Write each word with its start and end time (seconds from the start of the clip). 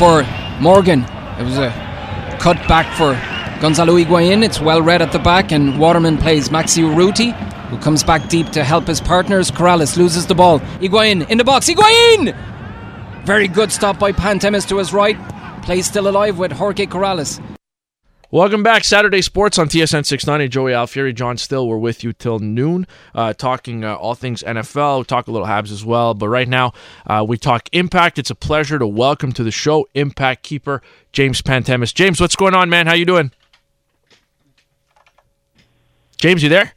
for 0.00 0.26
Morgan. 0.62 1.04
It 1.38 1.44
was 1.44 1.58
a 1.58 1.68
cut 2.40 2.56
back 2.66 2.86
for 2.96 3.12
Gonzalo 3.60 3.96
Higuain. 3.96 4.42
It's 4.42 4.58
well 4.58 4.80
read 4.80 5.02
at 5.02 5.12
the 5.12 5.18
back, 5.18 5.52
and 5.52 5.78
Waterman 5.78 6.16
plays 6.16 6.48
Maxi 6.48 6.82
Urruti, 6.82 7.34
who 7.68 7.76
comes 7.76 8.02
back 8.02 8.26
deep 8.30 8.48
to 8.52 8.64
help 8.64 8.86
his 8.86 8.98
partners. 8.98 9.50
Corrales 9.50 9.98
loses 9.98 10.26
the 10.26 10.34
ball. 10.34 10.60
Higuain 10.80 11.28
in 11.28 11.36
the 11.36 11.44
box. 11.44 11.68
Higuain! 11.68 12.34
Very 13.26 13.46
good 13.46 13.70
stop 13.70 13.98
by 13.98 14.12
Pantemis 14.12 14.66
to 14.70 14.78
his 14.78 14.94
right. 14.94 15.18
Play 15.64 15.82
still 15.82 16.08
alive 16.08 16.38
with 16.38 16.52
Jorge 16.52 16.86
Corrales. 16.86 17.38
Welcome 18.32 18.62
back, 18.62 18.84
Saturday 18.84 19.22
Sports 19.22 19.58
on 19.58 19.68
TSN 19.68 20.06
690. 20.06 20.46
Joey 20.46 20.70
Alfieri, 20.70 21.12
John 21.12 21.36
Still, 21.36 21.66
we're 21.66 21.78
with 21.78 22.04
you 22.04 22.12
till 22.12 22.38
noon, 22.38 22.86
uh, 23.12 23.32
talking 23.32 23.82
uh, 23.82 23.96
all 23.96 24.14
things 24.14 24.44
NFL. 24.44 24.98
We 24.98 25.04
talk 25.06 25.26
a 25.26 25.32
little 25.32 25.48
Habs 25.48 25.72
as 25.72 25.84
well, 25.84 26.14
but 26.14 26.28
right 26.28 26.46
now 26.46 26.72
uh, 27.08 27.24
we 27.26 27.36
talk 27.36 27.68
Impact. 27.72 28.20
It's 28.20 28.30
a 28.30 28.36
pleasure 28.36 28.78
to 28.78 28.86
welcome 28.86 29.32
to 29.32 29.42
the 29.42 29.50
show 29.50 29.88
Impact 29.94 30.44
keeper 30.44 30.80
James 31.10 31.42
Pantemis. 31.42 31.92
James, 31.92 32.20
what's 32.20 32.36
going 32.36 32.54
on, 32.54 32.70
man? 32.70 32.86
How 32.86 32.94
you 32.94 33.04
doing? 33.04 33.32
James, 36.18 36.44
you 36.44 36.48
there? 36.48 36.72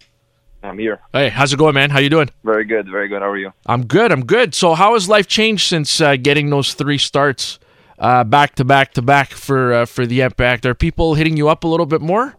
I'm 0.63 0.79
here. 0.79 1.01
Hey, 1.11 1.29
how's 1.29 1.53
it 1.53 1.57
going, 1.57 1.75
man? 1.75 1.91
How 1.91 1.99
you 1.99 2.09
doing? 2.09 2.31
Very 2.43 2.65
good, 2.65 2.89
very 2.89 3.07
good. 3.07 3.21
How 3.21 3.29
are 3.29 3.37
you? 3.37 3.53
I'm 3.67 3.85
good. 3.85 4.11
I'm 4.11 4.25
good. 4.25 4.55
So, 4.55 4.73
how 4.73 4.93
has 4.93 5.07
life 5.07 5.27
changed 5.27 5.67
since 5.67 6.01
uh, 6.01 6.15
getting 6.15 6.49
those 6.49 6.73
three 6.73 6.97
starts 6.97 7.59
uh, 8.03 8.23
back 8.25 8.55
to 8.55 8.65
back 8.65 8.93
to 8.93 9.01
back 9.01 9.31
for 9.31 9.73
uh, 9.73 9.85
for 9.85 10.05
the 10.05 10.21
Impact? 10.21 10.65
Are 10.65 10.75
people 10.75 11.15
hitting 11.15 11.37
you 11.37 11.47
up 11.47 11.63
a 11.63 11.67
little 11.67 11.85
bit 11.85 12.01
more? 12.01 12.35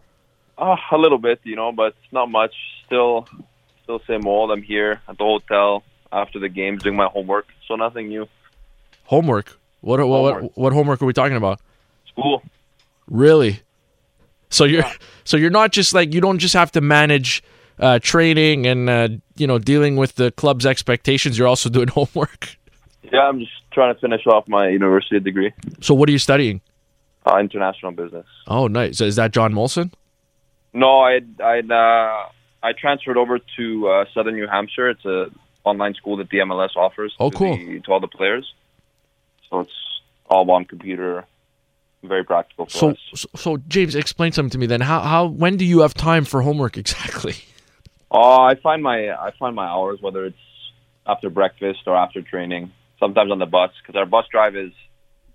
Uh, 0.57 0.77
a 0.91 0.97
little 0.97 1.17
bit, 1.17 1.39
you 1.43 1.55
know, 1.55 1.71
but 1.71 1.95
not 2.11 2.29
much. 2.29 2.53
Still, 2.85 3.27
still 3.83 3.99
same 4.07 4.25
old. 4.27 4.51
I'm 4.51 4.61
here 4.61 5.01
at 5.09 5.17
the 5.17 5.23
hotel 5.23 5.83
after 6.11 6.39
the 6.39 6.49
games 6.49 6.83
doing 6.83 6.95
my 6.95 7.07
homework, 7.07 7.47
so 7.67 7.75
nothing 7.75 8.07
new. 8.09 8.27
Homework. 9.05 9.57
What 9.81 9.99
what 9.99 10.05
Homework. 10.07 10.43
what, 10.43 10.57
what 10.57 10.73
homework 10.73 11.01
are 11.01 11.05
we 11.05 11.13
talking 11.13 11.35
about? 11.35 11.59
School. 12.07 12.43
Really? 13.07 13.61
So 14.49 14.65
you're 14.65 14.85
so 15.23 15.35
you're 15.35 15.49
not 15.49 15.71
just 15.71 15.93
like 15.93 16.13
you 16.13 16.21
don't 16.21 16.39
just 16.39 16.53
have 16.53 16.71
to 16.73 16.81
manage 16.81 17.43
uh, 17.79 17.99
training 17.99 18.67
and 18.67 18.89
uh, 18.89 19.09
you 19.35 19.47
know 19.47 19.57
dealing 19.57 19.95
with 19.95 20.15
the 20.15 20.31
club's 20.31 20.65
expectations. 20.65 21.37
You're 21.39 21.47
also 21.47 21.69
doing 21.69 21.87
homework. 21.99 22.55
Yeah, 23.11 23.27
I'm 23.27 23.39
just 23.39 23.51
trying 23.75 23.93
to 23.93 23.99
finish 24.01 24.25
off 24.25 24.47
my 24.47 24.69
university 24.69 25.19
degree, 25.19 25.51
So 25.81 25.93
what 25.93 26.09
are 26.09 26.11
you 26.11 26.17
studying? 26.19 26.61
uh, 27.27 27.37
international 27.37 27.91
business. 27.91 28.25
Oh, 28.47 28.67
nice. 28.67 29.01
Is 29.01 29.15
that 29.17 29.31
John 29.31 29.53
Molson? 29.53 29.91
No, 30.73 30.99
I 31.01 31.21
I 31.43 31.59
uh, 31.59 32.29
I 32.63 32.73
transferred 32.73 33.17
over 33.17 33.39
to 33.57 33.87
uh, 33.87 34.05
Southern 34.13 34.35
New 34.35 34.47
Hampshire. 34.47 34.89
It's 34.89 35.05
a 35.05 35.27
online 35.63 35.93
school 35.95 36.17
that 36.17 36.29
the 36.29 36.39
MLS 36.39 36.75
offers. 36.75 37.13
Oh, 37.19 37.29
to 37.29 37.37
cool. 37.37 37.55
the- 37.57 37.79
to 37.81 37.91
all 37.91 37.99
the 37.99 38.07
players. 38.19 38.45
So 39.49 39.61
it's 39.61 39.71
all 40.29 40.49
on 40.51 40.65
computer. 40.65 41.25
Very 42.03 42.23
practical 42.23 42.65
for 42.65 42.71
So, 42.71 42.89
us. 42.91 42.97
so 43.15 43.27
so 43.35 43.57
James, 43.67 43.95
explain 43.95 44.31
something 44.31 44.51
to 44.51 44.57
me 44.59 44.67
then. 44.67 44.81
How 44.81 44.99
how 45.01 45.25
when 45.25 45.57
do 45.57 45.65
you 45.65 45.79
have 45.81 45.93
time 45.95 46.23
for 46.25 46.41
homework 46.43 46.77
exactly? 46.83 47.35
Oh, 48.11 48.41
I 48.51 48.53
find 48.55 48.83
my 48.83 48.97
I 49.27 49.31
find 49.39 49.55
my 49.55 49.65
hours 49.65 49.97
whether 50.01 50.25
it's 50.25 50.37
after 51.07 51.29
breakfast 51.31 51.79
or 51.87 51.95
after 51.95 52.21
training. 52.21 52.71
Sometimes 52.99 53.31
on 53.31 53.39
the 53.39 53.45
bus 53.45 53.71
because 53.81 53.97
our 53.97 54.05
bus 54.05 54.25
drive 54.31 54.55
is 54.55 54.71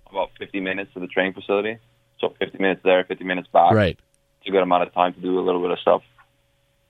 about 0.09 0.31
50 0.39 0.59
minutes 0.59 0.93
to 0.93 0.99
the 0.99 1.07
training 1.07 1.33
facility. 1.33 1.77
So 2.19 2.33
50 2.39 2.57
minutes 2.59 2.81
there, 2.83 3.03
50 3.03 3.23
minutes 3.23 3.47
back. 3.51 3.71
Right. 3.71 3.99
It's 4.39 4.47
a 4.47 4.51
good 4.51 4.63
amount 4.63 4.83
of 4.83 4.93
time 4.93 5.13
to 5.13 5.19
do 5.19 5.39
a 5.39 5.41
little 5.41 5.61
bit 5.61 5.71
of 5.71 5.79
stuff. 5.79 6.03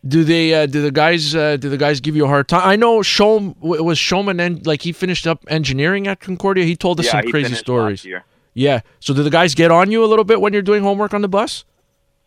Do 0.08 0.24
they? 0.24 0.54
Uh, 0.54 0.66
do 0.66 0.82
the 0.82 0.92
guys? 0.92 1.36
Uh, 1.36 1.58
do 1.58 1.70
the 1.70 1.78
guys 1.78 2.00
give 2.00 2.16
you 2.16 2.26
a 2.26 2.28
hard 2.28 2.48
time? 2.48 2.62
I 2.64 2.76
know 2.76 3.00
Shome 3.00 3.56
was 3.60 4.00
Showman 4.00 4.40
and 4.40 4.66
like 4.66 4.82
he 4.82 4.94
finished 4.94 5.28
up 5.28 5.46
engineering 5.48 6.08
at 6.08 6.20
Concordia. 6.20 6.66
He 6.66 6.76
told 6.76 7.00
us 7.00 7.06
yeah, 7.06 7.22
some 7.22 7.30
crazy 7.30 7.54
stories. 7.54 8.08
Yeah. 8.54 8.82
So 9.00 9.14
do 9.14 9.22
the 9.22 9.30
guys 9.30 9.54
get 9.54 9.70
on 9.70 9.92
you 9.92 10.04
a 10.04 10.08
little 10.08 10.26
bit 10.26 10.42
when 10.42 10.54
you're 10.54 10.64
doing 10.64 10.82
homework 10.82 11.14
on 11.14 11.22
the 11.22 11.30
bus? 11.30 11.66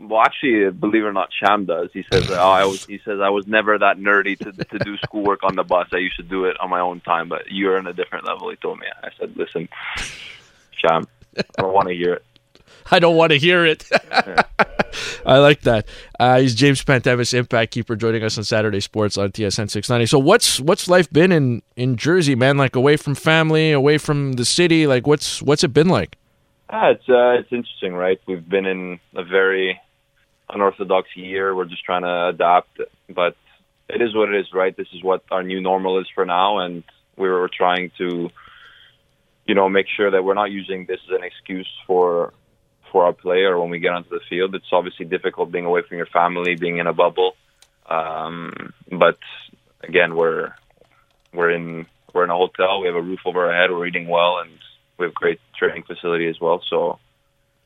Well, 0.00 0.20
actually, 0.20 0.70
believe 0.70 1.04
it 1.04 1.06
or 1.06 1.12
not, 1.12 1.30
Sham 1.32 1.66
does. 1.66 1.90
He 1.92 2.04
says, 2.12 2.30
"Oh, 2.30 2.34
I 2.34 2.64
was." 2.64 2.84
He 2.84 3.00
says, 3.04 3.20
"I 3.20 3.30
was 3.30 3.46
never 3.46 3.78
that 3.78 3.96
nerdy 3.98 4.36
to 4.38 4.52
to 4.52 4.78
do 4.84 4.96
schoolwork 4.98 5.44
on 5.44 5.54
the 5.54 5.62
bus. 5.62 5.88
I 5.92 5.98
used 5.98 6.16
to 6.16 6.22
do 6.22 6.44
it 6.46 6.58
on 6.60 6.68
my 6.68 6.80
own 6.80 7.00
time, 7.00 7.28
but 7.28 7.42
you're 7.48 7.78
on 7.78 7.86
a 7.86 7.92
different 7.92 8.26
level." 8.26 8.50
He 8.50 8.56
told 8.56 8.78
me. 8.78 8.86
I 9.02 9.08
said, 9.18 9.36
"Listen, 9.36 9.68
Sham, 10.72 11.06
I 11.38 11.42
don't 11.62 11.72
want 11.72 11.88
to 11.88 11.94
hear 11.94 12.14
it." 12.14 12.24
I 12.90 12.98
don't 12.98 13.16
want 13.16 13.32
to 13.32 13.38
hear 13.38 13.64
it. 13.64 13.88
I 15.26 15.38
like 15.38 15.62
that. 15.62 15.86
Uh, 16.20 16.40
he's 16.40 16.54
James 16.54 16.84
Pantemis, 16.84 17.32
Impact 17.32 17.72
Keeper, 17.72 17.96
joining 17.96 18.22
us 18.22 18.36
on 18.36 18.44
Saturday 18.44 18.80
Sports 18.80 19.16
on 19.16 19.32
TSN 19.32 19.70
690. 19.70 20.06
So 20.06 20.18
what's 20.18 20.60
what's 20.60 20.88
life 20.88 21.10
been 21.10 21.32
in 21.32 21.62
in 21.76 21.96
Jersey, 21.96 22.34
man? 22.34 22.56
Like 22.56 22.76
away 22.76 22.96
from 22.96 23.14
family, 23.14 23.72
away 23.72 23.98
from 23.98 24.34
the 24.34 24.44
city. 24.44 24.86
Like 24.86 25.06
what's 25.06 25.40
what's 25.42 25.64
it 25.64 25.72
been 25.72 25.88
like? 25.88 26.16
Ah, 26.70 26.90
it's 26.90 27.08
uh, 27.08 27.40
it's 27.40 27.52
interesting, 27.52 27.94
right? 27.94 28.20
We've 28.26 28.46
been 28.46 28.66
in 28.66 29.00
a 29.14 29.24
very 29.24 29.80
unorthodox 30.48 31.08
year. 31.16 31.54
We're 31.54 31.64
just 31.64 31.84
trying 31.84 32.02
to 32.02 32.28
adapt, 32.28 32.80
but 33.08 33.36
it 33.88 34.00
is 34.00 34.14
what 34.14 34.28
it 34.28 34.40
is, 34.40 34.52
right? 34.52 34.76
This 34.76 34.88
is 34.92 35.02
what 35.02 35.22
our 35.30 35.42
new 35.42 35.60
normal 35.60 36.00
is 36.00 36.06
for 36.14 36.24
now, 36.24 36.58
and 36.58 36.82
we 37.16 37.28
were 37.28 37.48
trying 37.48 37.90
to, 37.98 38.30
you 39.46 39.54
know, 39.54 39.68
make 39.68 39.86
sure 39.94 40.10
that 40.10 40.24
we're 40.24 40.34
not 40.34 40.50
using 40.50 40.86
this 40.86 41.00
as 41.08 41.18
an 41.18 41.24
excuse 41.24 41.70
for 41.86 42.32
for 42.90 43.06
our 43.06 43.12
player 43.12 43.58
when 43.58 43.70
we 43.70 43.80
get 43.80 43.92
onto 43.92 44.10
the 44.10 44.20
field. 44.30 44.54
It's 44.54 44.72
obviously 44.72 45.06
difficult 45.06 45.50
being 45.50 45.64
away 45.64 45.82
from 45.82 45.96
your 45.96 46.06
family, 46.06 46.54
being 46.54 46.78
in 46.78 46.86
a 46.86 46.92
bubble, 46.92 47.36
um, 47.86 48.72
but 48.90 49.18
again, 49.82 50.14
we're 50.14 50.52
we're 51.32 51.50
in 51.50 51.86
we're 52.12 52.24
in 52.24 52.30
a 52.30 52.36
hotel. 52.36 52.80
We 52.80 52.86
have 52.86 52.96
a 52.96 53.02
roof 53.02 53.20
over 53.24 53.46
our 53.46 53.52
head. 53.60 53.70
We're 53.70 53.86
eating 53.86 54.08
well, 54.08 54.38
and 54.38 54.50
we 54.98 55.06
have 55.06 55.14
great 55.14 55.40
training 55.58 55.82
facility 55.82 56.28
as 56.28 56.40
well. 56.40 56.62
So 56.68 56.98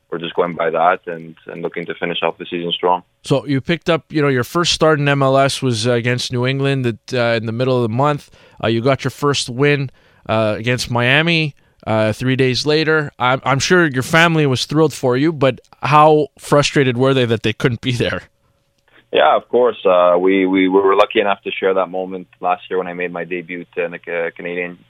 we're 0.09 0.17
just 0.17 0.33
going 0.33 0.55
by 0.55 0.69
that 0.69 1.05
and, 1.05 1.35
and 1.47 1.61
looking 1.61 1.85
to 1.85 1.93
finish 1.95 2.19
off 2.23 2.37
the 2.37 2.45
season 2.45 2.71
strong. 2.71 3.03
So 3.23 3.45
you 3.45 3.61
picked 3.61 3.89
up, 3.89 4.11
you 4.11 4.21
know, 4.21 4.27
your 4.27 4.43
first 4.43 4.73
start 4.73 4.99
in 4.99 5.05
MLS 5.05 5.61
was 5.61 5.87
uh, 5.87 5.91
against 5.91 6.31
New 6.31 6.47
England 6.47 6.85
uh, 7.13 7.17
in 7.17 7.45
the 7.45 7.51
middle 7.51 7.75
of 7.75 7.83
the 7.83 7.95
month. 7.95 8.31
Uh, 8.63 8.67
you 8.67 8.81
got 8.81 9.03
your 9.03 9.11
first 9.11 9.49
win 9.49 9.91
uh, 10.27 10.55
against 10.57 10.89
Miami 10.89 11.55
uh, 11.85 12.11
three 12.11 12.35
days 12.35 12.65
later. 12.65 13.11
I'm, 13.19 13.41
I'm 13.43 13.59
sure 13.59 13.87
your 13.87 14.03
family 14.03 14.45
was 14.47 14.65
thrilled 14.65 14.93
for 14.93 15.15
you, 15.15 15.31
but 15.31 15.61
how 15.83 16.27
frustrated 16.39 16.97
were 16.97 17.13
they 17.13 17.25
that 17.25 17.43
they 17.43 17.53
couldn't 17.53 17.81
be 17.81 17.91
there? 17.91 18.23
Yeah, 19.11 19.35
of 19.35 19.47
course. 19.49 19.77
Uh, 19.85 20.17
we, 20.19 20.45
we 20.45 20.67
were 20.69 20.95
lucky 20.95 21.19
enough 21.19 21.41
to 21.43 21.51
share 21.51 21.73
that 21.75 21.87
moment 21.87 22.27
last 22.39 22.63
year 22.69 22.77
when 22.77 22.87
I 22.87 22.93
made 22.93 23.11
my 23.11 23.25
debut 23.25 23.65
in 23.75 23.91
the 23.91 24.31
Canadian 24.35 24.83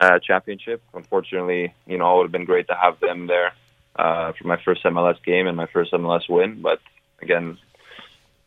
uh, 0.00 0.18
Championship. 0.18 0.82
Unfortunately, 0.94 1.74
you 1.86 1.98
know, 1.98 2.14
it 2.14 2.16
would 2.18 2.24
have 2.24 2.32
been 2.32 2.46
great 2.46 2.68
to 2.68 2.74
have 2.74 2.98
them 3.00 3.26
there 3.26 3.52
uh, 4.00 4.32
for 4.32 4.48
my 4.48 4.58
first 4.64 4.82
MLS 4.84 5.22
game 5.24 5.46
and 5.46 5.56
my 5.56 5.66
first 5.66 5.92
MLS 5.92 6.28
win. 6.28 6.62
But 6.62 6.80
again, 7.20 7.58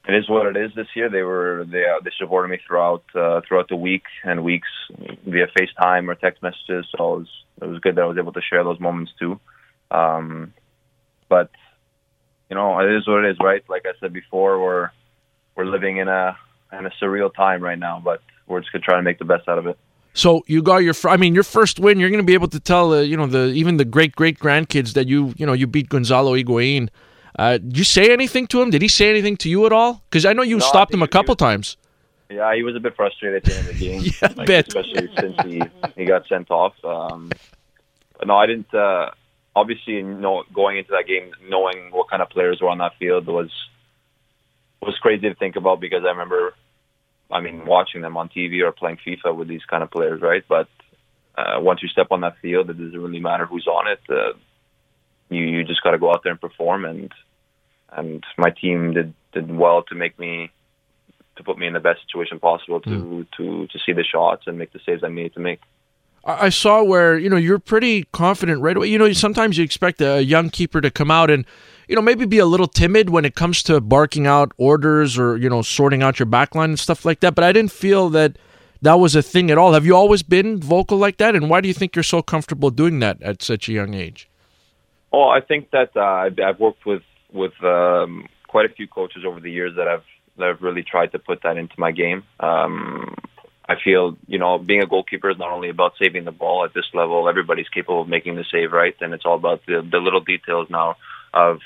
it 0.08 0.16
is 0.16 0.28
what 0.28 0.48
it 0.48 0.58
is 0.58 0.72
this 0.76 0.88
year. 0.96 1.10
They 1.10 1.22
were 1.22 1.66
they 1.70 1.86
uh, 1.86 2.00
they 2.04 2.12
supported 2.18 2.50
me 2.50 2.60
throughout 2.66 3.04
uh, 3.14 3.42
throughout 3.48 3.70
the 3.70 3.76
week 3.76 4.04
and 4.24 4.44
weeks 4.44 4.68
via 5.26 5.48
FaceTime 5.48 6.08
or 6.08 6.16
text 6.16 6.42
messages. 6.42 6.88
So 6.98 7.14
it 7.14 7.18
was 7.20 7.28
it 7.62 7.68
was 7.68 7.80
good 7.80 7.96
that 7.96 8.02
I 8.02 8.08
was 8.08 8.18
able 8.18 8.34
to 8.34 8.42
share 8.42 8.64
those 8.64 8.80
moments 8.80 9.12
too. 9.20 9.40
Um, 9.92 10.54
but 11.30 11.52
you 12.50 12.56
know, 12.56 12.80
it 12.80 12.92
is 12.98 13.08
what 13.08 13.24
it 13.24 13.32
is, 13.32 13.38
right? 13.40 13.64
Like 13.70 13.86
I 13.86 13.94
said 14.00 14.12
before, 14.12 14.60
we're 14.60 14.90
we're 15.56 15.66
living 15.66 15.98
in 15.98 16.08
a 16.08 16.36
in 16.72 16.88
a 16.88 16.92
surreal 17.02 17.34
time 17.34 17.62
right 17.62 17.80
now, 17.80 18.02
but 18.04 18.22
we're 18.48 18.60
just 18.62 18.72
gonna 18.72 18.84
try 18.84 18.98
to 18.98 19.04
make 19.04 19.20
the 19.20 19.26
best 19.26 19.48
out 19.48 19.60
of 19.60 19.68
it. 19.68 19.78
So 20.14 20.44
you 20.48 20.62
got 20.62 20.78
your, 20.78 20.94
I 21.06 21.18
mean, 21.18 21.34
your 21.34 21.44
first 21.44 21.80
win. 21.80 22.00
You're 22.00 22.10
going 22.10 22.22
to 22.22 22.26
be 22.26 22.36
able 22.36 22.48
to 22.50 22.60
tell, 22.60 22.94
uh, 22.94 23.02
you 23.02 23.18
know, 23.18 23.26
the 23.26 23.48
even 23.48 23.78
the 23.78 23.86
great 23.86 24.16
great 24.16 24.38
grandkids 24.40 24.94
that 24.94 25.08
you, 25.08 25.34
you 25.38 25.46
know, 25.46 25.54
you 25.54 25.66
beat 25.68 25.90
Gonzalo 25.90 26.34
Higuain. 26.36 26.90
Uh, 27.40 27.58
did 27.58 27.78
you 27.78 27.84
say 27.84 28.14
anything 28.14 28.46
to 28.48 28.62
him? 28.62 28.70
Did 28.70 28.84
he 28.84 28.88
say 28.88 29.10
anything 29.10 29.38
to 29.38 29.50
you 29.50 29.66
at 29.66 29.74
all? 29.74 30.04
Because 30.10 30.24
I 30.26 30.34
know 30.34 30.44
you 30.44 30.58
No, 30.58 30.66
stopped 30.66 30.94
him 30.94 31.02
a 31.02 31.08
couple 31.08 31.34
was- 31.34 31.38
times. 31.38 31.78
Yeah, 32.30 32.56
he 32.56 32.64
was 32.64 32.76
a 32.76 32.80
bit 32.80 32.96
frustrated 32.96 33.38
at 33.38 33.44
the 33.44 33.56
end 33.58 33.68
of 33.70 33.78
the 33.78 33.86
game, 33.88 34.02
Yeah, 34.22 34.34
like, 34.38 34.48
bet. 34.48 34.68
especially 34.68 35.10
since 35.20 35.36
he 35.44 35.62
he 35.96 36.06
got 36.06 36.28
sent 36.28 36.50
off. 36.50 36.74
Um, 36.84 37.32
but 38.18 38.28
no, 38.28 38.36
I 38.38 38.48
didn't. 38.48 38.74
Uh, 38.74 39.12
obviously, 39.56 39.96
you 39.96 40.04
know, 40.04 40.44
going 40.54 40.78
into 40.78 40.92
that 40.92 41.06
game, 41.08 41.32
knowing 41.48 41.90
what 41.92 42.10
kind 42.10 42.22
of 42.24 42.30
players 42.30 42.60
were 42.62 42.70
on 42.70 42.80
that 42.80 42.94
field 42.98 43.28
was 43.28 43.50
was 44.82 44.98
crazy 45.00 45.30
to 45.30 45.36
think 45.36 45.56
about 45.58 45.80
because 45.80 46.04
I 46.06 46.10
remember, 46.10 46.54
I 47.34 47.42
mean, 47.42 47.66
watching 47.66 48.02
them 48.02 48.16
on 48.16 48.30
TV 48.30 48.62
or 48.64 48.72
playing 48.72 49.00
FIFA 49.06 49.36
with 49.36 49.48
these 49.48 49.66
kind 49.66 49.82
of 49.82 49.90
players, 49.92 50.22
right? 50.22 50.44
But 50.48 50.68
uh, 51.36 51.60
once 51.60 51.82
you 51.82 51.90
step 51.90 52.08
on 52.12 52.22
that 52.22 52.38
field, 52.42 52.70
it 52.70 52.78
doesn't 52.78 53.00
really 53.00 53.20
matter 53.20 53.46
who's 53.46 53.68
on 53.68 53.88
it. 53.88 54.00
Uh, 54.08 54.38
you 55.30 55.44
you 55.44 55.64
just 55.64 55.82
got 55.82 55.92
to 55.92 55.98
go 55.98 56.12
out 56.12 56.22
there 56.24 56.32
and 56.32 56.40
perform, 56.42 56.86
and 56.86 57.12
and 57.92 58.24
my 58.38 58.52
team 58.52 58.94
did 58.94 59.14
did 59.34 59.56
well 59.56 59.84
to 59.84 59.96
make 59.96 60.18
me 60.20 60.52
to 61.36 61.44
put 61.44 61.58
me 61.58 61.66
in 61.66 61.74
the 61.74 61.80
best 61.80 62.02
situation 62.06 62.40
possible 62.40 62.80
to 62.82 63.26
to 63.38 63.68
to 63.68 63.80
see 63.84 63.94
the 63.94 64.04
shots 64.04 64.44
and 64.46 64.58
make 64.58 64.72
the 64.72 64.80
saves 64.86 65.04
I 65.04 65.10
needed 65.10 65.34
to 65.34 65.40
make. 65.40 65.62
I 66.26 66.50
saw 66.50 66.82
where 66.82 67.18
you 67.18 67.30
know 67.30 67.36
you're 67.36 67.60
pretty 67.60 68.04
confident 68.14 68.62
right 68.62 68.78
away. 68.78 68.88
You 68.88 68.98
know, 68.98 69.12
sometimes 69.12 69.58
you 69.58 69.64
expect 69.64 70.02
a 70.02 70.24
young 70.24 70.50
keeper 70.50 70.80
to 70.80 70.90
come 70.90 71.12
out 71.12 71.30
and 71.30 71.46
you 71.88 71.96
know 71.96 72.02
maybe 72.02 72.26
be 72.26 72.40
a 72.40 72.46
little 72.46 72.68
timid 72.68 73.10
when 73.10 73.26
it 73.26 73.36
comes 73.36 73.62
to 73.64 73.82
barking 73.82 74.26
out 74.26 74.54
orders 74.58 75.18
or 75.18 75.36
you 75.36 75.50
know 75.50 75.62
sorting 75.62 76.02
out 76.02 76.20
your 76.20 76.26
backline 76.26 76.66
and 76.66 76.80
stuff 76.80 77.04
like 77.04 77.20
that. 77.20 77.36
But 77.36 77.44
I 77.44 77.52
didn't 77.52 77.72
feel 77.72 78.10
that 78.12 78.38
that 78.82 79.00
was 79.00 79.16
a 79.16 79.22
thing 79.22 79.52
at 79.52 79.58
all. 79.58 79.74
Have 79.74 79.86
you 79.86 79.96
always 79.96 80.24
been 80.24 80.60
vocal 80.62 80.98
like 80.98 81.18
that? 81.18 81.36
And 81.36 81.50
why 81.50 81.60
do 81.62 81.68
you 81.68 81.74
think 81.74 81.96
you're 81.96 82.04
so 82.04 82.22
comfortable 82.22 82.70
doing 82.70 83.00
that 83.00 83.22
at 83.22 83.42
such 83.42 83.68
a 83.68 83.74
young 83.74 83.94
age? 83.94 84.30
Oh, 85.12 85.30
I 85.30 85.42
think 85.42 85.72
that 85.72 85.92
uh, 85.96 86.02
I've, 86.02 86.40
I've 86.40 86.60
worked 86.60 86.86
with 86.86 87.04
with 87.34 87.54
um, 87.64 88.28
quite 88.48 88.66
a 88.66 88.74
few 88.74 88.88
coaches 88.88 89.24
over 89.26 89.40
the 89.40 89.52
years 89.52 89.74
that 89.76 89.88
have 89.88 90.04
that 90.38 90.48
have 90.48 90.62
really 90.62 90.84
tried 90.84 91.12
to 91.12 91.20
put 91.20 91.44
that 91.44 91.58
into 91.58 91.76
my 91.78 91.92
game. 91.92 92.24
Um, 92.40 93.16
I 93.68 93.76
feel 93.82 94.18
you 94.28 94.40
know 94.40 94.58
being 94.58 94.82
a 94.82 94.88
goalkeeper 94.88 95.30
is 95.30 95.38
not 95.38 95.52
only 95.52 95.70
about 95.70 95.94
saving 95.98 96.26
the 96.26 96.32
ball 96.32 96.66
at 96.66 96.74
this 96.74 96.86
level. 96.94 97.30
Everybody's 97.30 97.70
capable 97.70 98.02
of 98.02 98.10
making 98.10 98.36
the 98.36 98.46
save, 98.52 98.72
right? 98.74 98.96
And 99.02 99.14
it's 99.14 99.26
all 99.26 99.36
about 99.36 99.66
the 99.66 99.88
the 99.90 100.00
little 100.00 100.20
details 100.22 100.70
now 100.70 100.96
of 101.34 101.60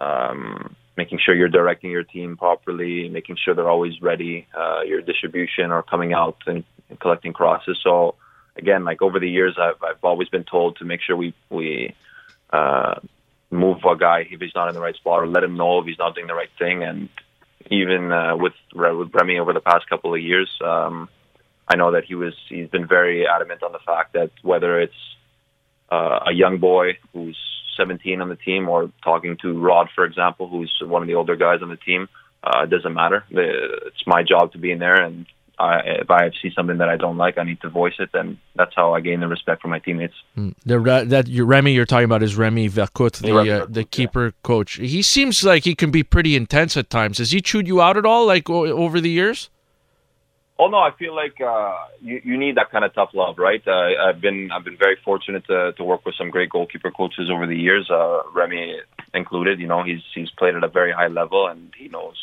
um, 0.00 0.74
making 0.96 1.18
sure 1.24 1.34
you're 1.34 1.48
directing 1.48 1.90
your 1.90 2.04
team 2.04 2.36
properly, 2.36 3.08
making 3.08 3.36
sure 3.36 3.54
they're 3.54 3.68
always 3.68 4.00
ready, 4.00 4.46
uh, 4.56 4.80
your 4.82 5.00
distribution 5.00 5.70
or 5.70 5.82
coming 5.82 6.12
out 6.12 6.36
and, 6.46 6.64
and 6.88 6.98
collecting 6.98 7.32
crosses. 7.32 7.78
So 7.82 8.16
again, 8.56 8.84
like 8.84 9.02
over 9.02 9.18
the 9.20 9.30
years, 9.30 9.56
I've 9.58 9.82
I've 9.82 10.02
always 10.02 10.28
been 10.28 10.44
told 10.44 10.76
to 10.76 10.84
make 10.84 11.00
sure 11.02 11.16
we 11.16 11.34
we 11.50 11.94
uh, 12.50 12.96
move 13.50 13.78
a 13.84 13.96
guy 13.96 14.26
if 14.30 14.40
he's 14.40 14.54
not 14.54 14.68
in 14.68 14.74
the 14.74 14.80
right 14.80 14.96
spot, 14.96 15.22
or 15.22 15.26
let 15.26 15.44
him 15.44 15.56
know 15.56 15.78
if 15.80 15.86
he's 15.86 15.98
not 15.98 16.14
doing 16.14 16.26
the 16.26 16.34
right 16.34 16.50
thing. 16.58 16.82
And 16.82 17.08
even 17.70 18.12
uh, 18.12 18.36
with 18.36 18.54
with 18.74 19.14
Remy 19.14 19.38
over 19.38 19.52
the 19.52 19.60
past 19.60 19.88
couple 19.88 20.14
of 20.14 20.20
years, 20.20 20.50
um, 20.64 21.08
I 21.68 21.76
know 21.76 21.92
that 21.92 22.04
he 22.04 22.14
was 22.14 22.34
he's 22.48 22.68
been 22.68 22.86
very 22.86 23.26
adamant 23.26 23.62
on 23.62 23.72
the 23.72 23.78
fact 23.84 24.14
that 24.14 24.30
whether 24.42 24.80
it's 24.80 24.92
uh, 25.90 26.20
a 26.26 26.32
young 26.32 26.58
boy 26.58 26.98
who's 27.12 27.38
17 27.76 28.20
on 28.20 28.28
the 28.28 28.36
team 28.36 28.68
or 28.68 28.90
talking 29.04 29.36
to 29.42 29.58
Rod, 29.58 29.88
for 29.94 30.04
example, 30.04 30.48
who's 30.48 30.72
one 30.82 31.02
of 31.02 31.08
the 31.08 31.14
older 31.14 31.36
guys 31.36 31.60
on 31.62 31.68
the 31.68 31.76
team, 31.76 32.08
uh, 32.42 32.62
it 32.64 32.70
doesn't 32.70 32.94
matter. 32.94 33.24
It's 33.30 34.06
my 34.06 34.22
job 34.22 34.52
to 34.52 34.58
be 34.58 34.72
in 34.72 34.78
there 34.78 35.02
and 35.02 35.26
I, 35.58 35.80
if 36.02 36.10
I 36.10 36.30
see 36.40 36.52
something 36.54 36.78
that 36.78 36.88
I 36.88 36.96
don't 36.96 37.16
like, 37.16 37.36
I 37.36 37.42
need 37.42 37.60
to 37.62 37.68
voice 37.68 37.94
it, 37.98 38.10
and 38.14 38.38
that's 38.54 38.72
how 38.76 38.94
I 38.94 39.00
gain 39.00 39.20
the 39.20 39.26
respect 39.26 39.60
from 39.60 39.72
my 39.72 39.80
teammates. 39.80 40.14
Mm. 40.36 40.54
The 40.64 41.04
that 41.08 41.26
you, 41.26 41.44
Remy 41.44 41.72
you're 41.72 41.84
talking 41.84 42.04
about 42.04 42.22
is 42.22 42.36
Remy 42.36 42.68
Vercoutre, 42.68 43.22
the 43.22 43.62
uh, 43.62 43.66
the 43.68 43.82
keeper 43.82 44.26
yeah. 44.26 44.30
coach. 44.44 44.74
He 44.74 45.02
seems 45.02 45.42
like 45.42 45.64
he 45.64 45.74
can 45.74 45.90
be 45.90 46.04
pretty 46.04 46.36
intense 46.36 46.76
at 46.76 46.90
times. 46.90 47.18
Has 47.18 47.32
he 47.32 47.40
chewed 47.40 47.66
you 47.66 47.82
out 47.82 47.96
at 47.96 48.06
all, 48.06 48.24
like 48.24 48.48
o- 48.48 48.66
over 48.66 49.00
the 49.00 49.10
years? 49.10 49.50
Oh 50.60 50.66
no, 50.66 50.78
I 50.78 50.90
feel 50.98 51.14
like 51.14 51.40
uh, 51.40 51.72
you 52.00 52.20
you 52.24 52.36
need 52.36 52.56
that 52.56 52.70
kind 52.72 52.84
of 52.84 52.92
tough 52.92 53.10
love, 53.14 53.38
right? 53.38 53.62
Uh, 53.66 53.90
I've 54.08 54.20
been 54.20 54.50
I've 54.50 54.64
been 54.64 54.76
very 54.76 54.96
fortunate 55.04 55.46
to 55.46 55.72
to 55.76 55.84
work 55.84 56.04
with 56.04 56.16
some 56.16 56.30
great 56.30 56.50
goalkeeper 56.50 56.90
coaches 56.90 57.30
over 57.30 57.46
the 57.46 57.56
years, 57.56 57.88
uh, 57.90 58.22
Remy 58.34 58.80
included. 59.14 59.60
You 59.60 59.68
know, 59.68 59.84
he's 59.84 60.02
he's 60.14 60.30
played 60.30 60.56
at 60.56 60.64
a 60.64 60.68
very 60.68 60.92
high 60.92 61.06
level, 61.08 61.46
and 61.46 61.72
he 61.78 61.88
knows 61.88 62.16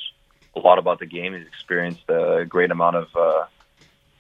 a 0.56 0.60
lot 0.60 0.80
about 0.80 1.00
the 1.00 1.06
game. 1.06 1.34
He's 1.34 1.48
experienced 1.48 2.04
a 2.10 2.46
great 2.48 2.72
amount 2.72 2.98
of 2.98 3.08
uh, 3.16 3.46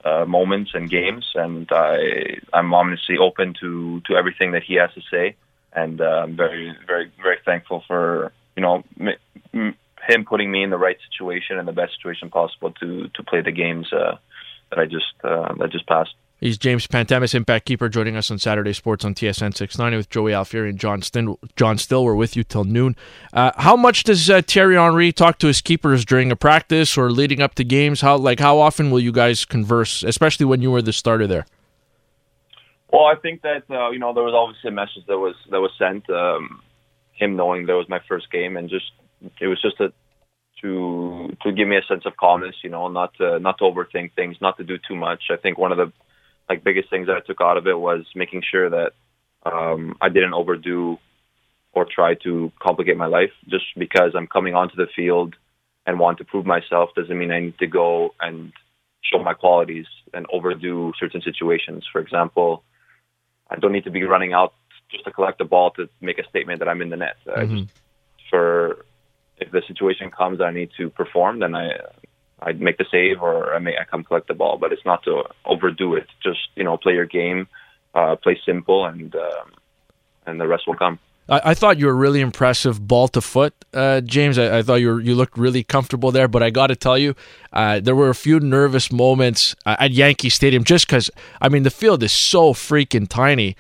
uh, 0.06 0.26
moments 0.26 0.72
and 0.74 0.90
games, 0.90 1.26
and 1.36 1.68
I, 1.72 2.38
I'm 2.54 2.74
honestly 2.74 3.18
open 3.18 3.54
to 3.60 4.02
to 4.08 4.16
everything 4.16 4.52
that 4.52 4.64
he 4.64 4.76
has 4.76 4.92
to 4.94 5.02
say, 5.12 5.36
and 5.74 6.00
uh, 6.00 6.22
I'm 6.24 6.38
very 6.38 6.74
very 6.88 7.12
very 7.22 7.40
thankful 7.44 7.84
for 7.88 8.32
you 8.56 8.62
know 8.62 8.84
m- 9.00 9.20
m- 9.54 9.76
him 10.08 10.26
putting 10.26 10.52
me 10.52 10.64
in 10.64 10.70
the 10.70 10.78
right 10.78 10.98
situation 11.10 11.58
and 11.58 11.68
the 11.68 11.74
best 11.74 11.96
situation 11.96 12.30
possible 12.30 12.72
to 12.72 13.10
to 13.10 13.24
play 13.24 13.42
the 13.42 13.52
games 13.52 13.92
uh, 13.94 14.18
that 14.70 14.80
I 14.80 14.86
just 14.86 15.14
uh, 15.24 15.54
that 15.56 15.72
just 15.72 15.88
passed. 15.88 16.14
He's 16.42 16.58
James 16.58 16.86
Pantemis, 16.86 17.34
Impact 17.34 17.66
Keeper, 17.66 17.88
joining 17.88 18.18
us 18.18 18.30
on 18.30 18.40
Saturday 18.40 18.74
Sports 18.74 19.06
on 19.06 19.16
TSN 19.16 19.56
690 19.56 19.98
with 19.98 20.10
Joey 20.10 20.34
Alfieri 20.34 20.70
and 20.70 20.78
John 20.78 21.02
Still. 21.02 21.40
John 21.56 21.78
Still, 21.78 22.04
we're 22.04 22.14
with 22.14 22.36
you 22.36 22.44
till 22.44 22.66
noon. 22.66 22.98
Uh, 23.32 23.52
how 23.56 23.78
much 23.78 24.04
does 24.04 24.30
uh, 24.30 24.42
Thierry 24.46 24.76
Henry 24.76 25.14
talk 25.14 25.40
to 25.40 25.48
his 25.48 25.62
keepers 25.62 26.04
during 26.04 26.32
a 26.32 26.36
practice 26.36 26.98
or 26.98 27.10
leading 27.10 27.42
up 27.42 27.56
to 27.56 27.64
games? 27.64 28.02
How 28.02 28.18
like 28.18 28.40
how 28.40 28.60
often 28.60 28.92
will 28.92 29.00
you 29.00 29.14
guys 29.14 29.46
converse, 29.46 30.04
especially 30.04 30.46
when 30.46 30.62
you 30.62 30.72
were 30.72 30.82
the 30.82 30.94
starter 30.94 31.26
there? 31.26 31.46
Well, 32.92 33.06
I 33.06 33.16
think 33.16 33.42
that 33.42 33.64
uh, 33.70 33.92
you 33.92 34.00
know 34.00 34.14
there 34.14 34.24
was 34.24 34.34
obviously 34.34 34.70
a 34.70 34.74
message 34.74 35.06
that 35.08 35.18
was 35.18 35.36
that 35.52 35.62
was 35.62 35.72
sent. 35.80 36.10
Um, 36.10 36.62
him 37.14 37.38
knowing 37.38 37.66
that 37.66 37.74
was 37.74 37.88
my 37.88 38.02
first 38.10 38.30
game, 38.30 38.58
and 38.58 38.70
just 38.70 38.92
it 39.40 39.48
was 39.48 39.62
just 39.62 39.80
a 39.80 39.94
to 40.62 41.36
to 41.44 41.52
give 41.52 41.68
me 41.68 41.78
a 41.78 41.84
sense 41.84 42.06
of 42.06 42.18
calmness, 42.18 42.56
you 42.64 42.70
know, 42.70 42.88
not 42.88 43.14
to 43.16 43.40
not 43.40 43.58
to 43.60 43.66
overthink 43.66 44.14
things, 44.14 44.38
not 44.42 44.58
to 44.58 44.64
do 44.64 44.78
too 44.88 44.96
much. 44.96 45.24
I 45.32 45.38
think 45.38 45.58
one 45.58 45.72
of 45.72 45.78
the 45.78 45.92
like 46.50 46.64
biggest 46.64 46.90
things 46.90 47.08
that 47.08 47.18
I 47.18 47.20
took 47.22 47.42
out 47.42 47.58
of 47.58 47.68
it 47.68 47.78
was 47.78 48.06
making 48.16 48.44
sure 48.50 48.70
that 48.70 48.94
um, 49.46 49.96
I 50.02 50.10
didn't 50.10 50.34
overdo 50.34 51.00
or 51.74 51.86
try 51.86 52.16
to 52.24 52.52
complicate 52.60 52.98
my 52.98 53.08
life. 53.08 53.32
Just 53.50 53.66
because 53.78 54.12
I'm 54.16 54.28
coming 54.28 54.56
onto 54.56 54.76
the 54.76 54.88
field 54.96 55.36
and 55.86 56.00
want 56.00 56.18
to 56.20 56.24
prove 56.24 56.46
myself 56.46 56.92
doesn't 56.96 57.18
mean 57.18 57.32
I 57.32 57.42
need 57.42 57.58
to 57.60 57.68
go 57.68 58.16
and 58.22 58.54
show 59.02 59.22
my 59.22 59.34
qualities 59.34 59.86
and 60.14 60.26
overdo 60.32 60.94
certain 61.00 61.22
situations. 61.22 61.86
For 61.92 62.00
example, 62.00 62.64
I 63.50 63.58
don't 63.58 63.72
need 63.72 63.84
to 63.84 63.92
be 63.92 64.04
running 64.04 64.34
out 64.34 64.54
just 64.90 65.04
to 65.06 65.12
collect 65.12 65.38
the 65.38 65.46
ball 65.46 65.72
to 65.72 65.90
make 66.02 66.18
a 66.18 66.28
statement 66.30 66.60
that 66.60 66.70
I'm 66.70 66.82
in 66.82 66.90
the 66.90 66.98
net. 66.98 67.18
Mm-hmm. 67.28 67.56
Just, 67.56 67.72
for 68.30 68.86
if 69.38 69.52
the 69.52 69.62
situation 69.68 70.12
comes, 70.12 70.42
I 70.42 70.52
need 70.52 70.70
to 70.78 70.90
perform. 70.90 71.40
Then 71.40 71.56
I 71.56 71.72
I'd 72.42 72.62
make 72.62 72.78
the 72.78 72.86
save 72.92 73.22
or 73.22 73.54
I 73.56 73.60
may 73.60 73.78
I 73.78 73.86
come 73.86 74.04
collect 74.04 74.28
the 74.28 74.34
ball, 74.34 74.58
but 74.58 74.72
it's 74.72 74.86
not 74.86 75.04
to 75.04 75.24
overdo 75.46 75.96
it. 75.96 76.08
Just 76.24 76.40
you 76.56 76.64
know, 76.64 76.78
play 76.78 76.94
your 76.94 77.06
game, 77.06 77.48
uh, 77.94 78.16
play 78.16 78.40
simple, 78.46 78.86
and 78.86 79.16
um, 79.16 79.52
and 80.26 80.40
the 80.40 80.48
rest 80.48 80.64
will 80.68 80.76
come. 80.76 81.00
I, 81.28 81.42
I, 81.46 81.54
thought 81.56 81.80
you 81.80 81.88
were 81.88 81.96
really 81.96 82.22
impressive 82.22 82.88
ball 82.88 83.08
to 83.10 83.22
foot, 83.22 83.54
uh, 83.74 84.02
James. 84.02 84.38
I, 84.38 84.60
I, 84.60 84.62
thought 84.62 84.76
you 84.76 84.90
were, 84.90 85.02
you 85.02 85.16
looked 85.16 85.38
really 85.38 85.64
comfortable 85.64 86.12
there, 86.12 86.28
but 86.28 86.44
I 86.44 86.52
got 86.52 86.68
to 86.68 86.76
tell 86.76 87.00
you, 87.00 87.16
uh, 87.52 87.80
there 87.80 87.96
were 87.96 88.10
a 88.10 88.16
few 88.16 88.40
nervous 88.40 88.92
moments 88.92 89.56
uh, 89.66 89.76
at 89.80 89.92
Yankee 89.92 90.30
Stadium 90.30 90.64
just 90.64 90.88
because 90.88 91.10
I 91.42 91.50
mean 91.50 91.64
the 91.64 91.72
field 91.72 92.04
is 92.04 92.12
so 92.12 92.54
freaking 92.54 93.08
tiny 93.10 93.56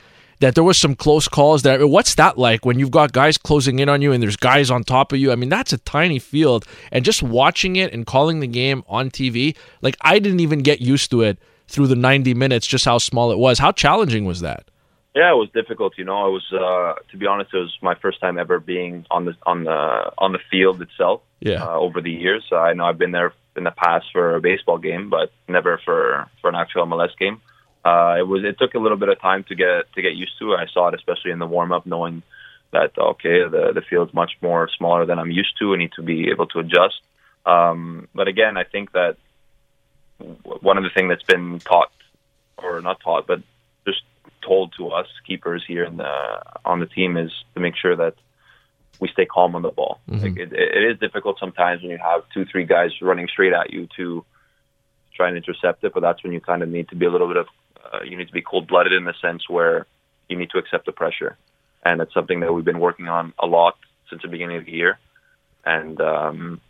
that 0.46 0.54
there 0.54 0.64
was 0.64 0.78
some 0.78 0.94
close 0.94 1.28
calls 1.28 1.64
there. 1.64 1.88
What's 1.88 2.14
that 2.16 2.38
like 2.38 2.66
when 2.66 2.78
you've 2.78 2.92
got 2.92 3.14
guys 3.14 3.36
closing 3.36 3.80
in 3.80 3.90
on 3.90 4.04
you 4.04 4.12
and 4.12 4.22
there's 4.22 4.38
guys 4.38 4.70
on 4.70 4.84
top 4.84 5.12
of 5.12 5.18
you? 5.18 5.32
I 5.32 5.36
mean, 5.36 5.50
that's 5.50 5.74
a 5.74 5.80
tiny 5.80 6.20
field, 6.20 6.66
and 6.92 7.04
just 7.04 7.24
watching 7.24 7.78
it 7.78 7.92
and 7.92 8.06
calling 8.06 8.42
the 8.42 8.48
game 8.48 8.84
on 8.88 9.10
TV, 9.10 9.58
like 9.82 9.98
I 10.02 10.20
didn't 10.20 10.42
even 10.42 10.60
get 10.60 10.82
used 10.82 11.10
to 11.12 11.24
it 11.24 11.40
through 11.68 11.88
the 11.88 11.96
90 11.96 12.36
minutes, 12.36 12.68
just 12.68 12.86
how 12.86 13.00
small 13.00 13.32
it 13.32 13.40
was. 13.40 13.58
How 13.58 13.72
challenging 13.72 14.26
was 14.26 14.42
that? 14.42 14.70
Yeah, 15.16 15.32
it 15.32 15.36
was 15.36 15.50
difficult. 15.52 15.98
You 15.98 16.04
know, 16.04 16.28
it 16.28 16.32
was 16.32 16.54
uh, 16.54 17.02
to 17.10 17.18
be 17.18 17.26
honest, 17.26 17.52
it 17.52 17.58
was 17.58 17.76
my 17.82 17.96
first 17.96 18.22
time 18.22 18.38
ever 18.38 18.60
being 18.60 19.08
on 19.10 19.26
the 19.26 19.34
on 19.48 19.64
the 19.64 20.12
on 20.20 20.32
the 20.32 20.40
field 20.52 20.80
itself. 20.80 21.22
Yeah. 21.40 21.64
Uh, 21.66 21.80
over 21.80 22.02
the 22.02 22.12
years, 22.12 22.44
I 22.52 22.74
know 22.74 22.86
I've 22.86 23.00
been 23.00 23.14
there 23.14 23.34
in 23.58 23.64
the 23.64 23.72
past 23.72 24.06
for 24.12 24.36
a 24.36 24.42
baseball 24.42 24.78
game, 24.78 25.10
but 25.10 25.32
never 25.48 25.82
for 25.84 26.28
for 26.40 26.52
an 26.52 26.56
actual 26.56 26.86
MLS 26.86 27.18
game 27.18 27.42
uh, 27.86 28.16
it 28.18 28.28
was 28.28 28.44
it 28.44 28.58
took 28.58 28.74
a 28.74 28.80
little 28.80 28.98
bit 28.98 29.10
of 29.10 29.22
time 29.22 29.44
to 29.44 29.56
get 29.56 29.94
to 29.94 30.02
get 30.02 30.16
used 30.16 30.38
to. 30.40 30.56
I 30.56 30.66
saw 30.74 30.88
it 30.88 30.96
especially 30.96 31.32
in 31.32 31.40
the 31.40 31.46
warm 31.46 31.72
up, 31.72 31.86
knowing 31.86 32.24
that 32.72 32.98
okay, 32.98 33.44
the 33.48 33.72
the 33.74 33.84
field's 33.88 34.14
much 34.14 34.32
more 34.42 34.68
smaller 34.75 35.06
than 35.06 35.20
I'm 35.20 35.30
used 35.30 35.58
to. 35.60 35.74
I 35.75 35.77
need 35.77 35.92
to 35.94 36.01
be 36.01 36.30
able 36.32 36.48
to 36.48 36.60
adjust. 36.60 37.00
Um, 37.46 38.08
but 38.15 38.27
again, 38.27 38.58
I 38.58 38.63
think 38.63 38.92
that 38.94 39.18
one 40.18 40.77
of 40.80 40.84
the 40.84 40.89
things 40.89 41.10
that's 41.10 41.24
been 41.24 41.60
taught, 41.60 41.92
or 42.58 42.82
not 42.82 43.01
taught, 43.01 43.27
but 43.27 43.44
just 43.86 44.01
told 44.42 44.74
to 44.77 44.89
us 44.89 45.08
keepers 45.27 45.63
here 45.68 45.84
in 45.84 45.98
the 45.98 46.42
on 46.65 46.80
the 46.80 46.88
team 46.88 47.18
is 47.18 47.32
to 47.54 47.60
make 47.60 47.75
sure 47.75 47.96
that 47.96 48.15
we 49.00 49.10
stay 49.10 49.27
calm 49.27 49.56
on 49.56 49.62
the 49.62 49.70
ball. 49.70 50.00
Mm-hmm. 50.10 50.24
Like 50.24 50.38
it, 50.38 50.54
it 50.54 50.92
is 50.92 51.00
difficult 51.00 51.38
sometimes 51.39 51.84
when 51.84 51.92
you 51.92 52.00
have 52.00 52.24
two, 52.34 52.46
three 52.46 52.65
guys 52.65 52.92
running 53.00 53.27
straight 53.27 53.54
at 53.54 53.72
you 53.72 53.88
to 53.98 54.25
try 55.13 55.27
and 55.27 55.38
intercept 55.38 55.84
it, 55.84 55.94
but 55.94 56.00
that's 56.00 56.24
when 56.24 56.34
you 56.34 56.42
kind 56.42 56.63
of 56.63 56.70
need 56.70 56.89
to 56.89 56.96
be 56.96 57.06
a 57.06 57.12
little 57.12 57.27
bit 57.27 57.38
of 57.38 57.48
uh, 57.94 58.00
you 58.04 58.18
need 58.18 58.27
to 58.27 58.34
be 58.34 58.42
cold 58.42 58.68
blooded 58.68 58.94
in 58.94 59.04
the 59.04 59.13
sense 59.22 59.50
where 59.50 59.86
you 60.27 60.38
need 60.38 60.50
to 60.51 60.58
accept 60.58 60.86
the 60.86 60.92
pressure, 60.92 61.38
and 61.84 62.01
it's 62.01 62.13
something 62.13 62.39
that 62.42 62.54
we've 62.54 62.65
been 62.65 62.80
working 62.80 63.08
on 63.08 63.34
a 63.39 63.46
lot 63.46 63.77
since 64.10 64.22
the 64.22 64.27
beginning 64.27 64.58
of 64.58 64.65
the 64.65 64.72
year, 64.72 65.00
and 65.65 66.00
um, 66.01 66.62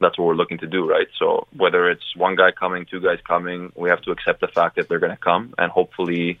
that's 0.00 0.18
what 0.18 0.26
we're 0.26 0.34
looking 0.34 0.58
to 0.58 0.66
do, 0.66 0.88
right? 0.88 1.06
So 1.18 1.46
whether 1.56 1.90
it's 1.90 2.16
one 2.16 2.36
guy 2.36 2.50
coming, 2.50 2.86
two 2.86 3.00
guys 3.00 3.18
coming, 3.26 3.72
we 3.74 3.88
have 3.88 4.02
to 4.02 4.10
accept 4.10 4.40
the 4.40 4.48
fact 4.48 4.76
that 4.76 4.88
they're 4.88 4.98
going 4.98 5.12
to 5.12 5.22
come, 5.22 5.54
and 5.58 5.70
hopefully, 5.70 6.38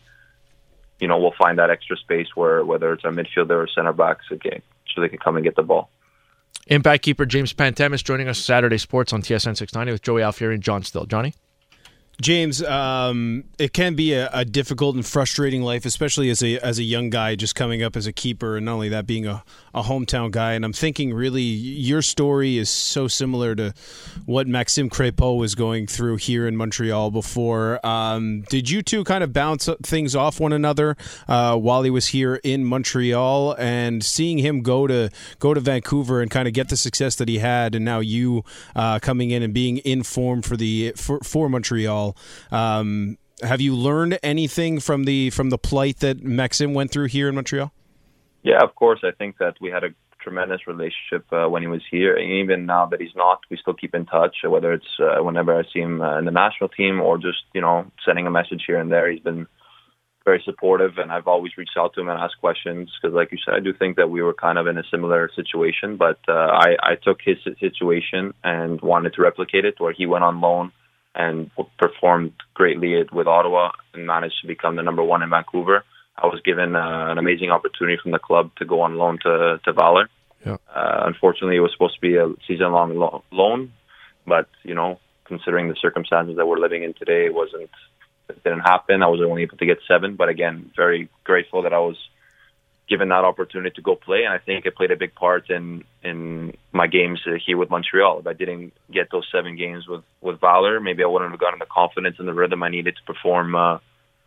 you 1.00 1.08
know, 1.08 1.18
we'll 1.18 1.34
find 1.38 1.58
that 1.58 1.70
extra 1.70 1.96
space 1.96 2.28
where 2.34 2.64
whether 2.64 2.92
it's 2.92 3.04
a 3.04 3.08
midfielder 3.08 3.64
or 3.64 3.68
center 3.68 3.92
backs, 3.92 4.26
okay, 4.32 4.60
so 4.94 5.00
they 5.00 5.08
can 5.08 5.18
come 5.18 5.36
and 5.36 5.44
get 5.44 5.56
the 5.56 5.62
ball. 5.62 5.88
Impact 6.68 7.02
keeper 7.02 7.26
James 7.26 7.52
Pantemis 7.52 8.04
joining 8.04 8.28
us 8.28 8.38
Saturday 8.38 8.78
Sports 8.78 9.12
on 9.12 9.22
TSN 9.22 9.56
690 9.56 9.92
with 9.92 10.02
Joey 10.02 10.22
Alfieri 10.22 10.54
and 10.54 10.62
John 10.62 10.82
Still. 10.82 11.06
Johnny? 11.06 11.34
James, 12.20 12.62
um, 12.62 13.44
it 13.58 13.72
can 13.72 13.94
be 13.94 14.12
a, 14.12 14.28
a, 14.32 14.44
difficult 14.44 14.94
and 14.94 15.04
frustrating 15.04 15.62
life, 15.62 15.86
especially 15.86 16.28
as 16.30 16.42
a 16.42 16.58
as 16.58 16.78
a 16.78 16.82
young 16.82 17.10
guy 17.10 17.34
just 17.34 17.54
coming 17.54 17.82
up 17.82 17.96
as 17.96 18.06
a 18.06 18.12
keeper, 18.12 18.56
and 18.56 18.66
not 18.66 18.74
only 18.74 18.90
that, 18.90 19.06
being 19.06 19.26
a, 19.26 19.42
a 19.74 19.82
hometown 19.82 20.30
guy. 20.30 20.52
And 20.52 20.64
I'm 20.64 20.74
thinking, 20.74 21.14
really, 21.14 21.42
your 21.42 22.02
story 22.02 22.58
is 22.58 22.68
so 22.68 23.08
similar 23.08 23.54
to 23.54 23.74
what 24.26 24.46
Maxime 24.46 24.90
Crépeau 24.90 25.38
was 25.38 25.54
going 25.54 25.86
through 25.86 26.16
here 26.16 26.46
in 26.46 26.56
Montreal 26.56 27.10
before. 27.10 27.84
Um, 27.84 28.42
did 28.42 28.68
you 28.68 28.82
two 28.82 29.04
kind 29.04 29.24
of 29.24 29.32
bounce 29.32 29.68
things 29.82 30.14
off 30.14 30.38
one 30.38 30.52
another 30.52 30.96
uh, 31.28 31.56
while 31.56 31.82
he 31.82 31.90
was 31.90 32.08
here 32.08 32.40
in 32.44 32.64
Montreal, 32.64 33.56
and 33.58 34.04
seeing 34.04 34.38
him 34.38 34.60
go 34.60 34.86
to 34.86 35.10
go 35.38 35.54
to 35.54 35.60
Vancouver 35.60 36.20
and 36.20 36.30
kind 36.30 36.46
of 36.46 36.54
get 36.54 36.68
the 36.68 36.76
success 36.76 37.16
that 37.16 37.28
he 37.28 37.38
had, 37.38 37.74
and 37.74 37.84
now 37.84 38.00
you 38.00 38.44
uh, 38.76 38.98
coming 38.98 39.30
in 39.30 39.42
and 39.42 39.54
being 39.54 39.78
in 39.78 40.02
form 40.02 40.42
for 40.42 40.56
the 40.56 40.92
for, 40.94 41.18
for 41.20 41.48
Montreal? 41.48 42.11
Um, 42.50 43.18
have 43.42 43.60
you 43.60 43.74
learned 43.74 44.18
anything 44.22 44.80
from 44.80 45.04
the 45.04 45.30
from 45.30 45.50
the 45.50 45.58
plight 45.58 45.98
that 46.00 46.22
Maxim 46.22 46.74
went 46.74 46.90
through 46.90 47.06
here 47.06 47.28
in 47.28 47.34
Montreal? 47.34 47.72
Yeah, 48.42 48.62
of 48.62 48.74
course. 48.74 49.00
I 49.04 49.10
think 49.12 49.38
that 49.38 49.54
we 49.60 49.70
had 49.70 49.84
a 49.84 49.90
tremendous 50.22 50.66
relationship 50.66 51.26
uh, 51.32 51.48
when 51.48 51.62
he 51.62 51.68
was 51.68 51.82
here. 51.90 52.16
And 52.16 52.30
even 52.30 52.66
now 52.66 52.86
that 52.86 53.00
he's 53.00 53.14
not, 53.14 53.40
we 53.50 53.56
still 53.56 53.74
keep 53.74 53.94
in 53.94 54.06
touch. 54.06 54.36
Whether 54.44 54.72
it's 54.72 54.86
uh, 55.00 55.22
whenever 55.22 55.58
I 55.58 55.62
see 55.72 55.80
him 55.80 56.00
uh, 56.00 56.18
in 56.18 56.24
the 56.24 56.30
national 56.30 56.68
team 56.68 57.00
or 57.00 57.18
just 57.18 57.42
you 57.54 57.60
know 57.60 57.90
sending 58.04 58.26
a 58.26 58.30
message 58.30 58.62
here 58.66 58.78
and 58.78 58.90
there, 58.90 59.10
he's 59.10 59.20
been 59.22 59.46
very 60.24 60.40
supportive, 60.44 60.98
and 60.98 61.10
I've 61.10 61.26
always 61.26 61.56
reached 61.56 61.76
out 61.76 61.94
to 61.94 62.00
him 62.00 62.08
and 62.08 62.16
asked 62.16 62.38
questions 62.38 62.88
because, 63.00 63.12
like 63.12 63.32
you 63.32 63.38
said, 63.44 63.54
I 63.54 63.60
do 63.60 63.72
think 63.72 63.96
that 63.96 64.08
we 64.08 64.22
were 64.22 64.34
kind 64.34 64.56
of 64.56 64.68
in 64.68 64.78
a 64.78 64.84
similar 64.88 65.28
situation. 65.34 65.96
But 65.96 66.20
uh, 66.28 66.32
I, 66.32 66.76
I 66.80 66.94
took 66.94 67.18
his 67.24 67.38
situation 67.58 68.32
and 68.44 68.80
wanted 68.80 69.14
to 69.14 69.22
replicate 69.22 69.64
it, 69.64 69.80
where 69.80 69.92
he 69.92 70.06
went 70.06 70.22
on 70.22 70.40
loan 70.40 70.70
and 71.14 71.50
performed 71.78 72.32
greatly 72.54 73.04
with 73.12 73.26
Ottawa 73.26 73.72
and 73.94 74.06
managed 74.06 74.40
to 74.40 74.46
become 74.46 74.76
the 74.76 74.82
number 74.82 75.02
one 75.02 75.22
in 75.22 75.30
Vancouver. 75.30 75.84
I 76.16 76.26
was 76.26 76.40
given 76.44 76.76
uh, 76.76 77.06
an 77.10 77.18
amazing 77.18 77.50
opportunity 77.50 77.98
from 78.02 78.12
the 78.12 78.18
club 78.18 78.50
to 78.56 78.64
go 78.64 78.80
on 78.82 78.96
loan 78.96 79.18
to 79.22 79.60
to 79.64 79.72
Valor. 79.72 80.08
Yeah. 80.44 80.56
Uh, 80.74 81.02
unfortunately, 81.06 81.56
it 81.56 81.60
was 81.60 81.72
supposed 81.72 81.94
to 81.94 82.00
be 82.00 82.16
a 82.16 82.32
season-long 82.48 82.96
lo- 82.96 83.22
loan, 83.30 83.72
but 84.26 84.48
you 84.64 84.74
know, 84.74 84.98
considering 85.24 85.68
the 85.68 85.76
circumstances 85.80 86.36
that 86.36 86.46
we're 86.46 86.58
living 86.58 86.82
in 86.82 86.94
today, 86.94 87.26
it 87.26 87.34
wasn't. 87.34 87.70
It 88.28 88.42
didn't 88.44 88.60
happen. 88.60 89.02
I 89.02 89.08
was 89.08 89.20
only 89.20 89.42
able 89.42 89.58
to 89.58 89.66
get 89.66 89.78
seven, 89.86 90.16
but 90.16 90.28
again, 90.28 90.70
very 90.76 91.08
grateful 91.24 91.62
that 91.62 91.72
I 91.72 91.78
was 91.78 91.96
given 92.92 93.08
that 93.08 93.24
opportunity 93.24 93.74
to 93.78 93.82
go 93.82 93.94
play, 94.08 94.20
and 94.26 94.32
I 94.38 94.40
think 94.46 94.66
it 94.66 94.76
played 94.76 94.90
a 94.90 95.00
big 95.04 95.14
part 95.14 95.44
in 95.56 95.84
in 96.02 96.16
my 96.72 96.86
games 96.98 97.20
here 97.46 97.56
with 97.56 97.70
Montreal. 97.70 98.20
If 98.20 98.26
I 98.26 98.34
didn't 98.42 98.72
get 98.96 99.06
those 99.10 99.26
seven 99.34 99.56
games 99.56 99.82
with 99.90 100.04
with 100.20 100.40
Valor, 100.40 100.80
maybe 100.80 101.02
I 101.02 101.06
wouldn't 101.06 101.30
have 101.30 101.40
gotten 101.40 101.58
the 101.58 101.72
confidence 101.80 102.16
and 102.18 102.28
the 102.28 102.34
rhythm 102.42 102.62
I 102.62 102.68
needed 102.68 102.94
to 102.96 103.12
perform. 103.12 103.54
Uh, 103.54 103.78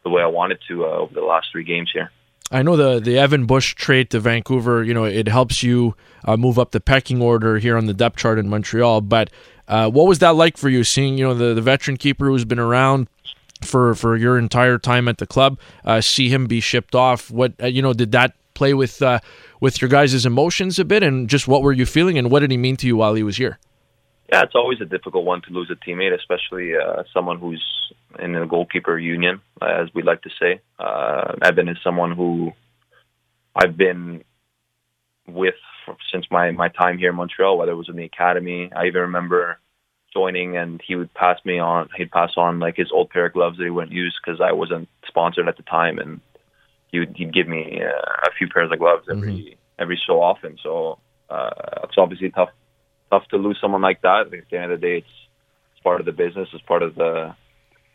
the 0.06 0.10
way 0.10 0.22
I 0.22 0.28
wanted 0.28 0.60
to 0.70 0.86
uh, 0.86 0.90
over 0.90 1.14
the 1.14 1.22
last 1.22 1.48
three 1.52 1.66
games 1.66 1.90
here. 1.92 2.12
I 2.52 2.62
know 2.62 2.78
the 2.78 3.00
the 3.00 3.18
Evan 3.18 3.46
Bush 3.46 3.74
trade 3.74 4.12
to 4.12 4.20
Vancouver. 4.20 4.84
You 4.84 4.94
know, 4.94 5.04
it 5.04 5.28
helps 5.28 5.64
you 5.64 5.96
uh, 6.24 6.38
move 6.38 6.58
up 6.58 6.72
the 6.72 6.80
pecking 6.80 7.22
order 7.22 7.58
here 7.58 7.76
on 7.76 7.88
the 7.88 7.94
depth 7.94 8.18
chart 8.18 8.40
in 8.40 8.48
Montreal. 8.48 9.02
But 9.02 9.32
uh, 9.68 9.90
what 9.90 10.08
was 10.08 10.20
that 10.20 10.36
like 10.36 10.56
for 10.56 10.70
you, 10.70 10.84
seeing 10.84 11.18
you 11.18 11.26
know 11.26 11.34
the, 11.34 11.54
the 11.56 11.62
veteran 11.62 11.98
keeper 11.98 12.28
who's 12.28 12.46
been 12.46 12.60
around 12.60 13.10
for 13.64 13.96
for 13.96 14.16
your 14.16 14.38
entire 14.38 14.78
time 14.78 15.08
at 15.08 15.18
the 15.18 15.28
club, 15.28 15.60
uh, 15.84 16.02
see 16.02 16.30
him 16.30 16.46
be 16.46 16.60
shipped 16.62 16.94
off? 16.94 17.32
What 17.32 17.54
uh, 17.62 17.66
you 17.66 17.82
know 17.82 17.94
did 17.94 18.12
that 18.12 18.36
play 18.56 18.74
with 18.74 19.02
uh, 19.02 19.20
with 19.60 19.82
your 19.82 19.90
guys' 19.90 20.26
emotions 20.26 20.80
a 20.80 20.86
bit, 20.86 21.04
and 21.04 21.30
just 21.30 21.48
what 21.48 21.62
were 21.62 21.74
you 21.74 21.86
feeling, 21.86 22.18
and 22.18 22.32
what 22.32 22.40
did 22.40 22.52
he 22.52 22.58
mean 22.58 22.76
to 22.78 22.88
you 22.88 22.98
while 22.98 23.14
he 23.14 23.24
was 23.24 23.38
here? 23.38 23.60
Yeah, 24.32 24.42
it's 24.42 24.56
always 24.56 24.82
a 24.82 24.86
difficult 24.86 25.24
one 25.24 25.44
to 25.44 25.52
lose 25.52 25.70
a 25.70 25.76
teammate, 25.76 26.16
especially 26.16 26.76
uh, 26.76 27.04
someone 27.14 27.38
who's 27.38 27.64
in 28.18 28.34
the 28.34 28.46
goalkeeper 28.46 28.98
union, 28.98 29.42
as 29.62 29.90
we 29.94 30.02
like 30.02 30.24
to 30.24 30.32
say. 30.40 30.62
Uh, 30.80 31.36
Evan 31.44 31.70
is 31.70 31.78
someone 31.84 32.12
who 32.16 32.52
I've 33.56 33.78
been 33.78 34.24
with 35.28 35.56
since 36.12 36.26
my 36.32 36.52
my 36.52 36.70
time 36.70 36.98
here 36.98 37.12
in 37.12 37.16
Montreal, 37.16 37.58
whether 37.58 37.72
it 37.72 37.76
was 37.76 37.90
in 37.90 37.96
the 37.96 38.06
academy. 38.06 38.72
I 38.76 38.88
even 38.88 39.02
remember 39.02 39.60
joining, 40.14 40.58
and 40.58 40.82
he 40.86 40.96
would 40.96 41.14
pass 41.14 41.40
me 41.46 41.60
on. 41.60 41.90
He'd 41.96 42.12
pass 42.12 42.32
on 42.38 42.60
like 42.60 42.78
his 42.78 42.92
old 42.92 43.10
pair 43.12 43.28
of 43.28 43.34
gloves 43.34 43.58
that 43.58 43.64
he 43.64 43.70
wouldn't 43.70 43.94
use 43.94 44.18
because 44.24 44.42
I 44.42 44.54
wasn't 44.54 44.90
sponsored 45.08 45.48
at 45.48 45.58
the 45.58 45.64
time, 45.64 46.00
and 46.00 46.20
he 46.96 47.00
would 47.00 47.16
he'd 47.18 47.34
give 47.34 47.48
me 47.48 47.82
uh, 47.84 48.30
a 48.30 48.32
few 48.38 48.48
pairs 48.48 48.72
of 48.72 48.80
gloves 48.80 49.06
every 49.12 49.34
mm-hmm. 49.34 49.82
every 49.82 50.00
so 50.08 50.22
often. 50.22 50.58
So 50.64 51.00
uh, 51.30 51.84
it's 51.84 51.98
obviously 51.98 52.30
tough 52.32 52.50
tough 53.12 53.28
to 53.32 53.38
lose 53.38 53.58
someone 53.60 53.82
like 53.82 54.02
that. 54.02 54.34
At 54.34 54.50
the 54.50 54.58
end 54.58 54.72
of 54.72 54.80
the 54.80 54.88
day, 54.88 54.98
it's, 54.98 55.16
it's 55.74 55.84
part 55.84 56.00
of 56.00 56.06
the 56.06 56.14
business. 56.14 56.48
It's 56.54 56.64
part 56.64 56.84
of 56.84 56.96
the 56.96 57.36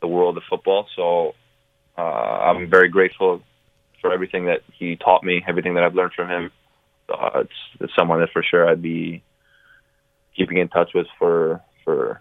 the 0.03 0.07
world 0.07 0.37
of 0.37 0.43
football. 0.51 0.87
So 0.95 1.35
uh, 1.97 2.03
I'm 2.03 2.69
very 2.69 2.89
grateful 2.89 3.43
for 4.03 4.13
everything 4.13 4.47
that 4.47 4.61
he 4.79 4.97
taught 4.97 5.25
me, 5.25 5.43
everything 5.49 5.75
that 5.75 5.85
I've 5.85 5.95
learned 5.95 6.13
from 6.15 6.29
him. 6.29 6.51
Uh, 7.09 7.41
it's, 7.41 7.61
it's 7.81 7.93
someone 7.99 8.21
that 8.21 8.31
for 8.33 8.43
sure 8.43 8.69
I'd 8.69 8.83
be 8.83 9.23
keeping 10.37 10.59
in 10.59 10.69
touch 10.69 10.91
with 10.95 11.07
for 11.19 11.63
for 11.85 12.21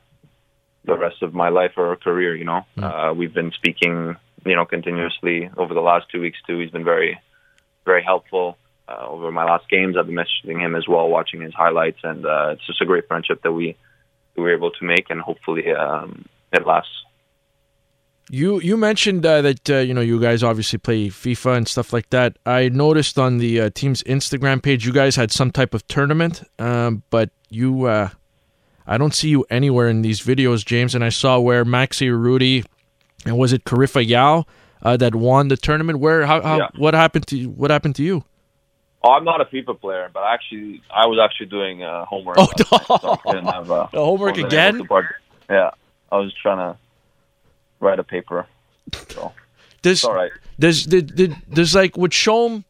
the 0.86 0.98
rest 0.98 1.22
of 1.22 1.34
my 1.34 1.50
life 1.50 1.74
or 1.76 1.96
career. 1.98 2.36
You 2.36 2.46
know, 2.46 2.62
mm. 2.78 2.84
uh, 2.84 3.14
we've 3.14 3.34
been 3.34 3.52
speaking, 3.52 4.16
you 4.46 4.56
know, 4.56 4.66
continuously 4.66 5.50
over 5.58 5.74
the 5.74 5.82
last 5.82 6.08
two 6.12 6.22
weeks 6.22 6.38
too. 6.46 6.60
He's 6.60 6.72
been 6.72 6.84
very, 6.84 7.20
very 7.86 8.04
helpful 8.04 8.58
uh, 8.88 9.08
over 9.08 9.32
my 9.32 9.46
last 9.46 9.70
games. 9.70 9.96
I've 9.98 10.08
been 10.08 10.16
messaging 10.16 10.60
him 10.60 10.76
as 10.76 10.88
well, 10.88 11.08
watching 11.10 11.42
his 11.42 11.54
highlights, 11.54 12.00
and 12.04 12.26
uh, 12.26 12.50
it's 12.54 12.66
just 12.66 12.82
a 12.82 12.86
great 12.86 13.08
friendship 13.08 13.42
that 13.44 13.52
we, 13.52 13.78
we 14.36 14.44
were 14.44 14.54
able 14.54 14.72
to 14.72 14.86
make, 14.86 15.10
and 15.10 15.22
hopefully 15.22 15.72
um, 15.72 16.26
it 16.52 16.66
lasts. 16.66 16.92
You 18.32 18.60
you 18.62 18.78
mentioned 18.78 19.26
uh, 19.26 19.42
that 19.42 19.70
uh, 19.70 19.78
you 19.78 19.94
know 19.94 20.02
you 20.02 20.22
guys 20.22 20.44
obviously 20.44 20.78
play 20.78 21.08
FIFA 21.08 21.58
and 21.58 21.68
stuff 21.68 21.92
like 21.92 22.12
that. 22.12 22.38
I 22.46 22.70
noticed 22.70 23.18
on 23.18 23.40
the 23.40 23.60
uh, 23.60 23.70
team's 23.74 24.04
Instagram 24.04 24.62
page 24.62 24.86
you 24.86 24.94
guys 24.94 25.16
had 25.16 25.32
some 25.32 25.50
type 25.50 25.74
of 25.74 25.88
tournament, 25.88 26.44
um, 26.60 27.02
but 27.10 27.32
you 27.50 27.86
uh, 27.86 28.10
I 28.86 29.00
don't 29.00 29.16
see 29.16 29.30
you 29.30 29.46
anywhere 29.50 29.88
in 29.88 30.04
these 30.04 30.22
videos, 30.22 30.64
James. 30.64 30.94
And 30.94 31.04
I 31.04 31.10
saw 31.10 31.40
where 31.40 31.66
Maxi 31.66 32.08
Urruti 32.08 32.66
and 33.26 33.38
was 33.38 33.54
it 33.54 33.64
Karifa 33.64 34.06
Yao 34.06 34.46
uh, 34.82 34.98
that 34.98 35.16
won 35.16 35.48
the 35.48 35.58
tournament. 35.58 36.00
Where 36.00 36.26
how, 36.26 36.42
how 36.42 36.58
yeah. 36.58 36.68
what 36.78 36.94
happened 36.94 37.28
to 37.28 37.38
you? 37.38 37.50
What 37.50 37.72
happened 37.72 37.96
to 37.96 38.04
you? 38.04 38.24
Oh, 39.04 39.12
I'm 39.12 39.24
not 39.24 39.40
a 39.40 39.46
FIFA 39.46 39.80
player, 39.80 40.10
but 40.14 40.24
actually, 40.24 40.82
I 40.94 41.08
was 41.08 41.20
actually 41.20 41.46
doing 41.46 41.84
uh, 41.84 42.06
homework. 42.06 42.38
Oh, 42.38 42.52
so 42.58 43.42
have, 43.42 43.68
the 43.68 43.88
homework 43.94 44.38
again? 44.38 44.88
Yeah, 45.50 45.72
I 46.12 46.18
was 46.18 46.34
trying 46.42 46.58
to 46.58 46.78
write 47.80 48.00
a 48.00 48.04
paper. 48.04 48.46
So 49.10 49.34
does 49.82 50.04
all 50.04 50.14
right. 50.14 50.32
Does 50.60 50.86
did, 50.86 51.16
did 51.16 51.36
does 51.50 51.76
like 51.76 51.96
would 51.96 52.12
Shome 52.12 52.66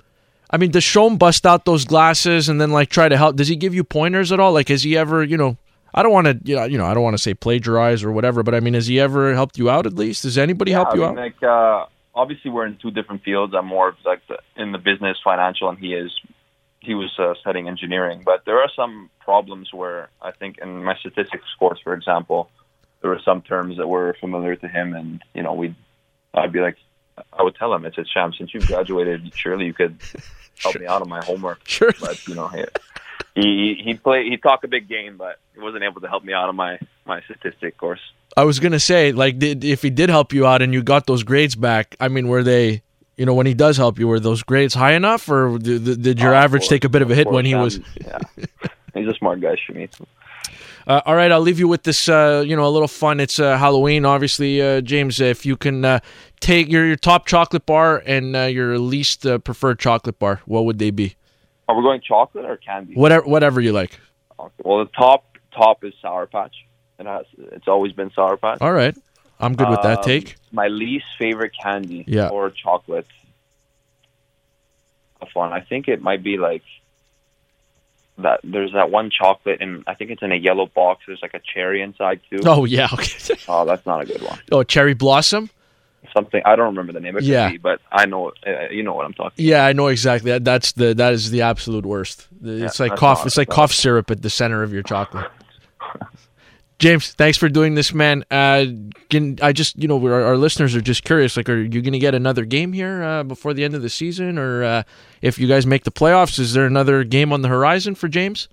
I 0.51 0.57
mean, 0.57 0.71
does 0.71 0.83
Shome 0.83 1.17
bust 1.17 1.45
out 1.45 1.65
those 1.65 1.85
glasses 1.85 2.49
and 2.49 2.59
then 2.59 2.71
like 2.71 2.89
try 2.89 3.07
to 3.07 3.17
help? 3.17 3.35
Does 3.35 3.47
he 3.47 3.55
give 3.55 3.73
you 3.73 3.83
pointers 3.83 4.31
at 4.31 4.39
all? 4.39 4.51
Like, 4.51 4.69
has 4.69 4.83
he 4.83 4.97
ever, 4.97 5.23
you 5.23 5.37
know, 5.37 5.57
I 5.93 6.03
don't 6.03 6.11
want 6.11 6.27
to, 6.27 6.39
you 6.43 6.55
know, 6.55 6.65
you 6.65 6.77
know, 6.77 6.85
I 6.85 6.93
don't 6.93 7.03
want 7.03 7.15
to 7.15 7.21
say 7.21 7.33
plagiarize 7.33 8.03
or 8.03 8.11
whatever, 8.11 8.43
but 8.43 8.55
I 8.55 8.59
mean, 8.59 8.73
has 8.73 8.87
he 8.87 8.99
ever 8.99 9.33
helped 9.33 9.57
you 9.57 9.69
out 9.69 9.85
at 9.85 9.93
least? 9.93 10.23
Does 10.23 10.37
anybody 10.37 10.71
yeah, 10.71 10.77
help 10.77 10.95
you 10.95 11.03
I 11.03 11.09
mean, 11.09 11.17
out? 11.17 11.23
Like, 11.23 11.43
uh, 11.43 11.85
obviously, 12.13 12.51
we're 12.51 12.65
in 12.65 12.77
two 12.77 12.91
different 12.91 13.23
fields. 13.23 13.53
I'm 13.55 13.65
more 13.65 13.95
like 14.05 14.21
the, 14.27 14.39
in 14.55 14.71
the 14.71 14.77
business, 14.77 15.17
financial, 15.23 15.69
and 15.69 15.77
he 15.77 15.93
is 15.93 16.11
he 16.81 16.93
was 16.93 17.11
uh, 17.19 17.33
studying 17.41 17.67
engineering. 17.67 18.21
But 18.23 18.45
there 18.45 18.59
are 18.59 18.69
some 18.75 19.09
problems 19.19 19.73
where 19.73 20.09
I 20.21 20.31
think 20.31 20.59
in 20.59 20.83
my 20.83 20.95
statistics 20.95 21.45
course, 21.57 21.79
for 21.83 21.93
example, 21.93 22.49
there 23.01 23.09
were 23.09 23.21
some 23.23 23.41
terms 23.41 23.77
that 23.77 23.87
were 23.87 24.15
familiar 24.19 24.55
to 24.57 24.67
him, 24.67 24.93
and 24.93 25.21
you 25.33 25.43
know, 25.43 25.53
we 25.53 25.75
I'd 26.33 26.51
be 26.51 26.59
like, 26.59 26.77
I 27.33 27.43
would 27.43 27.55
tell 27.55 27.73
him, 27.73 27.85
I 27.85 27.91
said, 27.91 28.05
Sham, 28.07 28.33
since 28.37 28.53
you've 28.53 28.67
graduated, 28.67 29.33
surely 29.35 29.65
you 29.65 29.73
could 29.73 29.97
help 30.61 30.73
sure. 30.73 30.81
me 30.81 30.87
out 30.87 31.01
on 31.01 31.09
my 31.09 31.23
homework. 31.23 31.59
Sure. 31.67 31.93
But 31.99 32.27
you 32.27 32.35
know, 32.35 32.51
he 33.35 33.79
he 33.83 33.93
play 33.93 34.29
he 34.29 34.37
talk 34.37 34.63
a 34.63 34.67
big 34.67 34.87
game, 34.87 35.17
but 35.17 35.39
he 35.53 35.59
wasn't 35.59 35.83
able 35.83 36.01
to 36.01 36.07
help 36.07 36.23
me 36.23 36.33
out 36.33 36.49
on 36.49 36.55
my 36.55 36.79
my 37.05 37.21
statistic 37.21 37.77
course. 37.77 38.01
I 38.37 38.43
was 38.43 38.59
gonna 38.59 38.79
say, 38.79 39.11
like, 39.11 39.39
did, 39.39 39.63
if 39.63 39.81
he 39.81 39.89
did 39.89 40.09
help 40.09 40.33
you 40.33 40.45
out 40.45 40.61
and 40.61 40.73
you 40.73 40.83
got 40.83 41.07
those 41.07 41.23
grades 41.23 41.55
back, 41.55 41.95
I 41.99 42.07
mean, 42.07 42.27
were 42.27 42.43
they? 42.43 42.83
You 43.17 43.25
know, 43.25 43.33
when 43.33 43.45
he 43.45 43.53
does 43.53 43.75
help 43.75 43.99
you, 43.99 44.07
were 44.07 44.19
those 44.21 44.43
grades 44.43 44.73
high 44.73 44.93
enough, 44.93 45.27
or 45.27 45.57
did, 45.57 46.01
did 46.01 46.21
your 46.21 46.33
uh, 46.33 46.41
average 46.41 46.61
course, 46.61 46.69
take 46.69 46.85
a 46.85 46.89
bit 46.89 47.01
of 47.01 47.11
a 47.11 47.15
hit 47.15 47.27
when 47.27 47.43
he 47.43 47.53
was? 47.53 47.81
yeah, 47.99 48.17
he's 48.93 49.07
a 49.09 49.13
smart 49.15 49.41
guy, 49.41 49.55
Shmi. 49.55 49.89
Uh, 50.87 51.01
all 51.05 51.15
right, 51.15 51.31
I'll 51.31 51.39
leave 51.39 51.59
you 51.59 51.67
with 51.67 51.83
this. 51.83 52.09
Uh, 52.09 52.43
you 52.43 52.55
know, 52.55 52.65
a 52.65 52.69
little 52.69 52.87
fun. 52.87 53.19
It's 53.19 53.39
uh, 53.39 53.59
Halloween, 53.59 54.05
obviously, 54.05 54.59
uh, 54.59 54.81
James. 54.81 55.19
If 55.19 55.45
you 55.45 55.55
can 55.55 55.85
uh, 55.85 55.99
take 56.39 56.67
your, 56.67 56.83
your 56.83 56.95
top 56.95 57.27
chocolate 57.27 57.67
bar 57.67 58.01
and 58.07 58.35
uh, 58.35 58.41
your 58.45 58.79
least 58.79 59.27
preferred 59.43 59.77
chocolate 59.77 60.17
bar, 60.17 60.41
what 60.45 60.65
would 60.65 60.79
they 60.79 60.89
be? 60.89 61.15
Are 61.69 61.75
we 61.75 61.83
going 61.83 62.01
chocolate 62.01 62.45
or 62.45 62.57
candy? 62.57 62.95
Whatever, 62.95 63.27
whatever 63.27 63.61
you 63.61 63.73
like. 63.73 63.99
Okay. 64.39 64.51
Well, 64.63 64.79
the 64.83 64.89
top 64.91 65.37
top 65.55 65.83
is 65.83 65.93
Sour 66.01 66.25
Patch. 66.25 66.55
It 66.97 67.05
has. 67.05 67.27
It's 67.37 67.67
always 67.67 67.93
been 67.93 68.09
Sour 68.09 68.37
Patch. 68.37 68.57
All 68.59 68.73
right, 68.73 68.97
I'm 69.39 69.55
good 69.55 69.69
with 69.69 69.83
that 69.83 69.99
um, 69.99 70.03
take. 70.03 70.37
My 70.51 70.67
least 70.67 71.05
favorite 71.19 71.51
candy 71.61 72.05
yeah. 72.07 72.29
or 72.29 72.49
chocolate. 72.49 73.05
A 75.21 75.27
fun. 75.27 75.53
I 75.53 75.59
think 75.61 75.87
it 75.87 76.01
might 76.01 76.23
be 76.23 76.37
like 76.37 76.63
that 78.17 78.39
there's 78.43 78.73
that 78.73 78.89
one 78.89 79.11
chocolate 79.11 79.61
and 79.61 79.83
I 79.85 79.93
think 79.93 80.09
it's 80.09 80.23
in 80.23 80.31
a 80.31 80.35
yellow 80.35 80.65
box. 80.65 81.03
There's 81.05 81.21
like 81.21 81.35
a 81.35 81.41
cherry 81.53 81.83
inside 81.83 82.21
too. 82.31 82.39
Oh 82.45 82.65
yeah, 82.65 82.87
okay. 82.91 83.35
oh, 83.47 83.63
that's 83.65 83.85
not 83.85 84.01
a 84.01 84.05
good 84.05 84.23
one. 84.23 84.39
Oh, 84.51 84.63
cherry 84.63 84.95
blossom. 84.95 85.51
Something 86.13 86.41
I 86.45 86.55
don't 86.55 86.67
remember 86.67 86.93
the 86.93 86.99
name. 86.99 87.17
It 87.17 87.23
yeah, 87.23 87.51
be, 87.51 87.57
but 87.57 87.79
I 87.91 88.05
know 88.05 88.31
uh, 88.45 88.69
you 88.71 88.83
know 88.83 88.93
what 88.93 89.05
I'm 89.05 89.13
talking. 89.13 89.45
Yeah, 89.45 89.65
I 89.65 89.73
know 89.73 89.87
exactly. 89.87 90.31
That, 90.31 90.43
that's 90.43 90.73
the 90.73 90.93
that 90.95 91.13
is 91.13 91.31
the 91.31 91.41
absolute 91.41 91.85
worst. 91.85 92.27
It's 92.43 92.79
yeah, 92.79 92.87
like 92.87 92.97
cough. 92.97 93.25
It's 93.25 93.37
like 93.37 93.49
cough 93.49 93.73
syrup 93.73 94.11
at 94.11 94.21
the 94.21 94.29
center 94.29 94.63
of 94.63 94.73
your 94.73 94.83
chocolate. 94.83 95.29
James, 96.79 97.11
thanks 97.11 97.37
for 97.37 97.49
doing 97.49 97.75
this, 97.75 97.93
man. 97.93 98.23
Uh, 98.31 98.65
can 99.09 99.37
I 99.41 99.51
just, 99.51 99.77
you 99.77 99.89
know, 99.89 100.01
our, 100.07 100.23
our, 100.23 100.37
listeners 100.37 100.73
are 100.77 100.81
just 100.81 101.03
curious. 101.03 101.35
Like, 101.35 101.49
are 101.49 101.61
you 101.61 101.81
going 101.81 101.91
to 101.91 101.99
get 101.99 102.15
another 102.15 102.45
game 102.45 102.71
here 102.71 103.03
uh, 103.03 103.23
before 103.23 103.53
the 103.53 103.65
end 103.65 103.75
of 103.75 103.81
the 103.81 103.89
season, 103.89 104.39
or 104.39 104.63
uh, 104.63 104.83
if 105.21 105.37
you 105.37 105.45
guys 105.45 105.65
make 105.65 105.83
the 105.83 105.91
playoffs, 105.91 106.39
is 106.39 106.53
there 106.53 106.65
another 106.65 107.03
game 107.03 107.33
on 107.33 107.41
the 107.41 107.49
horizon 107.49 107.95
for 107.95 108.07
James? 108.07 108.47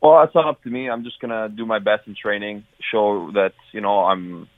Well, 0.00 0.18
that's 0.20 0.34
not 0.34 0.46
up 0.46 0.62
to 0.62 0.70
me. 0.70 0.88
I'm 0.88 1.04
just 1.04 1.20
going 1.20 1.32
to 1.32 1.54
do 1.54 1.66
my 1.66 1.78
best 1.78 2.06
in 2.06 2.14
training, 2.14 2.64
show 2.90 3.30
that 3.32 3.52
you 3.72 3.82
know 3.82 4.04
I'm 4.04 4.48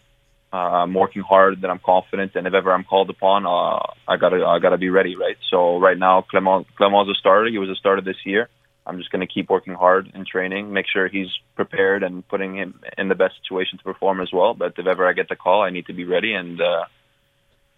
Uh, 0.51 0.57
I'm 0.57 0.95
working 0.95 1.23
hard, 1.23 1.61
that 1.61 1.71
I'm 1.71 1.79
confident, 1.79 2.33
and 2.35 2.47
if 2.47 2.55
ever 2.55 2.73
I'm 2.73 2.85
called 2.85 3.11
upon, 3.11 3.45
uh, 3.45 3.81
I 4.11 4.17
gotta 4.17 4.47
I 4.47 4.59
gotta 4.61 4.79
be 4.79 4.89
ready, 4.89 5.15
right? 5.15 5.37
So 5.51 5.79
right 5.79 5.99
now, 5.99 6.23
Clement 6.23 6.67
Clement's 6.77 7.11
a 7.11 7.15
starter. 7.15 7.51
He 7.51 7.59
was 7.59 7.69
a 7.69 7.75
starter 7.75 8.01
this 8.01 8.17
year. 8.25 8.49
I'm 8.87 8.97
just 8.97 9.11
to 9.13 9.27
keep 9.27 9.51
working 9.51 9.75
hard 9.75 10.11
in 10.15 10.25
training, 10.25 10.73
make 10.73 10.87
sure 10.91 11.09
he's 11.09 11.29
prepared, 11.55 12.03
and 12.03 12.27
putting 12.27 12.57
him 12.57 12.81
in 12.97 13.09
the 13.09 13.15
best 13.15 13.35
situation 13.43 13.77
to 13.77 13.85
perform 13.85 14.23
as 14.23 14.31
well. 14.33 14.55
But 14.55 14.73
if 14.79 14.87
ever 14.87 15.07
I 15.07 15.13
get 15.13 15.29
the 15.29 15.37
call, 15.37 15.61
I 15.61 15.69
need 15.69 15.87
to 15.87 15.93
be 15.93 16.05
ready, 16.05 16.33
and 16.33 16.59
uh, 16.59 16.85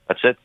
that's 0.07 0.21
it. 0.23 0.37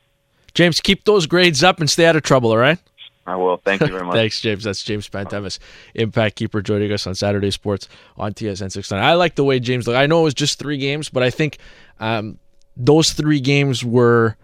James, 0.56 0.82
keep 0.82 1.04
those 1.04 1.28
grades 1.28 1.64
up 1.64 1.80
and 1.80 1.90
stay 1.90 2.08
out 2.08 2.16
of 2.16 2.24
trouble. 2.24 2.50
All 2.50 2.58
right. 2.58 2.80
I 3.26 3.36
will. 3.36 3.58
Thank 3.58 3.82
you 3.82 3.88
very 3.88 4.04
much. 4.06 4.16
Thanks, 4.16 4.40
James. 4.40 4.64
That's 4.64 4.84
James 4.84 5.10
Pantemis, 5.10 5.60
Impact 5.96 6.36
Keeper, 6.36 6.62
joining 6.62 6.92
us 6.92 7.08
on 7.08 7.16
Saturday 7.16 7.52
Sports 7.52 7.88
on 8.18 8.34
TSN 8.34 8.72
69. 8.72 9.04
I 9.04 9.14
like 9.14 9.36
the 9.36 9.44
way 9.44 9.60
James 9.60 9.88
looked. 9.88 9.98
I 9.98 10.06
know 10.06 10.22
it 10.22 10.26
was 10.26 10.34
just 10.34 10.60
three 10.60 10.78
games, 10.78 11.10
but 11.10 11.24
I 11.24 11.30
think 11.30 11.58
um, 12.00 12.40
those 12.78 13.14
three 13.14 13.40
games 13.40 13.84
were, 13.84 14.38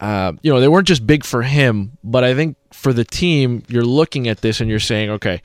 uh, 0.00 0.32
you 0.42 0.52
know, 0.52 0.60
they 0.60 0.68
weren't 0.68 0.88
just 0.88 1.06
big 1.06 1.24
for 1.24 1.42
him, 1.42 1.98
but 2.02 2.24
I 2.24 2.34
think 2.34 2.56
for 2.72 2.92
the 2.92 3.04
team, 3.04 3.64
you're 3.68 3.84
looking 3.84 4.28
at 4.28 4.40
this 4.40 4.60
and 4.60 4.70
you're 4.70 4.80
saying, 4.80 5.10
okay, 5.10 5.42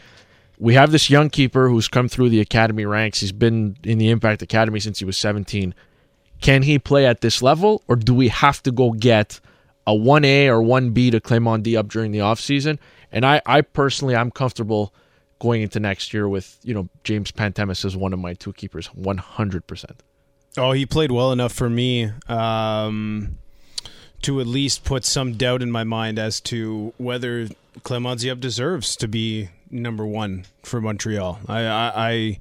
we 0.58 0.76
have 0.76 0.92
this 0.92 1.10
young 1.10 1.30
keeper 1.30 1.68
who's 1.68 1.90
come 1.90 2.08
through 2.08 2.30
the 2.30 2.40
academy 2.40 2.86
ranks. 2.86 3.20
He's 3.20 3.34
been 3.34 3.76
in 3.84 3.98
the 3.98 4.10
Impact 4.10 4.42
Academy 4.42 4.80
since 4.80 5.00
he 5.00 5.06
was 5.06 5.18
17. 5.18 5.76
Can 6.40 6.64
he 6.64 6.80
play 6.80 7.06
at 7.06 7.20
this 7.20 7.42
level, 7.42 7.84
or 7.90 7.98
do 7.98 8.14
we 8.14 8.30
have 8.30 8.64
to 8.64 8.72
go 8.72 8.92
get– 8.94 9.42
a 9.88 9.92
1A 9.92 10.48
or 10.48 10.62
1B 10.62 11.12
to 11.12 11.22
Clement 11.22 11.68
up 11.76 11.88
during 11.88 12.12
the 12.12 12.20
offseason. 12.20 12.80
And 13.12 13.26
I, 13.26 13.42
I 13.46 13.62
personally, 13.62 14.16
I'm 14.16 14.32
comfortable 14.32 14.94
going 15.40 15.62
into 15.62 15.80
next 15.80 16.14
year 16.14 16.28
with, 16.28 16.58
you 16.64 16.74
know, 16.74 16.90
James 17.04 17.32
Pantemis 17.32 17.86
as 17.86 17.96
one 17.96 18.14
of 18.14 18.20
my 18.20 18.34
two 18.34 18.54
keepers, 18.54 18.90
100%. 18.90 19.92
Oh, 20.58 20.72
he 20.72 20.86
played 20.86 21.12
well 21.12 21.32
enough 21.32 21.52
for 21.52 21.70
me 21.70 22.12
um, 22.28 23.38
to 24.22 24.40
at 24.40 24.48
least 24.48 24.86
put 24.86 25.04
some 25.04 25.34
doubt 25.34 25.62
in 25.62 25.70
my 25.70 25.84
mind 25.84 26.18
as 26.18 26.40
to 26.42 26.94
whether 26.98 27.50
Clement 27.84 28.22
Diop 28.22 28.40
deserves 28.40 28.96
to 28.98 29.08
be 29.08 29.50
number 29.70 30.06
one 30.06 30.46
for 30.64 30.80
Montreal. 30.80 31.40
I, 31.48 31.60
I, 31.66 31.92
I 31.96 32.40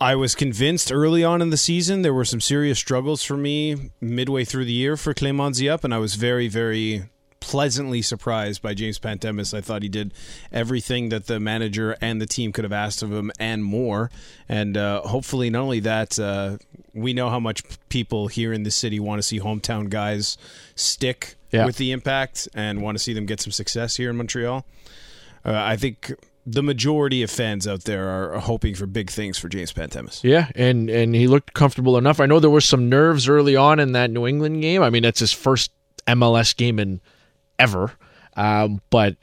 I 0.00 0.14
was 0.14 0.34
convinced 0.34 0.92
early 0.92 1.24
on 1.24 1.42
in 1.42 1.50
the 1.50 1.56
season 1.56 2.02
there 2.02 2.14
were 2.14 2.24
some 2.24 2.40
serious 2.40 2.78
struggles 2.78 3.24
for 3.24 3.36
me 3.36 3.90
midway 4.00 4.44
through 4.44 4.64
the 4.64 4.72
year 4.72 4.96
for 4.96 5.12
Clement 5.12 5.56
Diop, 5.56 5.82
and 5.82 5.92
I 5.92 5.98
was 5.98 6.14
very, 6.14 6.46
very 6.46 7.08
pleasantly 7.40 8.02
surprised 8.02 8.62
by 8.62 8.74
James 8.74 8.98
Pantemis. 8.98 9.54
I 9.54 9.60
thought 9.60 9.82
he 9.82 9.88
did 9.88 10.14
everything 10.52 11.08
that 11.08 11.26
the 11.26 11.40
manager 11.40 11.96
and 12.00 12.20
the 12.20 12.26
team 12.26 12.52
could 12.52 12.64
have 12.64 12.72
asked 12.72 13.02
of 13.02 13.12
him 13.12 13.32
and 13.40 13.64
more. 13.64 14.10
And 14.48 14.76
uh, 14.76 15.02
hopefully, 15.02 15.50
not 15.50 15.62
only 15.62 15.80
that, 15.80 16.18
uh, 16.18 16.58
we 16.94 17.12
know 17.12 17.30
how 17.30 17.40
much 17.40 17.62
people 17.88 18.28
here 18.28 18.52
in 18.52 18.62
the 18.62 18.70
city 18.70 19.00
want 19.00 19.20
to 19.20 19.26
see 19.26 19.40
hometown 19.40 19.88
guys 19.88 20.38
stick 20.76 21.34
yeah. 21.50 21.64
with 21.66 21.76
the 21.76 21.90
impact 21.90 22.48
and 22.54 22.82
want 22.82 22.96
to 22.96 23.02
see 23.02 23.14
them 23.14 23.26
get 23.26 23.40
some 23.40 23.52
success 23.52 23.96
here 23.96 24.10
in 24.10 24.16
Montreal. 24.16 24.64
Uh, 25.44 25.52
I 25.54 25.76
think 25.76 26.12
the 26.50 26.62
majority 26.62 27.22
of 27.22 27.30
fans 27.30 27.66
out 27.66 27.84
there 27.84 28.08
are 28.08 28.38
hoping 28.38 28.74
for 28.74 28.86
big 28.86 29.10
things 29.10 29.38
for 29.38 29.48
James 29.48 29.72
Pantemis. 29.72 30.22
Yeah, 30.24 30.50
and 30.54 30.88
and 30.88 31.14
he 31.14 31.26
looked 31.26 31.54
comfortable 31.54 31.98
enough. 31.98 32.20
I 32.20 32.26
know 32.26 32.40
there 32.40 32.50
were 32.50 32.60
some 32.60 32.88
nerves 32.88 33.28
early 33.28 33.56
on 33.56 33.78
in 33.78 33.92
that 33.92 34.10
New 34.10 34.26
England 34.26 34.62
game. 34.62 34.82
I 34.82 34.90
mean, 34.90 35.02
that's 35.02 35.20
his 35.20 35.32
first 35.32 35.70
MLS 36.06 36.56
game 36.56 36.78
in 36.78 37.00
ever, 37.58 37.92
um, 38.36 38.80
but 38.90 39.16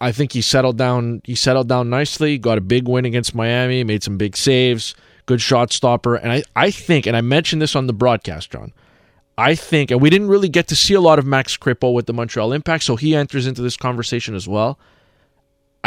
I 0.00 0.12
think 0.12 0.32
he 0.32 0.40
settled 0.40 0.76
down. 0.76 1.20
He 1.24 1.34
settled 1.34 1.68
down 1.68 1.90
nicely. 1.90 2.38
Got 2.38 2.58
a 2.58 2.62
big 2.62 2.88
win 2.88 3.04
against 3.04 3.34
Miami. 3.34 3.84
Made 3.84 4.02
some 4.02 4.18
big 4.18 4.36
saves. 4.36 4.94
Good 5.26 5.40
shot 5.40 5.72
stopper. 5.72 6.16
And 6.16 6.32
I 6.32 6.42
I 6.56 6.70
think, 6.70 7.06
and 7.06 7.16
I 7.16 7.20
mentioned 7.20 7.62
this 7.62 7.76
on 7.76 7.86
the 7.86 7.92
broadcast, 7.92 8.50
John. 8.50 8.72
I 9.36 9.54
think, 9.54 9.92
and 9.92 10.00
we 10.00 10.10
didn't 10.10 10.28
really 10.28 10.48
get 10.48 10.66
to 10.68 10.76
see 10.76 10.94
a 10.94 11.00
lot 11.00 11.20
of 11.20 11.24
Max 11.24 11.56
Crépeau 11.56 11.94
with 11.94 12.06
the 12.06 12.12
Montreal 12.12 12.52
Impact, 12.52 12.82
so 12.82 12.96
he 12.96 13.14
enters 13.14 13.46
into 13.46 13.62
this 13.62 13.76
conversation 13.76 14.34
as 14.34 14.48
well. 14.48 14.80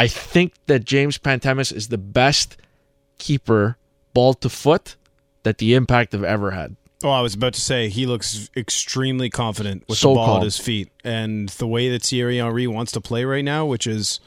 I 0.02 0.08
think 0.08 0.54
that 0.66 0.84
James 0.84 1.16
Pantemis 1.16 1.72
is 1.72 1.86
the 1.86 1.96
best 1.96 2.56
keeper 3.18 3.76
ball 4.14 4.34
to 4.34 4.48
foot 4.48 4.96
that 5.44 5.58
the 5.58 5.74
Impact 5.74 6.10
have 6.10 6.24
ever 6.24 6.50
had. 6.50 6.74
Oh, 7.04 7.10
I 7.10 7.20
was 7.20 7.34
about 7.34 7.54
to 7.54 7.60
say 7.60 7.88
he 7.88 8.04
looks 8.04 8.50
extremely 8.56 9.30
confident 9.30 9.84
with 9.88 9.98
so 9.98 10.08
the 10.08 10.14
ball 10.16 10.26
calm. 10.26 10.36
at 10.38 10.42
his 10.42 10.58
feet, 10.58 10.90
and 11.04 11.50
the 11.50 11.68
way 11.68 11.88
that 11.88 12.02
Thierry 12.02 12.38
Henry 12.38 12.66
wants 12.66 12.90
to 12.92 13.00
play 13.00 13.24
right 13.24 13.44
now, 13.44 13.64
which 13.64 13.86
is 13.86 14.18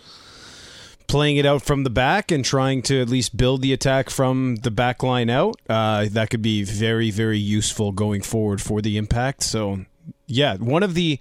playing 1.08 1.36
it 1.36 1.46
out 1.46 1.62
from 1.62 1.84
the 1.84 1.90
back 1.90 2.32
and 2.32 2.46
trying 2.46 2.82
to 2.84 3.02
at 3.02 3.10
least 3.10 3.36
build 3.36 3.62
the 3.62 3.74
attack 3.74 4.10
from 4.10 4.56
the 4.64 4.72
back 4.72 5.04
line 5.04 5.30
out. 5.30 5.60
Uh, 5.68 6.08
that 6.10 6.30
could 6.30 6.42
be 6.42 6.64
very, 6.64 7.12
very 7.12 7.38
useful 7.38 7.92
going 7.92 8.22
forward 8.22 8.62
for 8.62 8.82
the 8.82 8.96
Impact. 8.96 9.44
So, 9.44 9.82
yeah, 10.26 10.56
one 10.56 10.84
of 10.84 10.94
the 10.94 11.20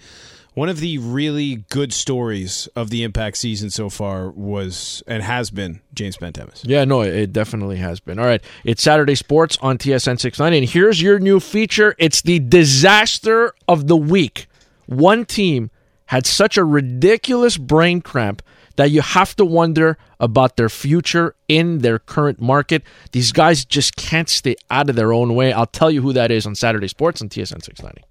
one 0.55 0.69
of 0.69 0.81
the 0.81 0.99
really 0.99 1.65
good 1.69 1.93
stories 1.93 2.69
of 2.77 2.91
the 2.91 3.03
Impact 3.03 3.37
season 3.37 3.71
so 3.71 3.91
far 3.91 4.31
was 4.31 5.03
and 5.07 5.23
has 5.23 5.51
been 5.51 5.81
James 5.93 6.17
Pantemis. 6.17 6.63
Yeah, 6.65 6.85
no, 6.85 7.03
it 7.03 7.33
definitely 7.33 7.77
has 7.77 8.01
been. 8.01 8.19
All 8.19 8.27
right, 8.27 8.43
it's 8.65 8.83
Saturday 8.83 9.17
Sports 9.17 9.59
on 9.61 9.79
TSN 9.79 10.19
69, 10.19 10.53
and 10.53 10.69
here's 10.69 11.03
your 11.03 11.19
new 11.19 11.41
feature. 11.41 11.95
It's 11.99 12.23
the 12.23 12.39
disaster 12.39 13.53
of 13.69 13.89
the 13.89 13.97
week. 13.97 14.47
One 14.87 15.25
team 15.25 15.71
had 16.07 16.27
such 16.27 16.57
a 16.57 16.65
ridiculous 16.65 17.57
brain 17.59 18.01
cramp 18.01 18.43
that 18.77 18.91
you 18.91 19.01
have 19.01 19.35
to 19.37 19.45
wonder 19.45 19.99
about 20.21 20.57
their 20.57 20.69
future 20.69 21.35
in 21.49 21.79
their 21.79 21.99
current 21.99 22.41
market. 22.41 22.83
These 23.13 23.33
guys 23.33 23.65
just 23.65 23.97
can't 23.97 24.29
stay 24.29 24.57
out 24.71 24.91
of 24.91 24.97
their 24.97 25.13
own 25.13 25.35
way. 25.35 25.53
I'll 25.53 25.67
tell 25.67 25.91
you 25.91 26.03
who 26.03 26.13
that 26.13 26.31
is 26.31 26.47
on 26.47 26.55
Saturday 26.55 26.89
Sports 26.89 27.23
on 27.23 27.29
TSN 27.29 27.63
690. 27.63 28.04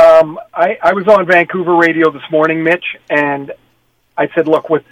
Um, 0.00 0.40
I, 0.54 0.78
I 0.82 0.94
was 0.94 1.06
on 1.08 1.26
Vancouver 1.26 1.76
radio 1.76 2.10
this 2.10 2.22
morning, 2.30 2.64
Mitch, 2.64 2.96
and 3.10 3.52
I 4.16 4.28
said, 4.34 4.48
look, 4.48 4.70
with 4.70 4.84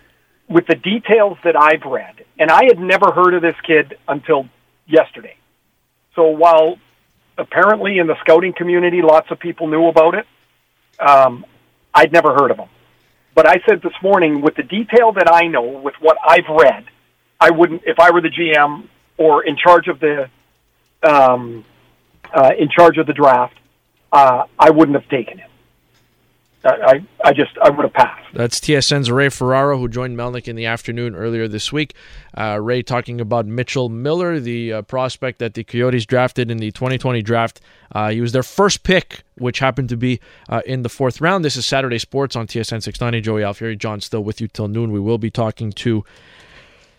with 0.51 0.67
the 0.67 0.75
details 0.75 1.39
that 1.45 1.57
I've 1.57 1.85
read, 1.91 2.25
and 2.39 2.51
I 2.51 2.65
had 2.65 2.79
never 2.79 3.11
heard 3.13 3.33
of 3.33 3.41
this 3.41 3.55
kid 3.67 3.97
until 4.07 4.49
yesterday. 4.87 5.37
So 6.15 6.29
while 6.29 6.77
apparently 7.39 7.99
in 7.99 8.07
the 8.07 8.17
scouting 8.21 8.53
community, 8.53 9.01
lots 9.01 9.31
of 9.31 9.39
people 9.39 9.67
knew 9.69 9.87
about 9.87 10.15
it, 10.15 10.27
um, 11.01 11.47
I'd 11.95 12.13
never 12.13 12.35
heard 12.35 12.51
of 12.51 12.59
him. 12.59 12.69
But 13.35 13.47
I 13.47 13.63
said 13.67 13.81
this 13.83 13.93
morning, 14.03 14.43
with 14.43 14.57
the 14.57 14.63
detail 14.63 15.13
that 15.13 15.33
I 15.33 15.47
know, 15.47 15.63
with 15.63 15.95
what 16.01 16.19
I've 16.27 16.49
read, 16.49 16.85
I 17.41 17.51
wouldn't, 17.51 17.83
if 17.87 17.99
I 17.99 18.11
were 18.11 18.21
the 18.21 18.31
GM 18.31 18.89
or 19.17 19.43
in 19.45 19.57
charge 19.57 19.89
of 19.89 20.01
the, 20.01 20.29
um, 21.03 21.65
uh, 22.31 22.53
in 22.59 22.69
charge 22.69 22.99
of 22.99 23.07
the 23.07 23.15
draft, 23.15 23.58
uh, 24.13 24.45
I 24.59 24.71
wouldn't 24.71 25.01
have 25.01 25.09
taken 25.09 25.39
him. 25.39 25.49
I, 26.65 27.07
I 27.25 27.33
just 27.33 27.57
I 27.63 27.71
would 27.71 27.85
have 27.85 27.93
passed. 27.93 28.27
That's 28.35 28.59
TSN's 28.59 29.11
Ray 29.11 29.29
Ferraro 29.29 29.79
who 29.79 29.89
joined 29.89 30.19
Melnick 30.19 30.49
in 30.49 30.57
the 30.57 30.67
afternoon 30.67 31.15
earlier 31.15 31.47
this 31.47 31.73
week. 31.73 31.95
Uh, 32.37 32.59
Ray 32.61 32.83
talking 32.83 33.21
about 33.21 33.47
Mitchell 33.47 33.89
Miller, 33.89 34.41
the 34.41 34.73
uh, 34.73 34.83
prospect 34.83 35.39
that 35.39 35.55
the 35.55 35.63
Coyotes 35.63 36.05
drafted 36.05 36.51
in 36.51 36.59
the 36.59 36.73
2020 36.73 37.23
draft. 37.23 37.61
Uh, 37.93 38.11
he 38.11 38.21
was 38.21 38.33
their 38.33 38.43
first 38.43 38.83
pick, 38.83 39.23
which 39.37 39.61
happened 39.61 39.89
to 39.91 39.97
be 39.97 40.21
uh, 40.49 40.61
in 40.67 40.83
the 40.83 40.89
fourth 40.89 41.21
round. 41.21 41.45
This 41.45 41.57
is 41.57 41.65
Saturday 41.65 41.99
Sports 41.99 42.35
on 42.35 42.49
TSN 42.49 42.83
690. 42.83 43.21
Joey 43.21 43.43
Alfieri, 43.43 43.77
John, 43.77 44.01
still 44.01 44.25
with 44.25 44.41
you 44.41 44.49
till 44.49 44.69
noon. 44.69 44.91
We 44.91 45.01
will 45.01 45.19
be 45.19 45.31
talking 45.31 45.71
to 45.73 46.05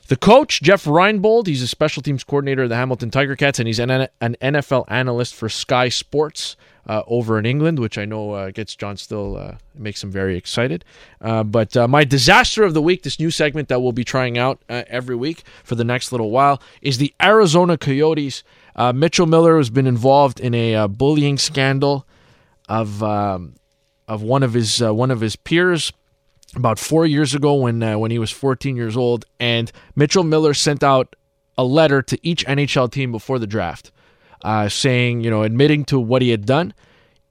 the 0.08 0.16
coach, 0.16 0.64
Jeff 0.64 0.86
Reinebold, 0.86 1.46
he's 1.46 1.62
a 1.62 1.68
special 1.68 2.02
teams 2.02 2.24
coordinator 2.24 2.64
of 2.64 2.70
the 2.70 2.76
Hamilton 2.76 3.12
Tiger 3.12 3.36
Cats, 3.36 3.60
and 3.60 3.68
he's 3.68 3.78
an, 3.78 3.92
an 3.92 4.36
NFL 4.42 4.86
analyst 4.88 5.36
for 5.36 5.50
Sky 5.50 5.90
Sports 5.90 6.56
uh, 6.90 7.04
over 7.06 7.38
in 7.38 7.46
England, 7.46 7.78
which 7.78 8.00
I 8.00 8.06
know 8.06 8.32
uh, 8.32 8.50
gets 8.50 8.76
John 8.76 8.98
still 8.98 9.38
uh, 9.38 9.56
makes 9.76 10.04
him 10.04 10.12
very 10.12 10.36
excited. 10.36 10.84
Uh, 11.22 11.44
but 11.44 11.78
uh, 11.78 11.88
my 11.88 12.04
disaster 12.04 12.64
of 12.64 12.74
the 12.74 12.82
week, 12.82 13.04
this 13.04 13.20
new 13.20 13.30
segment 13.30 13.70
that 13.70 13.80
we'll 13.80 13.92
be 13.92 14.04
trying 14.04 14.40
out 14.40 14.60
every 14.68 15.16
week 15.16 15.44
for 15.64 15.76
the 15.76 15.84
next 15.84 16.12
little 16.12 16.32
while, 16.32 16.60
is 16.82 16.98
the 16.98 17.14
Arizona 17.22 17.78
Coyotes. 17.78 18.44
Mitchell 18.96 19.28
Miller 19.28 19.58
has 19.58 19.70
been 19.70 19.86
involved 19.86 20.40
in 20.40 20.56
a 20.56 20.88
bullying 20.88 21.38
scandal 21.38 22.08
of 22.68 23.04
um, 23.04 23.56
of 24.08 24.24
one 24.24 24.42
of 24.42 24.54
his 24.54 24.82
one 24.82 25.12
of 25.12 25.22
his 25.22 25.36
peers 25.36 25.94
about 26.56 26.80
four 26.80 27.06
years 27.06 27.36
ago 27.36 27.54
when 27.54 27.84
uh, 27.84 28.00
when 28.00 28.10
he 28.10 28.18
was 28.18 28.32
14 28.32 28.76
years 28.76 28.98
old, 28.98 29.26
and 29.40 29.72
Mitchell 29.96 30.24
Miller 30.24 30.56
sent 30.56 30.84
out 30.84 31.16
a 31.56 31.64
letter 31.64 32.02
to 32.02 32.18
each 32.24 32.46
NHL 32.46 32.92
team 32.92 33.12
before 33.12 33.38
the 33.38 33.46
draft, 33.46 33.92
uh, 34.42 34.70
saying 34.70 35.22
you 35.22 35.30
know 35.30 35.44
admitting 35.44 35.86
to 35.86 36.00
what 36.00 36.22
he 36.22 36.30
had 36.30 36.46
done. 36.46 36.74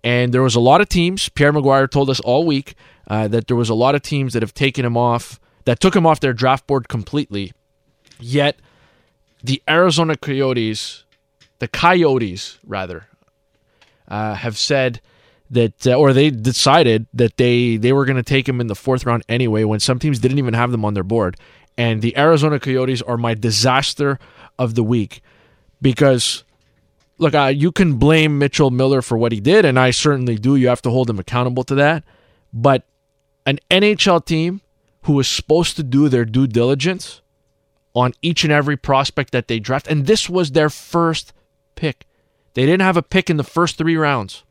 And 0.05 0.33
there 0.33 0.43
was 0.43 0.55
a 0.55 0.61
lot 0.61 0.81
of 0.81 0.89
teams. 0.89 1.29
Pierre 1.29 1.53
McGuire 1.53 1.91
told 1.91 2.09
us 2.09 2.21
all 2.21 2.47
week 2.47 2.75
uh, 3.09 3.29
that 3.29 3.49
there 3.49 3.57
was 3.57 3.69
a 3.69 3.75
lot 3.75 3.95
of 3.95 4.03
teams 4.03 4.33
that 4.33 4.43
have 4.43 4.55
taken 4.55 4.85
him 4.85 4.97
off, 4.97 5.41
that 5.65 5.81
took 5.81 5.95
him 5.95 6.07
off 6.07 6.21
their 6.21 6.33
draft 6.33 6.67
board 6.67 6.89
completely. 6.89 7.53
Yet 8.21 8.61
the 9.43 9.63
Arizona 9.69 10.17
Coyotes, 10.17 11.05
the 11.59 11.69
Coyotes 11.69 12.59
rather, 12.65 13.09
uh, 14.07 14.35
have 14.35 14.57
said 14.57 15.01
that 15.51 15.87
uh, 15.87 15.95
or 15.95 16.13
they 16.13 16.31
decided 16.31 17.07
that 17.15 17.37
they 17.37 17.77
they 17.77 17.93
were 17.93 18.05
going 18.05 18.17
to 18.17 18.23
take 18.23 18.49
him 18.49 18.61
in 18.61 18.67
the 18.67 18.75
fourth 18.75 19.07
round 19.07 19.25
anyway 19.29 19.65
when 19.65 19.81
some 19.81 19.99
teams 19.99 20.19
didn't 20.19 20.39
even 20.39 20.55
have 20.55 20.71
them 20.71 20.85
on 20.85 20.95
their 20.95 21.03
board 21.03 21.37
and 21.77 22.03
the 22.03 22.17
Arizona 22.19 22.59
Coyotes 22.59 23.01
are 23.01 23.17
my 23.17 23.35
disaster 23.35 24.19
of 24.59 24.75
the 24.75 24.83
week 24.83 25.23
because 25.81 26.45
look, 27.19 27.35
uh, 27.35 27.53
you 27.55 27.73
can 27.73 27.95
blame 27.95 28.39
Mitchell 28.39 28.71
Miller 28.71 29.03
for 29.03 29.19
what 29.19 29.33
he 29.33 29.41
did, 29.41 29.65
and 29.65 29.79
I 29.79 29.91
certainly 29.91 30.37
do. 30.37 30.57
You 30.57 30.69
have 30.69 30.83
to 30.83 30.91
hold 30.91 31.11
him 31.11 31.19
accountable 31.19 31.65
to 31.65 31.75
that. 31.77 32.05
But 32.53 32.87
an 33.45 33.59
NHL 33.71 34.25
team 34.25 34.63
who 35.03 35.19
is 35.21 35.29
supposed 35.29 35.77
to 35.77 35.83
do 35.83 36.09
their 36.09 36.25
due 36.25 36.47
diligence 36.47 37.21
on 37.95 38.13
each 38.23 38.45
and 38.45 38.53
every 38.53 38.77
prospect 38.77 39.33
that 39.33 39.49
they 39.49 39.59
draft, 39.59 39.89
and 39.89 40.07
this 40.07 40.29
was 40.29 40.53
their 40.53 40.71
first 40.71 41.33
pick. 41.75 42.07
They 42.55 42.67
didn't 42.67 42.83
have 42.83 42.97
a 42.97 43.03
pick 43.03 43.31
in 43.31 43.37
the 43.37 43.45
first 43.45 43.77
three 43.77 43.97
rounds. 43.97 44.45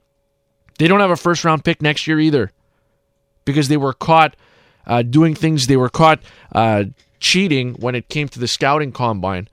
They 0.78 0.88
don't 0.88 1.00
have 1.00 1.12
a 1.12 1.16
first 1.18 1.44
round 1.44 1.64
pick 1.64 1.82
next 1.82 2.08
year 2.08 2.20
either 2.20 2.52
because 3.46 3.68
they 3.68 3.78
were 3.78 3.94
caught 3.94 4.36
uh, 4.86 5.02
doing 5.02 5.36
things, 5.36 5.68
they 5.68 5.78
were 5.78 5.90
caught 5.90 6.20
uh, 6.54 6.86
cheating 7.20 7.74
when 7.76 7.96
it 7.96 8.10
came 8.10 8.28
to 8.30 8.40
the 8.40 8.48
scouting 8.48 8.92
combine. 8.92 9.48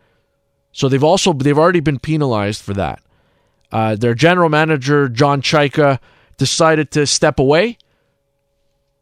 So 0.73 0.89
they've 0.89 1.05
also 1.05 1.33
they've 1.33 1.59
already 1.59 1.81
been 1.81 1.99
penalized 1.99 2.63
for 2.63 2.75
that. 2.75 3.01
Uh, 3.75 3.97
their 3.97 4.15
general 4.15 4.49
manager 4.49 5.09
John 5.09 5.43
Chayka 5.43 5.99
decided 6.37 6.93
to 6.93 7.09
step 7.09 7.41
away. 7.41 7.77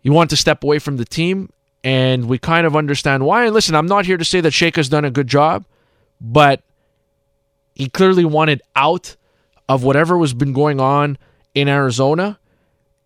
He 0.00 0.08
wanted 0.08 0.30
to 0.30 0.36
step 0.38 0.64
away 0.64 0.78
from 0.78 0.96
the 0.96 1.04
team, 1.04 1.50
and 1.84 2.26
we 2.26 2.38
kind 2.38 2.66
of 2.66 2.74
understand 2.74 3.26
why. 3.26 3.44
And 3.44 3.52
listen, 3.52 3.74
I'm 3.74 3.86
not 3.86 4.06
here 4.06 4.16
to 4.16 4.24
say 4.24 4.40
that 4.40 4.54
Chayka's 4.54 4.88
done 4.88 5.04
a 5.04 5.10
good 5.10 5.26
job, 5.26 5.66
but 6.22 6.62
he 7.74 7.90
clearly 7.90 8.24
wanted 8.24 8.62
out 8.74 9.14
of 9.68 9.84
whatever 9.84 10.16
was 10.16 10.32
been 10.32 10.54
going 10.54 10.80
on 10.80 11.18
in 11.54 11.68
Arizona. 11.68 12.38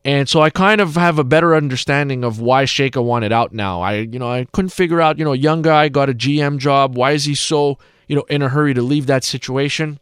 And 0.05 0.29
so 0.29 0.40
I 0.40 0.50
kind 0.50 0.81
of 0.81 0.94
have 0.94 1.18
a 1.18 1.24
better 1.24 1.57
understanding 1.57 2.22
of 2.22 2.40
why 2.40 2.62
Chayka 2.64 3.05
wanted 3.05 3.33
out 3.33 3.52
now. 3.52 3.81
I 3.81 3.94
you 3.94 4.20
know, 4.20 4.31
I 4.31 4.46
couldn't 4.52 4.68
figure 4.68 5.00
out, 5.00 5.18
you 5.18 5.24
know, 5.24 5.33
young 5.33 5.62
guy 5.62 5.88
got 5.88 6.09
a 6.09 6.14
GM 6.14 6.59
job. 6.59 6.96
Why 6.96 7.11
is 7.11 7.24
he 7.24 7.35
so, 7.35 7.79
you 8.07 8.14
know, 8.14 8.24
in 8.29 8.40
a 8.40 8.50
hurry 8.50 8.72
to 8.72 8.83
leave 8.83 9.07
that 9.07 9.24
situation? 9.24 9.98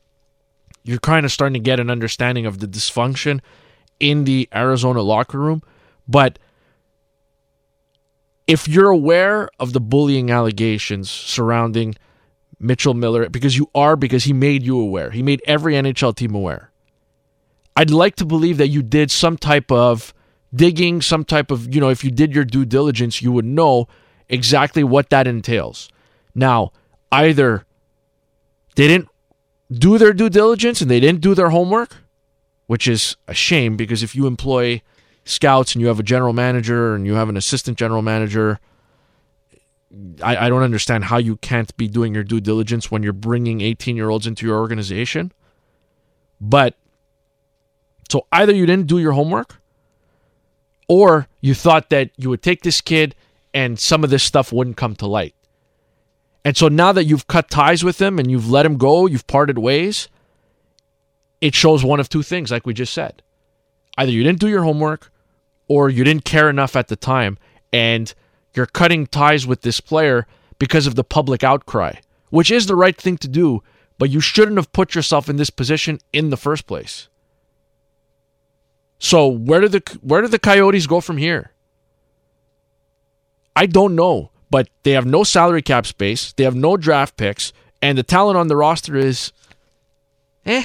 You're 0.84 0.98
kind 0.98 1.24
of 1.24 1.32
starting 1.32 1.54
to 1.54 1.60
get 1.60 1.80
an 1.80 1.90
understanding 1.90 2.46
of 2.46 2.60
the 2.60 2.68
dysfunction 2.68 3.40
in 3.98 4.24
the 4.24 4.48
Arizona 4.54 5.00
locker 5.00 5.38
room. 5.38 5.62
But 6.06 6.38
if 8.46 8.68
you're 8.68 8.90
aware 8.90 9.48
of 9.58 9.72
the 9.72 9.80
bullying 9.80 10.30
allegations 10.30 11.10
surrounding 11.10 11.94
Mitchell 12.60 12.94
Miller, 12.94 13.28
because 13.28 13.56
you 13.56 13.70
are, 13.74 13.96
because 13.96 14.24
he 14.24 14.32
made 14.32 14.62
you 14.62 14.78
aware, 14.78 15.10
he 15.10 15.22
made 15.22 15.42
every 15.46 15.74
NHL 15.74 16.14
team 16.14 16.34
aware. 16.34 16.70
I'd 17.76 17.90
like 17.90 18.16
to 18.16 18.24
believe 18.24 18.58
that 18.58 18.68
you 18.68 18.82
did 18.82 19.10
some 19.10 19.36
type 19.36 19.72
of 19.72 20.12
digging, 20.54 21.02
some 21.02 21.24
type 21.24 21.50
of, 21.50 21.74
you 21.74 21.80
know, 21.80 21.88
if 21.88 22.04
you 22.04 22.10
did 22.10 22.34
your 22.34 22.44
due 22.44 22.64
diligence, 22.64 23.20
you 23.20 23.32
would 23.32 23.44
know 23.44 23.88
exactly 24.28 24.84
what 24.84 25.10
that 25.10 25.26
entails. 25.26 25.88
Now, 26.34 26.72
either 27.10 27.64
they 28.76 28.86
didn't 28.86 29.08
do 29.78 29.98
their 29.98 30.12
due 30.12 30.28
diligence 30.28 30.80
and 30.80 30.90
they 30.90 31.00
didn't 31.00 31.20
do 31.20 31.34
their 31.34 31.50
homework, 31.50 31.96
which 32.66 32.88
is 32.88 33.16
a 33.28 33.34
shame 33.34 33.76
because 33.76 34.02
if 34.02 34.14
you 34.14 34.26
employ 34.26 34.82
scouts 35.24 35.74
and 35.74 35.82
you 35.82 35.88
have 35.88 36.00
a 36.00 36.04
general 36.04 36.32
manager 36.32 36.94
and 36.94 37.06
you 37.06 37.14
have 37.14 37.28
an 37.28 37.36
assistant 37.36 37.78
general 37.78 38.02
manager, 38.02 38.60
I, 40.22 40.46
I 40.46 40.48
don't 40.48 40.62
understand 40.62 41.04
how 41.04 41.18
you 41.18 41.36
can't 41.36 41.74
be 41.76 41.88
doing 41.88 42.14
your 42.14 42.24
due 42.24 42.40
diligence 42.40 42.90
when 42.90 43.02
you're 43.02 43.12
bringing 43.12 43.60
18 43.60 43.96
year 43.96 44.10
olds 44.10 44.26
into 44.26 44.46
your 44.46 44.58
organization. 44.58 45.32
But 46.40 46.74
so 48.10 48.26
either 48.32 48.52
you 48.52 48.66
didn't 48.66 48.86
do 48.86 48.98
your 48.98 49.12
homework 49.12 49.60
or 50.88 51.28
you 51.40 51.54
thought 51.54 51.90
that 51.90 52.10
you 52.16 52.28
would 52.28 52.42
take 52.42 52.62
this 52.62 52.80
kid 52.80 53.14
and 53.52 53.78
some 53.78 54.04
of 54.04 54.10
this 54.10 54.22
stuff 54.22 54.52
wouldn't 54.52 54.76
come 54.76 54.96
to 54.96 55.06
light. 55.06 55.34
And 56.44 56.56
so 56.56 56.68
now 56.68 56.92
that 56.92 57.04
you've 57.04 57.26
cut 57.26 57.50
ties 57.50 57.82
with 57.82 58.00
him 58.00 58.18
and 58.18 58.30
you've 58.30 58.50
let 58.50 58.66
him 58.66 58.76
go, 58.76 59.06
you've 59.06 59.26
parted 59.26 59.58
ways, 59.58 60.08
it 61.40 61.54
shows 61.54 61.84
one 61.84 62.00
of 62.00 62.08
two 62.08 62.22
things, 62.22 62.50
like 62.50 62.66
we 62.66 62.74
just 62.74 62.92
said. 62.92 63.22
Either 63.96 64.12
you 64.12 64.22
didn't 64.22 64.40
do 64.40 64.48
your 64.48 64.64
homework 64.64 65.10
or 65.68 65.88
you 65.88 66.04
didn't 66.04 66.24
care 66.24 66.50
enough 66.50 66.76
at 66.76 66.88
the 66.88 66.96
time 66.96 67.38
and 67.72 68.14
you're 68.54 68.66
cutting 68.66 69.06
ties 69.06 69.46
with 69.46 69.62
this 69.62 69.80
player 69.80 70.26
because 70.58 70.86
of 70.86 70.94
the 70.94 71.04
public 71.04 71.42
outcry, 71.42 71.94
which 72.30 72.50
is 72.50 72.66
the 72.66 72.76
right 72.76 72.96
thing 72.96 73.16
to 73.18 73.28
do, 73.28 73.62
but 73.98 74.10
you 74.10 74.20
shouldn't 74.20 74.56
have 74.56 74.72
put 74.72 74.94
yourself 74.94 75.28
in 75.28 75.36
this 75.36 75.50
position 75.50 75.98
in 76.12 76.30
the 76.30 76.36
first 76.36 76.66
place. 76.66 77.08
So 78.98 79.26
where 79.26 79.60
do 79.60 79.68
the 79.68 79.98
where 80.02 80.22
do 80.22 80.28
the 80.28 80.38
Coyotes 80.38 80.86
go 80.86 81.00
from 81.00 81.16
here? 81.16 81.50
I 83.56 83.66
don't 83.66 83.94
know, 83.94 84.30
but 84.50 84.68
they 84.82 84.92
have 84.92 85.06
no 85.06 85.24
salary 85.24 85.62
cap 85.62 85.86
space, 85.86 86.32
they 86.32 86.44
have 86.44 86.54
no 86.54 86.76
draft 86.76 87.16
picks, 87.16 87.52
and 87.82 87.98
the 87.98 88.02
talent 88.02 88.38
on 88.38 88.48
the 88.48 88.56
roster 88.56 88.96
is 88.96 89.32
eh. 90.46 90.64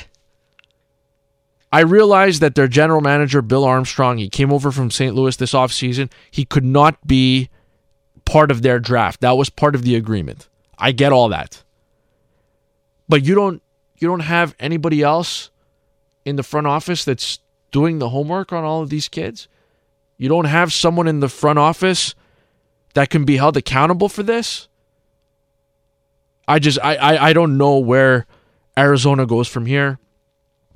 I 1.72 1.82
realize 1.82 2.40
that 2.40 2.56
their 2.56 2.68
general 2.68 3.02
manager, 3.02 3.44
Bill 3.44 3.64
Armstrong, 3.64 4.18
he 4.18 4.28
came 4.28 4.52
over 4.52 4.72
from 4.72 4.90
St. 4.90 5.14
Louis 5.14 5.36
this 5.36 5.54
offseason. 5.54 6.12
He 6.32 6.44
could 6.44 6.66
not 6.66 7.06
be 7.06 7.50
part 8.26 8.50
of 8.50 8.64
their 8.64 8.80
draft. 8.80 9.22
That 9.22 9.38
was 9.38 9.50
part 9.50 9.76
of 9.76 9.84
the 9.84 9.96
agreement. 9.96 10.48
I 10.80 10.92
get 10.92 11.12
all 11.12 11.30
that. 11.30 11.64
But 13.08 13.24
you 13.24 13.36
don't 13.36 13.62
you 13.98 14.08
don't 14.08 14.22
have 14.22 14.56
anybody 14.60 15.04
else 15.04 15.50
in 16.26 16.38
the 16.38 16.44
front 16.44 16.68
office 16.68 17.04
that's 17.04 17.40
doing 17.72 18.00
the 18.00 18.10
homework 18.10 18.54
on 18.54 18.64
all 18.64 18.82
of 18.82 18.90
these 18.90 19.08
kids. 19.08 19.48
You 20.18 20.30
don't 20.30 20.46
have 20.46 20.74
someone 20.74 21.08
in 21.08 21.20
the 21.20 21.30
front 21.30 21.60
office 21.60 22.16
that 22.94 23.10
can 23.10 23.26
be 23.26 23.38
held 23.38 23.58
accountable 23.58 24.10
for 24.10 24.24
this. 24.24 24.68
I 26.48 26.60
just 26.60 26.80
I, 26.84 26.96
I, 26.96 27.30
I 27.30 27.34
don't 27.34 27.58
know 27.58 27.78
where 27.78 28.26
Arizona 28.78 29.26
goes 29.26 29.48
from 29.48 29.66
here. 29.66 30.00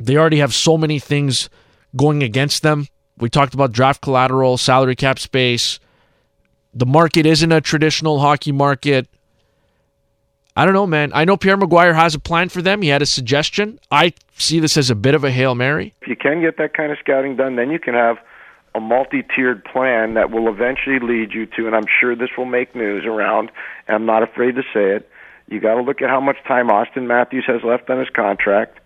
They 0.02 0.18
already 0.18 0.38
have 0.38 0.54
so 0.54 0.78
many 0.78 1.00
things 1.00 1.50
going 1.96 2.24
against 2.24 2.64
them. 2.64 2.88
We 3.18 3.30
talked 3.30 3.54
about 3.54 3.72
draft 3.72 4.02
collateral, 4.02 4.58
salary 4.58 4.96
cap 4.96 5.20
space. 5.20 5.80
The 6.74 6.86
market 6.86 7.26
isn't 7.26 7.52
a 7.52 7.62
traditional 7.62 8.20
hockey 8.20 8.52
market. 8.52 9.08
I 10.56 10.66
don't 10.66 10.74
know, 10.74 10.86
man. 10.86 11.12
I 11.16 11.26
know 11.26 11.38
Pierre 11.38 11.58
McGuire 11.58 11.96
has 11.96 12.14
a 12.14 12.20
plan 12.20 12.50
for 12.50 12.62
them. 12.62 12.82
He 12.82 12.90
had 12.90 13.02
a 13.02 13.08
suggestion. 13.08 13.80
I 13.90 14.14
see 14.38 14.60
this 14.60 14.78
as 14.78 14.90
a 14.90 14.96
bit 14.96 15.16
of 15.16 15.24
a 15.24 15.32
Hail 15.32 15.56
Mary. 15.56 15.96
If 16.02 16.08
you 16.08 16.16
can 16.16 16.42
get 16.42 16.58
that 16.58 16.76
kind 16.76 16.92
of 16.92 16.98
scouting 17.00 17.36
done, 17.36 17.56
then 17.56 17.72
you 17.72 17.80
can 17.80 17.96
have 17.96 18.18
a 18.76 18.80
multi 18.80 19.24
tiered 19.36 19.64
plan 19.64 20.16
that 20.16 20.32
will 20.32 20.48
eventually 20.48 21.00
lead 21.00 21.34
you 21.34 21.46
to, 21.46 21.68
and 21.68 21.76
I'm 21.76 21.86
sure 22.00 22.16
this 22.16 22.30
will 22.38 22.46
make 22.46 22.76
news 22.76 23.06
around, 23.06 23.52
and 23.88 23.96
I'm 23.96 24.06
not 24.06 24.24
afraid 24.24 24.56
to 24.56 24.64
say 24.74 24.96
it. 24.96 25.10
You 25.48 25.60
got 25.60 25.76
to 25.76 25.82
look 25.82 26.02
at 26.02 26.10
how 26.10 26.22
much 26.22 26.38
time 26.48 26.70
Auston 26.70 27.06
Matthews 27.06 27.46
has 27.48 27.64
left 27.64 27.90
on 27.90 28.00
his 28.00 28.10
contract, 28.10 28.80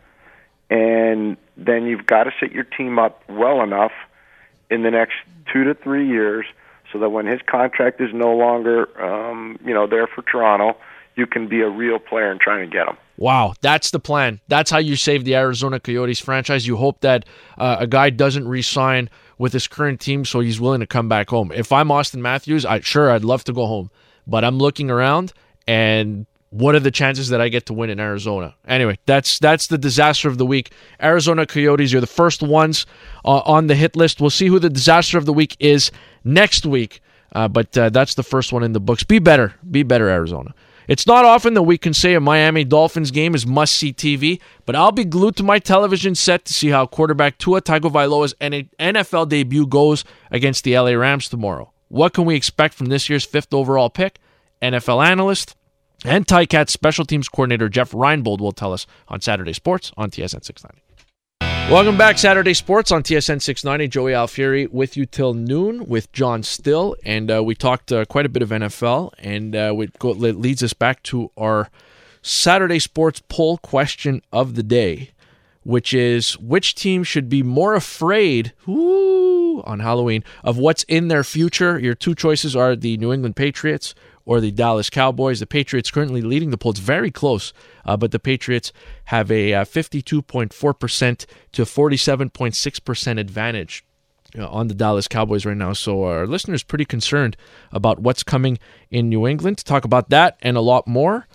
and 0.69 1.37
then 1.55 1.85
you've 1.85 2.05
got 2.05 2.25
to 2.25 2.31
set 2.39 2.51
your 2.51 2.63
team 2.63 2.99
up 2.99 3.23
well 3.29 3.61
enough 3.61 3.93
in 4.69 4.83
the 4.83 4.91
next 4.91 5.15
two 5.53 5.63
to 5.63 5.73
three 5.73 6.07
years 6.07 6.45
so 6.91 6.99
that 6.99 7.09
when 7.09 7.25
his 7.25 7.41
contract 7.45 8.01
is 8.01 8.13
no 8.13 8.35
longer, 8.35 8.89
um, 9.01 9.59
you 9.63 9.73
know, 9.73 9.87
there 9.87 10.07
for 10.07 10.21
Toronto 10.21 10.77
you 11.17 11.25
can 11.25 11.47
be 11.47 11.61
a 11.61 11.69
real 11.69 11.99
player 11.99 12.31
and 12.31 12.39
trying 12.39 12.69
to 12.69 12.73
get 12.73 12.85
them. 12.85 12.95
Wow, 13.17 13.55
that's 13.61 13.89
the 13.91 13.99
plan. 13.99 14.39
That's 14.47 14.69
how 14.69 14.77
you 14.77 14.95
save 14.95 15.25
the 15.25 15.35
Arizona 15.35 15.79
Coyotes 15.79 16.19
franchise. 16.19 16.67
You 16.67 16.77
hope 16.77 17.01
that 17.01 17.25
uh, 17.57 17.77
a 17.79 17.87
guy 17.87 18.11
doesn't 18.11 18.47
re-sign 18.47 19.09
with 19.39 19.53
his 19.53 19.67
current 19.67 19.99
team, 19.99 20.23
so 20.23 20.39
he's 20.39 20.61
willing 20.61 20.81
to 20.81 20.87
come 20.87 21.09
back 21.09 21.29
home. 21.29 21.51
If 21.51 21.71
I'm 21.71 21.89
Auston 21.89 22.19
Matthews, 22.19 22.65
I 22.65 22.79
sure 22.81 23.09
I'd 23.09 23.23
love 23.23 23.43
to 23.45 23.53
go 23.53 23.65
home, 23.65 23.89
but 24.27 24.43
I'm 24.43 24.59
looking 24.59 24.91
around 24.91 25.33
and 25.67 26.27
what 26.49 26.75
are 26.75 26.79
the 26.79 26.91
chances 26.91 27.29
that 27.29 27.41
I 27.41 27.49
get 27.49 27.65
to 27.65 27.73
win 27.73 27.89
in 27.89 27.99
Arizona? 27.99 28.55
Anyway, 28.67 28.97
that's 29.05 29.37
that's 29.39 29.67
the 29.67 29.77
disaster 29.77 30.29
of 30.29 30.37
the 30.37 30.45
week. 30.45 30.71
Arizona 31.01 31.45
Coyotes 31.45 31.91
you're 31.91 32.01
the 32.01 32.07
first 32.07 32.41
ones 32.41 32.85
uh, 33.25 33.39
on 33.39 33.67
the 33.67 33.75
hit 33.75 33.95
list. 33.95 34.21
We'll 34.21 34.29
see 34.29 34.47
who 34.47 34.59
the 34.59 34.69
disaster 34.69 35.17
of 35.17 35.25
the 35.25 35.33
week 35.33 35.57
is 35.59 35.91
next 36.23 36.65
week, 36.65 37.01
uh, 37.33 37.47
but 37.47 37.77
uh, 37.77 37.89
that's 37.89 38.15
the 38.15 38.23
first 38.23 38.53
one 38.53 38.63
in 38.63 38.73
the 38.73 38.79
books. 38.79 39.03
Be 39.03 39.19
better, 39.19 39.55
be 39.69 39.83
better, 39.83 40.07
Arizona. 40.07 40.53
It's 40.87 41.05
not 41.05 41.25
often 41.25 41.53
that 41.55 41.63
we 41.63 41.77
can 41.77 41.93
say 41.93 42.13
a 42.13 42.21
Miami 42.21 42.63
Dolphins 42.63 43.11
game 43.11 43.35
is 43.35 43.45
must 43.45 43.75
see 43.75 43.91
TV, 43.91 44.39
but 44.65 44.75
I'll 44.75 44.93
be 44.93 45.03
glued 45.03 45.35
to 45.35 45.43
my 45.43 45.59
television 45.59 46.15
set 46.15 46.45
to 46.45 46.53
see 46.53 46.69
how 46.69 46.85
quarterback 46.85 47.37
Tua 47.37 47.61
Tagovailoa's 47.61 48.33
NFL 48.35 49.27
debut 49.27 49.67
goes 49.67 50.05
against 50.31 50.63
the 50.63 50.79
LA 50.79 50.91
Rams 50.91 51.27
tomorrow. 51.27 51.73
What 51.89 52.13
can 52.13 52.23
we 52.25 52.35
expect 52.35 52.73
from 52.73 52.87
this 52.87 53.09
year's 53.09 53.25
fifth 53.25 53.53
overall 53.53 53.89
pick? 53.89 54.19
NFL 54.61 55.05
analyst 55.05 55.55
and 56.05 56.25
Ticats 56.25 56.69
special 56.69 57.05
teams 57.05 57.27
coordinator 57.27 57.69
Jeff 57.69 57.91
Reinebold 57.91 58.39
will 58.39 58.51
tell 58.53 58.71
us 58.71 58.87
on 59.09 59.19
Saturday 59.19 59.53
Sports 59.53 59.91
on 59.97 60.09
TSN 60.09 60.43
690. 60.43 60.86
Welcome 61.69 61.97
back, 61.97 62.17
Saturday 62.17 62.53
Sports 62.53 62.93
on 62.93 63.03
TSN 63.03 63.41
690. 63.41 63.89
Joey 63.89 64.13
Alfieri 64.13 64.67
with 64.67 64.95
you 64.95 65.05
till 65.05 65.33
noon 65.33 65.85
with 65.85 66.09
John 66.13 66.41
Still, 66.41 66.95
and 67.03 67.29
uh, 67.29 67.43
we 67.43 67.55
talked 67.55 67.91
uh, 67.91 68.05
quite 68.05 68.25
a 68.25 68.29
bit 68.29 68.41
of 68.41 68.51
NFL, 68.51 69.11
and 69.19 69.53
uh, 69.53 69.75
it 69.77 70.37
leads 70.39 70.63
us 70.63 70.71
back 70.71 71.03
to 71.03 71.29
our 71.35 71.69
Saturday 72.21 72.79
Sports 72.79 73.21
poll 73.27 73.57
question 73.57 74.21
of 74.31 74.55
the 74.55 74.63
day, 74.63 75.11
which 75.63 75.93
is 75.93 76.39
which 76.39 76.73
team 76.73 77.03
should 77.03 77.27
be 77.27 77.43
more 77.43 77.75
afraid 77.75 78.53
ooh, 78.69 79.36
on 79.65 79.79
Halloween 79.79 80.23
of 80.43 80.57
what's 80.57 80.83
in 80.83 81.07
their 81.07 81.23
future. 81.23 81.79
Your 81.79 81.95
two 81.95 82.15
choices 82.15 82.55
are 82.55 82.75
the 82.75 82.97
New 82.97 83.13
England 83.13 83.35
Patriots 83.35 83.95
or 84.25 84.41
the 84.41 84.51
Dallas 84.51 84.89
Cowboys. 84.89 85.39
The 85.39 85.47
Patriots 85.47 85.89
currently 85.89 86.21
leading 86.21 86.51
the 86.51 86.57
polls 86.57 86.79
very 86.79 87.11
close, 87.11 87.53
uh, 87.85 87.97
but 87.97 88.11
the 88.11 88.19
Patriots 88.19 88.73
have 89.05 89.31
a 89.31 89.53
uh, 89.53 89.65
52.4% 89.65 91.25
to 91.53 91.63
47.6% 91.63 93.19
advantage 93.19 93.85
uh, 94.37 94.47
on 94.49 94.67
the 94.67 94.73
Dallas 94.73 95.07
Cowboys 95.07 95.45
right 95.45 95.57
now. 95.57 95.73
So 95.73 96.03
our 96.03 96.27
listeners 96.27 96.63
pretty 96.63 96.85
concerned 96.85 97.37
about 97.71 97.99
what's 97.99 98.23
coming 98.23 98.59
in 98.91 99.09
New 99.09 99.25
England. 99.25 99.59
To 99.59 99.63
talk 99.63 99.85
about 99.85 100.09
that 100.09 100.37
and 100.41 100.57
a 100.57 100.61
lot 100.61 100.87
more, 100.87 101.27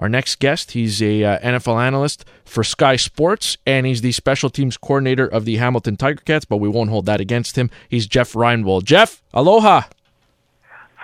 our 0.00 0.08
next 0.08 0.38
guest, 0.38 0.70
he's 0.72 1.02
a 1.02 1.22
uh, 1.22 1.38
NFL 1.40 1.80
analyst 1.80 2.24
for 2.46 2.64
Sky 2.64 2.96
Sports, 2.96 3.58
and 3.66 3.84
he's 3.84 4.00
the 4.00 4.12
special 4.12 4.48
teams 4.48 4.78
coordinator 4.78 5.26
of 5.26 5.44
the 5.44 5.56
Hamilton 5.58 5.98
Tiger 5.98 6.22
Cats, 6.24 6.46
but 6.46 6.56
we 6.56 6.70
won't 6.70 6.88
hold 6.88 7.04
that 7.04 7.20
against 7.20 7.56
him. 7.56 7.70
He's 7.86 8.06
Jeff 8.06 8.32
Reinebold. 8.32 8.84
Jeff, 8.84 9.22
aloha. 9.34 9.82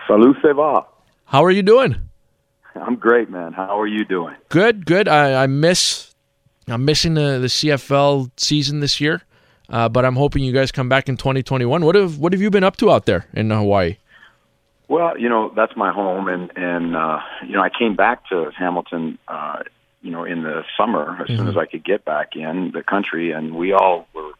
Salut, 0.08 0.34
ça 0.42 0.56
va? 0.56 0.86
How 1.26 1.44
are 1.44 1.50
you 1.50 1.62
doing? 1.62 1.96
I'm 2.74 2.96
great, 2.96 3.28
man. 3.28 3.52
How 3.52 3.78
are 3.78 3.86
you 3.86 4.06
doing? 4.06 4.34
Good, 4.48 4.86
good. 4.86 5.08
I, 5.08 5.42
I 5.42 5.46
miss, 5.46 6.14
I'm 6.66 6.86
missing 6.86 7.14
the, 7.14 7.38
the 7.38 7.48
CFL 7.48 8.30
season 8.38 8.80
this 8.80 8.98
year, 8.98 9.20
uh, 9.68 9.90
but 9.90 10.06
I'm 10.06 10.16
hoping 10.16 10.42
you 10.42 10.52
guys 10.52 10.72
come 10.72 10.88
back 10.88 11.10
in 11.10 11.18
2021. 11.18 11.84
What 11.84 11.94
have 11.96 12.18
What 12.18 12.32
have 12.32 12.40
you 12.40 12.50
been 12.50 12.64
up 12.64 12.78
to 12.78 12.90
out 12.90 13.04
there 13.04 13.26
in 13.34 13.50
Hawaii? 13.50 13.98
Well, 14.88 15.18
you 15.18 15.28
know 15.28 15.52
that's 15.54 15.76
my 15.76 15.92
home, 15.92 16.28
and 16.28 16.52
and 16.56 16.96
uh, 16.96 17.20
you 17.44 17.52
know 17.52 17.62
I 17.62 17.70
came 17.70 17.96
back 17.96 18.28
to 18.28 18.50
Hamilton, 18.56 19.18
uh, 19.26 19.64
you 20.02 20.12
know, 20.12 20.24
in 20.24 20.42
the 20.42 20.64
summer 20.78 21.16
as 21.20 21.26
mm-hmm. 21.26 21.36
soon 21.36 21.48
as 21.48 21.56
I 21.56 21.66
could 21.66 21.84
get 21.84 22.04
back 22.04 22.36
in 22.36 22.70
the 22.72 22.82
country, 22.82 23.32
and 23.32 23.56
we 23.56 23.72
all 23.72 24.06
were 24.14 24.30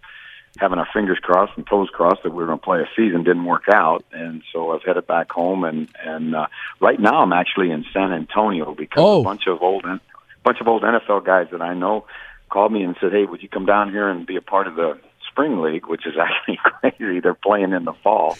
having 0.59 0.78
our 0.78 0.88
fingers 0.92 1.18
crossed 1.20 1.52
and 1.56 1.66
toes 1.66 1.88
crossed 1.92 2.22
that 2.22 2.30
we 2.30 2.37
were 2.37 2.46
going 2.46 2.59
to 2.59 2.64
play 2.64 2.80
a 2.80 2.88
season. 2.96 3.24
Didn't 3.24 3.44
work 3.44 3.68
out, 3.72 4.04
and 4.12 4.42
so 4.52 4.70
I've 4.70 4.82
headed 4.82 5.06
back 5.06 5.30
home. 5.32 5.64
And 5.64 5.88
and 6.02 6.35
uh, 6.35 6.46
right 6.80 6.98
now 6.98 7.22
I'm 7.22 7.32
actually 7.32 7.70
in 7.70 7.85
San 7.92 8.12
Antonio 8.12 8.74
because 8.74 9.02
oh. 9.02 9.20
a 9.20 9.24
bunch 9.24 9.46
of 9.46 9.62
old 9.62 9.85
a 9.85 10.00
bunch 10.44 10.61
of 10.61 10.68
old 10.68 10.82
NFL 10.82 11.24
guys 11.24 11.48
that 11.50 11.61
I 11.61 11.74
know 11.74 12.06
called 12.48 12.72
me 12.72 12.82
and 12.82 12.96
said, 13.00 13.12
"Hey, 13.12 13.24
would 13.24 13.42
you 13.42 13.48
come 13.48 13.66
down 13.66 13.90
here 13.90 14.09
and 14.09 14.26
be 14.26 14.37
a 14.37 14.42
part 14.42 14.66
of 14.66 14.76
the 14.76 14.98
spring 15.28 15.61
league?" 15.61 15.87
Which 15.87 16.06
is 16.06 16.14
actually 16.20 16.59
crazy. 16.62 17.20
They're 17.20 17.35
playing 17.35 17.72
in 17.72 17.85
the 17.85 17.94
fall, 17.94 18.38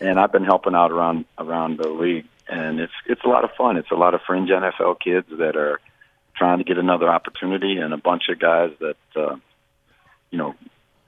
and 0.00 0.18
I've 0.18 0.32
been 0.32 0.44
helping 0.44 0.74
out 0.74 0.92
around 0.92 1.24
around 1.38 1.78
the 1.78 1.88
league, 1.88 2.26
and 2.48 2.80
it's 2.80 2.92
it's 3.06 3.24
a 3.24 3.28
lot 3.28 3.44
of 3.44 3.50
fun. 3.56 3.76
It's 3.76 3.90
a 3.90 3.96
lot 3.96 4.14
of 4.14 4.20
fringe 4.26 4.50
NFL 4.50 5.00
kids 5.00 5.28
that 5.38 5.56
are 5.56 5.80
trying 6.36 6.58
to 6.58 6.64
get 6.64 6.78
another 6.78 7.08
opportunity, 7.08 7.78
and 7.78 7.92
a 7.94 7.98
bunch 7.98 8.28
of 8.28 8.38
guys 8.38 8.70
that. 8.80 8.96
uh 9.14 9.36
you 10.30 10.38
know, 10.38 10.54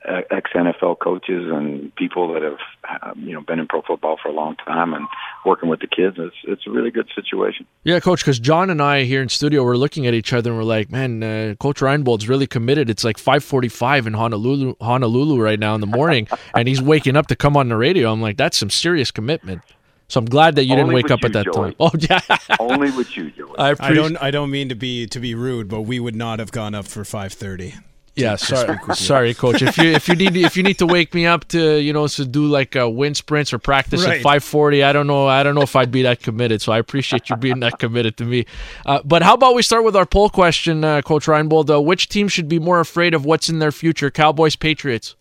ex 0.05 0.51
NFL 0.55 1.01
coaches 1.01 1.51
and 1.51 1.95
people 1.97 2.33
that 2.33 2.43
have 2.43 2.59
um, 3.03 3.21
you 3.21 3.33
know 3.33 3.41
been 3.41 3.59
in 3.59 3.67
pro 3.67 3.83
football 3.83 4.17
for 4.23 4.29
a 4.29 4.33
long 4.33 4.57
time 4.57 4.95
and 4.95 5.07
working 5.45 5.69
with 5.69 5.81
the 5.81 5.87
kids. 5.87 6.17
It's 6.19 6.37
it's 6.45 6.67
a 6.67 6.71
really 6.71 6.91
good 6.91 7.09
situation. 7.15 7.67
Yeah, 7.85 8.01
coach. 8.01 8.21
Because 8.21 8.39
John 8.39 8.71
and 8.71 8.81
I 8.81 9.05
here 9.05 9.23
in 9.23 9.29
studio 9.29 9.65
we're 9.65 9.77
looking 9.77 10.07
at 10.07 10.15
each 10.15 10.33
other 10.33 10.51
and 10.51 10.59
we're 10.59 10.65
like, 10.65 10.91
man, 10.91 11.23
uh, 11.23 11.55
Coach 11.61 11.81
Reinebold's 11.81 12.29
really 12.29 12.47
committed. 12.47 12.89
It's 12.91 13.05
like 13.05 13.19
five 13.19 13.43
forty 13.43 13.69
five 13.69 14.07
in 14.07 14.15
Honolulu, 14.15 14.75
Honolulu 14.81 15.41
right 15.41 15.59
now 15.59 15.75
in 15.75 15.81
the 15.81 15.87
morning, 15.87 16.29
and 16.55 16.69
he's 16.69 16.81
waking 16.81 17.17
up 17.17 17.27
to 17.29 17.37
come 17.37 17.57
on 17.57 17.69
the 17.69 17.77
radio. 17.77 18.13
I'm 18.13 18.23
like, 18.23 18.37
that's 18.37 18.57
some 18.57 18.71
serious 18.71 19.11
commitment. 19.11 19.63
So 20.11 20.19
I'm 20.21 20.25
glad 20.25 20.55
that 20.57 20.65
you 20.65 20.73
Only 20.73 20.85
didn't 20.85 20.95
wake 20.95 21.11
up 21.11 21.21
you, 21.23 21.27
at 21.27 21.33
that 21.35 21.45
Joey. 21.45 21.55
time. 21.55 21.75
Oh 21.81 21.91
yeah. 21.99 22.57
Only 22.59 22.91
with 22.93 23.15
you, 23.15 23.31
Joey. 23.31 23.59
I, 23.59 23.75
I 23.79 23.93
don't. 23.93 24.17
I 24.17 24.31
don't 24.31 24.51
mean 24.51 24.71
to 24.71 24.75
be 24.75 25.07
to 25.09 25.21
be 25.21 25.35
rude, 25.35 25.69
but 25.69 25.83
we 25.83 26.01
would 26.01 26.17
not 26.17 26.39
have 26.39 26.51
gone 26.51 26.75
up 26.75 26.87
for 26.87 27.05
five 27.05 27.33
thirty. 27.35 27.75
Yeah, 28.19 28.37
sorry, 28.37 28.77
sorry, 28.95 29.35
coach. 29.35 29.63
If 29.63 29.79
you 29.79 29.91
if 29.93 30.09
you 30.09 30.17
need 30.17 30.37
if 30.37 30.57
you 30.57 30.63
need 30.63 30.79
to 30.79 30.87
wake 30.87 31.15
me 31.15 31.25
up 31.27 31.47
to 31.49 31.79
you 31.81 31.93
know 31.93 32.07
to 32.09 32.25
do 32.25 32.47
like 32.47 32.75
uh, 32.77 32.89
wind 32.91 33.17
sprints 33.17 33.53
or 33.53 33.59
practice 33.59 34.05
Right. 34.05 34.17
at 34.17 34.23
five 34.23 34.43
forty, 34.45 34.83
I 34.83 34.93
don't 34.93 35.07
know. 35.07 35.27
I 35.27 35.43
don't 35.43 35.55
know 35.55 35.63
if 35.63 35.77
I'd 35.77 35.91
be 35.93 36.03
that 36.03 36.21
committed. 36.21 36.61
So 36.61 36.73
I 36.73 36.79
appreciate 36.79 37.31
you 37.31 37.37
being 37.37 37.61
that 37.61 37.79
committed 37.79 38.17
to 38.19 38.25
me. 38.25 38.45
Uh, 38.85 39.01
but 39.05 39.23
how 39.23 39.35
about 39.35 39.55
we 39.55 39.63
start 39.63 39.85
with 39.85 39.95
our 39.97 40.07
poll 40.07 40.29
question, 40.31 40.85
uh, 40.85 41.01
Coach 41.03 41.27
Reinebold? 41.27 41.71
Uh, 41.71 41.81
which 41.81 42.09
team 42.09 42.29
should 42.29 42.49
be 42.49 42.59
more 42.59 42.81
afraid 42.81 43.15
of 43.15 43.25
what's 43.25 43.49
in 43.49 43.61
their 43.61 43.73
future? 43.73 44.11
Cowboys, 44.11 44.57
Patriots. 44.57 45.15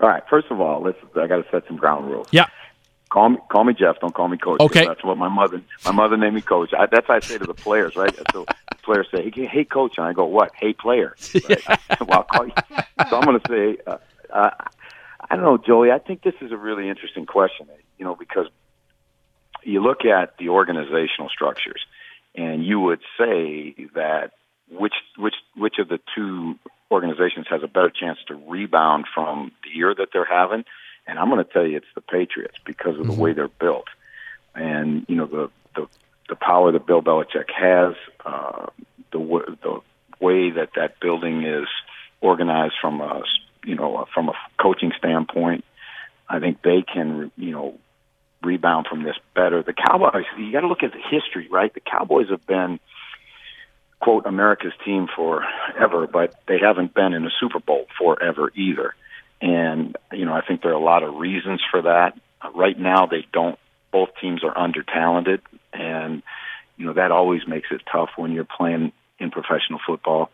All 0.00 0.08
right. 0.08 0.22
First 0.28 0.48
of 0.50 0.60
all, 0.60 0.82
let's. 0.82 0.98
I 1.14 1.26
got 1.26 1.36
to 1.36 1.44
set 1.50 1.66
some 1.68 1.76
ground 1.76 2.10
rules. 2.10 2.26
Yeah. 2.32 2.46
Call 3.12 3.28
me, 3.28 3.38
call 3.50 3.64
me 3.64 3.74
Jeff. 3.74 4.00
Don't 4.00 4.14
call 4.14 4.28
me 4.28 4.38
Coach. 4.38 4.58
Okay. 4.62 4.86
That's 4.86 5.04
what 5.04 5.18
my 5.18 5.28
mother, 5.28 5.60
my 5.84 5.92
mother 5.92 6.16
named 6.16 6.34
me 6.34 6.40
Coach. 6.40 6.70
I, 6.72 6.86
that's 6.86 7.06
what 7.06 7.22
I 7.22 7.26
say 7.26 7.36
to 7.36 7.44
the 7.44 7.52
players, 7.52 7.94
right? 7.94 8.14
So 8.32 8.46
the 8.46 8.76
players 8.82 9.06
say, 9.14 9.30
"Hey, 9.30 9.44
hey, 9.44 9.64
Coach," 9.64 9.98
and 9.98 10.06
I 10.06 10.14
go, 10.14 10.24
"What? 10.24 10.52
Hey, 10.58 10.72
player." 10.72 11.14
Right? 11.34 11.62
well, 12.00 12.10
I'll 12.10 12.22
call 12.22 12.46
you. 12.46 12.52
So 13.10 13.18
I'm 13.18 13.24
going 13.24 13.38
to 13.38 13.48
say, 13.48 13.76
uh, 13.86 13.98
uh, 14.32 14.50
I 15.28 15.36
don't 15.36 15.44
know, 15.44 15.58
Joey. 15.58 15.90
I 15.90 15.98
think 15.98 16.22
this 16.22 16.36
is 16.40 16.52
a 16.52 16.56
really 16.56 16.88
interesting 16.88 17.26
question. 17.26 17.66
You 17.98 18.06
know, 18.06 18.16
because 18.16 18.46
you 19.62 19.82
look 19.82 20.06
at 20.06 20.38
the 20.38 20.48
organizational 20.48 21.28
structures, 21.28 21.84
and 22.34 22.64
you 22.64 22.80
would 22.80 23.00
say 23.18 23.74
that 23.94 24.30
which 24.70 24.94
which 25.18 25.34
which 25.54 25.74
of 25.78 25.88
the 25.88 26.00
two 26.14 26.54
organizations 26.90 27.44
has 27.50 27.62
a 27.62 27.68
better 27.68 27.90
chance 27.90 28.18
to 28.28 28.34
rebound 28.48 29.04
from 29.14 29.52
the 29.64 29.76
year 29.76 29.94
that 29.94 30.08
they're 30.14 30.24
having 30.24 30.64
and 31.12 31.18
I'm 31.18 31.28
going 31.28 31.44
to 31.44 31.52
tell 31.52 31.66
you 31.66 31.76
it's 31.76 31.86
the 31.94 32.00
Patriots 32.00 32.56
because 32.64 32.98
of 32.98 33.06
the 33.06 33.12
way 33.12 33.34
they're 33.34 33.46
built, 33.46 33.84
and 34.54 35.04
you 35.08 35.16
know 35.16 35.26
the 35.26 35.50
the, 35.76 35.86
the 36.30 36.36
power 36.36 36.72
that 36.72 36.86
Bill 36.86 37.02
Belichick 37.02 37.50
has, 37.54 37.94
uh, 38.24 38.66
the 39.12 39.18
w- 39.18 39.56
the 39.62 39.80
way 40.20 40.50
that 40.52 40.70
that 40.74 41.00
building 41.00 41.44
is 41.44 41.68
organized 42.22 42.76
from 42.80 43.02
a 43.02 43.22
you 43.62 43.74
know 43.74 44.06
from 44.14 44.30
a 44.30 44.32
coaching 44.58 44.92
standpoint. 44.96 45.66
I 46.30 46.40
think 46.40 46.62
they 46.62 46.80
can 46.80 47.30
you 47.36 47.50
know 47.50 47.78
rebound 48.42 48.86
from 48.88 49.02
this 49.02 49.16
better. 49.34 49.62
The 49.62 49.74
Cowboys, 49.74 50.24
you 50.38 50.50
got 50.50 50.62
to 50.62 50.66
look 50.66 50.82
at 50.82 50.92
the 50.92 51.02
history, 51.10 51.46
right? 51.50 51.72
The 51.74 51.80
Cowboys 51.80 52.30
have 52.30 52.46
been 52.46 52.80
quote 54.00 54.24
America's 54.24 54.72
team 54.82 55.08
forever, 55.14 56.06
but 56.06 56.34
they 56.48 56.58
haven't 56.58 56.94
been 56.94 57.12
in 57.12 57.26
a 57.26 57.30
Super 57.38 57.60
Bowl 57.60 57.86
forever 57.98 58.50
either. 58.56 58.94
And, 59.42 59.96
you 60.12 60.24
know, 60.24 60.32
I 60.32 60.40
think 60.46 60.62
there 60.62 60.70
are 60.70 60.74
a 60.74 60.78
lot 60.78 61.02
of 61.02 61.16
reasons 61.16 61.60
for 61.70 61.82
that. 61.82 62.18
Uh, 62.40 62.50
right 62.54 62.78
now, 62.78 63.06
they 63.06 63.26
don't, 63.32 63.58
both 63.90 64.10
teams 64.20 64.44
are 64.44 64.56
under 64.56 64.84
talented. 64.84 65.42
And, 65.72 66.22
you 66.76 66.86
know, 66.86 66.92
that 66.94 67.10
always 67.10 67.42
makes 67.46 67.68
it 67.72 67.82
tough 67.90 68.10
when 68.16 68.32
you're 68.32 68.44
playing 68.44 68.92
in 69.18 69.30
professional 69.32 69.80
football. 69.84 70.30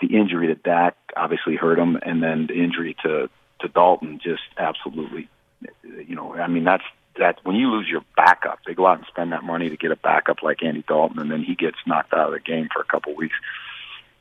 The 0.00 0.16
injury 0.16 0.46
to 0.48 0.54
Dak 0.54 0.96
obviously 1.14 1.56
hurt 1.56 1.78
him. 1.78 1.98
And 2.00 2.22
then 2.22 2.46
the 2.46 2.54
injury 2.54 2.96
to, 3.02 3.28
to 3.60 3.68
Dalton 3.68 4.20
just 4.24 4.42
absolutely, 4.56 5.28
you 5.82 6.16
know, 6.16 6.34
I 6.34 6.46
mean, 6.46 6.64
that's, 6.64 6.84
that 7.18 7.38
when 7.44 7.56
you 7.56 7.68
lose 7.68 7.88
your 7.88 8.02
backup, 8.16 8.58
they 8.66 8.74
go 8.74 8.86
out 8.86 8.98
and 8.98 9.06
spend 9.06 9.32
that 9.32 9.44
money 9.44 9.70
to 9.70 9.76
get 9.76 9.90
a 9.90 9.96
backup 9.96 10.42
like 10.42 10.62
Andy 10.62 10.84
Dalton, 10.86 11.18
and 11.18 11.30
then 11.30 11.42
he 11.42 11.54
gets 11.54 11.78
knocked 11.86 12.12
out 12.12 12.28
of 12.28 12.32
the 12.32 12.40
game 12.40 12.68
for 12.72 12.82
a 12.82 12.84
couple 12.84 13.14
weeks. 13.14 13.36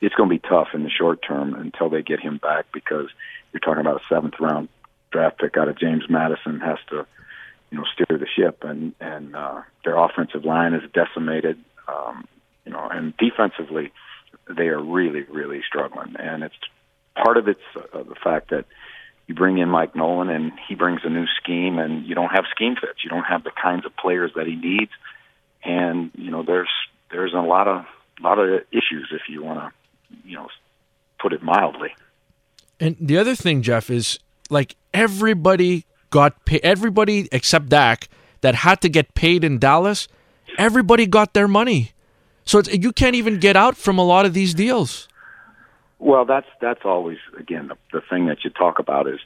It's 0.01 0.15
going 0.15 0.29
to 0.29 0.35
be 0.35 0.39
tough 0.39 0.69
in 0.73 0.83
the 0.83 0.89
short 0.89 1.19
term 1.21 1.53
until 1.55 1.89
they 1.89 2.01
get 2.01 2.19
him 2.19 2.37
back 2.37 2.65
because 2.73 3.07
you're 3.55 3.61
talking 3.61 3.79
about 3.79 4.01
a 4.01 4.05
seventh 4.13 4.33
round 4.37 4.67
draft 5.11 5.39
pick 5.39 5.55
out 5.55 5.69
of 5.69 5.79
James 5.79 6.03
Madison 6.09 6.59
has 6.59 6.77
to, 6.89 7.07
you 7.71 7.77
know, 7.77 7.85
steer 7.93 8.17
the 8.17 8.27
ship, 8.35 8.65
and 8.65 8.93
and 8.99 9.33
uh, 9.33 9.61
their 9.85 9.95
offensive 9.95 10.43
line 10.43 10.73
is 10.73 10.83
decimated, 10.91 11.57
um, 11.87 12.27
you 12.65 12.73
know, 12.73 12.85
and 12.91 13.15
defensively 13.15 13.93
they 14.49 14.67
are 14.67 14.83
really 14.83 15.21
really 15.21 15.61
struggling, 15.65 16.17
and 16.19 16.43
it's 16.43 16.55
part 17.15 17.37
of 17.37 17.47
it's 17.47 17.61
uh, 17.77 18.03
the 18.03 18.15
fact 18.21 18.49
that 18.49 18.65
you 19.25 19.35
bring 19.35 19.57
in 19.57 19.69
Mike 19.69 19.95
Nolan 19.95 20.29
and 20.29 20.51
he 20.67 20.75
brings 20.75 20.99
a 21.05 21.09
new 21.09 21.25
scheme, 21.41 21.79
and 21.79 22.05
you 22.05 22.13
don't 22.13 22.31
have 22.35 22.43
scheme 22.51 22.75
fits, 22.75 23.05
you 23.05 23.09
don't 23.09 23.23
have 23.23 23.45
the 23.45 23.51
kinds 23.51 23.85
of 23.85 23.95
players 23.95 24.31
that 24.35 24.47
he 24.47 24.55
needs, 24.57 24.91
and 25.63 26.11
you 26.15 26.29
know 26.29 26.43
there's 26.43 26.71
there's 27.09 27.33
a 27.33 27.37
lot 27.37 27.69
of 27.69 27.85
lot 28.19 28.37
of 28.37 28.63
issues 28.71 29.07
if 29.11 29.29
you 29.29 29.43
want 29.43 29.59
to, 29.59 30.27
you 30.27 30.35
know, 30.35 30.49
put 31.21 31.31
it 31.31 31.41
mildly. 31.41 31.95
And 32.79 32.95
the 32.99 33.17
other 33.17 33.35
thing, 33.35 33.61
Jeff, 33.61 33.89
is 33.89 34.19
like 34.49 34.75
everybody 34.93 35.85
got 36.09 36.45
paid. 36.45 36.61
Everybody 36.63 37.27
except 37.31 37.69
Dak 37.69 38.09
that 38.41 38.55
had 38.55 38.81
to 38.81 38.89
get 38.89 39.13
paid 39.13 39.43
in 39.43 39.59
Dallas. 39.59 40.07
Everybody 40.57 41.05
got 41.05 41.33
their 41.33 41.47
money, 41.47 41.91
so 42.45 42.61
you 42.61 42.91
can't 42.91 43.15
even 43.15 43.39
get 43.39 43.55
out 43.55 43.75
from 43.75 43.97
a 43.97 44.03
lot 44.03 44.25
of 44.25 44.33
these 44.33 44.53
deals. 44.53 45.07
Well, 45.99 46.25
that's 46.25 46.47
that's 46.61 46.81
always 46.85 47.17
again 47.37 47.67
the, 47.67 47.77
the 47.91 48.01
thing 48.09 48.27
that 48.27 48.43
you 48.43 48.49
talk 48.49 48.79
about 48.79 49.07
is 49.07 49.19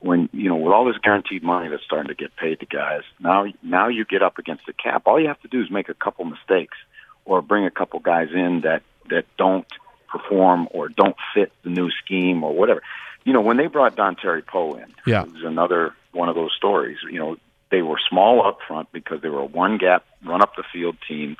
when 0.00 0.28
you 0.32 0.48
know 0.48 0.56
with 0.56 0.72
all 0.72 0.84
this 0.84 0.96
guaranteed 1.02 1.42
money 1.42 1.68
that's 1.68 1.84
starting 1.84 2.08
to 2.08 2.14
get 2.14 2.34
paid 2.36 2.60
to 2.60 2.66
guys. 2.66 3.02
Now 3.20 3.46
now 3.62 3.88
you 3.88 4.04
get 4.04 4.22
up 4.22 4.38
against 4.38 4.66
the 4.66 4.72
cap. 4.72 5.02
All 5.06 5.20
you 5.20 5.28
have 5.28 5.40
to 5.42 5.48
do 5.48 5.60
is 5.60 5.70
make 5.70 5.88
a 5.88 5.94
couple 5.94 6.24
mistakes 6.24 6.76
or 7.24 7.42
bring 7.42 7.66
a 7.66 7.70
couple 7.70 8.00
guys 8.00 8.28
in 8.32 8.62
that 8.62 8.82
that 9.10 9.24
don't 9.36 9.66
perform 10.12 10.68
or 10.72 10.88
don't 10.88 11.16
fit 11.34 11.50
the 11.64 11.70
new 11.70 11.90
scheme 12.04 12.44
or 12.44 12.52
whatever. 12.54 12.82
You 13.24 13.32
know, 13.32 13.40
when 13.40 13.56
they 13.56 13.66
brought 13.66 13.96
Dontari 13.96 14.44
Poe 14.46 14.74
in, 14.74 14.86
Yeah. 15.06 15.22
it 15.22 15.32
was 15.32 15.44
another 15.44 15.94
one 16.12 16.28
of 16.28 16.34
those 16.34 16.52
stories. 16.56 16.98
You 17.10 17.18
know, 17.18 17.36
they 17.70 17.82
were 17.82 17.98
small 18.10 18.46
up 18.46 18.58
front 18.68 18.92
because 18.92 19.22
they 19.22 19.28
were 19.28 19.40
a 19.40 19.44
one 19.46 19.78
gap 19.78 20.04
run 20.24 20.42
up 20.42 20.54
the 20.56 20.64
field 20.72 20.96
team 21.08 21.36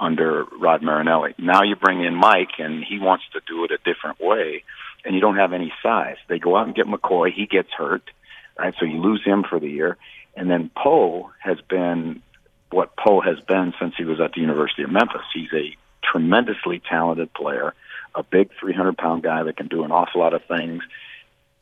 under 0.00 0.44
Rod 0.58 0.82
Marinelli. 0.82 1.34
Now 1.38 1.62
you 1.62 1.76
bring 1.76 2.02
in 2.04 2.14
Mike 2.14 2.58
and 2.58 2.82
he 2.82 2.98
wants 2.98 3.24
to 3.34 3.40
do 3.46 3.64
it 3.64 3.70
a 3.70 3.78
different 3.84 4.18
way 4.20 4.64
and 5.04 5.14
you 5.14 5.20
don't 5.20 5.36
have 5.36 5.52
any 5.52 5.72
size. 5.82 6.16
They 6.28 6.38
go 6.38 6.56
out 6.56 6.66
and 6.66 6.74
get 6.74 6.86
McCoy, 6.86 7.32
he 7.32 7.46
gets 7.46 7.70
hurt. 7.76 8.02
right? 8.58 8.74
So 8.78 8.86
you 8.86 8.98
lose 9.00 9.22
him 9.24 9.42
for 9.42 9.58
the 9.60 9.68
year, 9.68 9.96
and 10.36 10.48
then 10.50 10.70
Poe 10.76 11.30
has 11.40 11.58
been 11.68 12.22
what 12.70 12.96
Poe 12.96 13.20
has 13.20 13.38
been 13.40 13.74
since 13.80 13.94
he 13.98 14.04
was 14.04 14.20
at 14.20 14.32
the 14.32 14.40
University 14.40 14.82
of 14.84 14.90
Memphis. 14.90 15.22
He's 15.34 15.52
a 15.52 15.76
tremendously 16.02 16.80
talented 16.88 17.32
player, 17.34 17.74
a 18.14 18.22
big 18.22 18.50
300 18.60 18.96
pound 18.96 19.22
guy 19.22 19.42
that 19.42 19.56
can 19.56 19.68
do 19.68 19.84
an 19.84 19.90
awful 19.90 20.20
lot 20.20 20.34
of 20.34 20.44
things, 20.44 20.82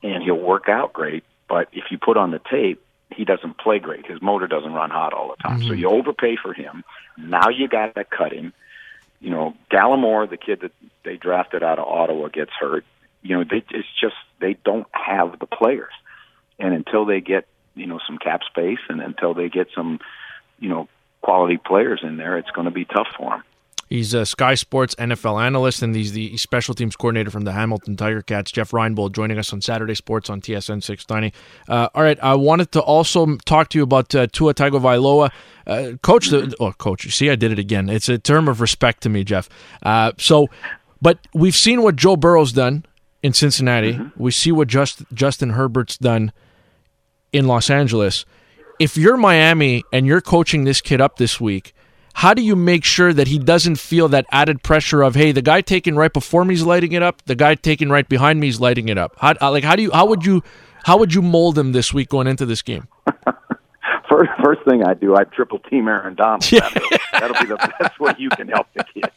and 0.02 0.22
he'll 0.22 0.34
work 0.34 0.68
out 0.68 0.92
great. 0.92 1.24
But 1.48 1.68
if 1.72 1.84
you 1.90 1.98
put 1.98 2.16
on 2.16 2.30
the 2.30 2.40
tape, 2.50 2.82
he 3.14 3.24
doesn't 3.24 3.58
play 3.58 3.78
great. 3.78 4.06
His 4.06 4.22
motor 4.22 4.46
doesn't 4.46 4.72
run 4.72 4.90
hot 4.90 5.12
all 5.12 5.34
the 5.36 5.42
time. 5.42 5.58
Mm-hmm. 5.60 5.68
So 5.68 5.74
you 5.74 5.88
overpay 5.88 6.36
for 6.36 6.52
him. 6.52 6.84
Now 7.18 7.48
you 7.50 7.68
got 7.68 7.94
to 7.94 8.04
cut 8.04 8.32
him. 8.32 8.52
You 9.20 9.30
know, 9.30 9.54
Gallimore, 9.70 10.28
the 10.28 10.36
kid 10.36 10.60
that 10.60 10.72
they 11.04 11.16
drafted 11.16 11.62
out 11.62 11.78
of 11.78 11.86
Ottawa, 11.86 12.28
gets 12.28 12.50
hurt. 12.58 12.84
You 13.22 13.38
know, 13.38 13.44
they, 13.44 13.62
it's 13.70 13.88
just 14.00 14.16
they 14.40 14.54
don't 14.64 14.86
have 14.92 15.38
the 15.38 15.46
players, 15.46 15.92
and 16.58 16.74
until 16.74 17.04
they 17.04 17.20
get 17.20 17.46
you 17.74 17.86
know 17.86 18.00
some 18.06 18.18
cap 18.18 18.40
space 18.44 18.80
and 18.88 19.00
until 19.00 19.34
they 19.34 19.48
get 19.48 19.68
some 19.74 20.00
you 20.58 20.68
know 20.68 20.88
quality 21.20 21.56
players 21.56 22.00
in 22.02 22.16
there, 22.16 22.36
it's 22.36 22.50
going 22.50 22.64
to 22.64 22.72
be 22.72 22.84
tough 22.84 23.08
for 23.16 23.30
them. 23.30 23.44
He's 23.92 24.14
a 24.14 24.24
Sky 24.24 24.54
Sports 24.54 24.94
NFL 24.94 25.38
analyst, 25.44 25.82
and 25.82 25.94
he's 25.94 26.12
the 26.12 26.34
special 26.38 26.72
teams 26.74 26.96
coordinator 26.96 27.30
from 27.30 27.44
the 27.44 27.52
Hamilton 27.52 27.94
Tiger 27.94 28.22
Cats. 28.22 28.50
Jeff 28.50 28.70
Reinebold 28.70 29.12
joining 29.12 29.38
us 29.38 29.52
on 29.52 29.60
Saturday 29.60 29.94
Sports 29.94 30.30
on 30.30 30.40
TSN 30.40 30.82
690. 30.82 31.36
Uh, 31.68 31.90
all 31.94 32.02
right, 32.02 32.18
I 32.22 32.34
wanted 32.36 32.72
to 32.72 32.80
also 32.80 33.36
talk 33.44 33.68
to 33.68 33.78
you 33.78 33.84
about 33.84 34.14
uh, 34.14 34.28
Tua 34.32 34.54
Tagovailoa. 34.54 35.30
Uh, 35.66 35.92
coach, 36.00 36.28
the, 36.28 36.56
oh, 36.58 36.72
coach, 36.72 37.04
you 37.04 37.10
see, 37.10 37.28
I 37.28 37.36
did 37.36 37.52
it 37.52 37.58
again. 37.58 37.90
It's 37.90 38.08
a 38.08 38.16
term 38.16 38.48
of 38.48 38.62
respect 38.62 39.02
to 39.02 39.10
me, 39.10 39.24
Jeff. 39.24 39.50
Uh, 39.82 40.12
so, 40.16 40.48
but 41.02 41.18
we've 41.34 41.54
seen 41.54 41.82
what 41.82 41.96
Joe 41.96 42.16
Burrow's 42.16 42.54
done 42.54 42.86
in 43.22 43.34
Cincinnati. 43.34 43.92
Mm-hmm. 43.92 44.22
We 44.22 44.30
see 44.30 44.52
what 44.52 44.68
Just, 44.68 45.02
Justin 45.12 45.50
Herbert's 45.50 45.98
done 45.98 46.32
in 47.30 47.46
Los 47.46 47.68
Angeles. 47.68 48.24
If 48.78 48.96
you're 48.96 49.18
Miami 49.18 49.84
and 49.92 50.06
you're 50.06 50.22
coaching 50.22 50.64
this 50.64 50.80
kid 50.80 51.02
up 51.02 51.18
this 51.18 51.38
week, 51.38 51.74
how 52.14 52.34
do 52.34 52.42
you 52.42 52.54
make 52.54 52.84
sure 52.84 53.12
that 53.12 53.28
he 53.28 53.38
doesn't 53.38 53.76
feel 53.76 54.08
that 54.08 54.26
added 54.30 54.62
pressure 54.62 55.02
of 55.02 55.14
hey 55.14 55.32
the 55.32 55.42
guy 55.42 55.60
taking 55.60 55.96
right 55.96 56.12
before 56.12 56.44
me 56.44 56.54
is 56.54 56.64
lighting 56.64 56.92
it 56.92 57.02
up 57.02 57.22
the 57.26 57.34
guy 57.34 57.54
taking 57.54 57.88
right 57.88 58.08
behind 58.08 58.40
me 58.40 58.48
is 58.48 58.60
lighting 58.60 58.88
it 58.88 58.98
up? 58.98 59.14
How, 59.18 59.34
like 59.40 59.64
how 59.64 59.76
do 59.76 59.82
you 59.82 59.90
how 59.92 60.06
would 60.06 60.24
you 60.24 60.42
how 60.84 60.98
would 60.98 61.14
you 61.14 61.22
mold 61.22 61.58
him 61.58 61.72
this 61.72 61.92
week 61.92 62.08
going 62.08 62.26
into 62.26 62.46
this 62.46 62.62
game? 62.62 62.88
First 64.08 64.30
first 64.44 64.60
thing 64.68 64.84
i 64.84 64.92
do 64.92 65.16
i 65.16 65.24
triple 65.24 65.58
team 65.58 65.88
aaron 65.88 66.14
donald. 66.14 66.50
Yeah. 66.52 66.68
that'll, 66.68 66.88
that'll 67.12 67.40
be 67.40 67.46
the 67.46 67.72
best 67.80 67.98
way 67.98 68.14
you 68.18 68.28
can 68.28 68.48
help 68.48 68.66
the 68.74 68.84
kid. 68.92 69.10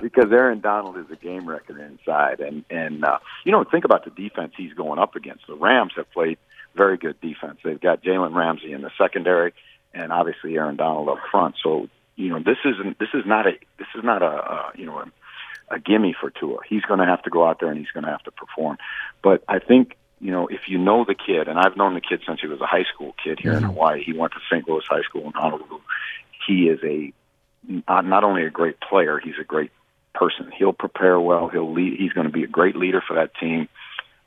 Because 0.00 0.32
aaron 0.32 0.60
donald 0.60 0.96
is 0.96 1.04
a 1.10 1.16
game 1.16 1.46
record 1.46 1.78
inside. 1.80 2.40
And 2.40 2.64
and 2.70 3.04
uh 3.04 3.18
you 3.44 3.52
know 3.52 3.62
think 3.64 3.84
about 3.84 4.04
the 4.04 4.10
defense 4.10 4.54
he's 4.56 4.72
going 4.72 4.98
up 4.98 5.16
against. 5.16 5.46
The 5.46 5.54
rams 5.54 5.92
have 5.96 6.10
played 6.12 6.38
very 6.74 6.96
good 6.96 7.20
defense. 7.20 7.58
They've 7.62 7.80
got 7.80 8.02
jalen 8.02 8.34
ramsey 8.34 8.72
in 8.72 8.80
the 8.80 8.90
secondary 8.96 9.52
and 9.94 10.12
obviously 10.12 10.56
Aaron 10.56 10.76
Donald 10.76 11.08
up 11.08 11.18
front. 11.30 11.56
So 11.62 11.88
you 12.16 12.28
know 12.28 12.38
this 12.38 12.58
isn't 12.64 12.98
this 12.98 13.08
is 13.14 13.24
not 13.26 13.46
a 13.46 13.52
this 13.78 13.88
is 13.94 14.04
not 14.04 14.22
a, 14.22 14.26
a 14.26 14.72
you 14.74 14.86
know 14.86 14.98
a, 14.98 15.74
a 15.76 15.78
gimme 15.78 16.14
for 16.18 16.30
Tua. 16.30 16.58
He's 16.68 16.82
going 16.82 17.00
to 17.00 17.06
have 17.06 17.22
to 17.22 17.30
go 17.30 17.46
out 17.46 17.60
there 17.60 17.70
and 17.70 17.78
he's 17.78 17.90
going 17.90 18.04
to 18.04 18.10
have 18.10 18.22
to 18.24 18.30
perform. 18.30 18.78
But 19.22 19.42
I 19.48 19.58
think 19.58 19.96
you 20.20 20.30
know 20.30 20.46
if 20.48 20.68
you 20.68 20.78
know 20.78 21.04
the 21.04 21.14
kid, 21.14 21.48
and 21.48 21.58
I've 21.58 21.76
known 21.76 21.94
the 21.94 22.00
kid 22.00 22.22
since 22.26 22.40
he 22.40 22.46
was 22.46 22.60
a 22.60 22.66
high 22.66 22.84
school 22.92 23.14
kid 23.22 23.38
here 23.40 23.52
mm-hmm. 23.52 23.64
in 23.64 23.70
Hawaii. 23.70 24.04
He 24.04 24.12
went 24.12 24.32
to 24.32 24.40
St. 24.50 24.68
Louis 24.68 24.84
High 24.88 25.02
School 25.02 25.26
in 25.26 25.32
Honolulu. 25.32 25.80
He 26.46 26.68
is 26.68 26.80
a 26.82 27.12
not, 27.88 28.04
not 28.04 28.24
only 28.24 28.44
a 28.44 28.50
great 28.50 28.80
player, 28.80 29.18
he's 29.18 29.38
a 29.40 29.44
great 29.44 29.70
person. 30.14 30.50
He'll 30.56 30.72
prepare 30.72 31.18
well. 31.18 31.48
He'll 31.48 31.72
lead. 31.72 31.98
He's 31.98 32.12
going 32.12 32.26
to 32.26 32.32
be 32.32 32.44
a 32.44 32.48
great 32.48 32.76
leader 32.76 33.02
for 33.06 33.14
that 33.14 33.34
team. 33.36 33.68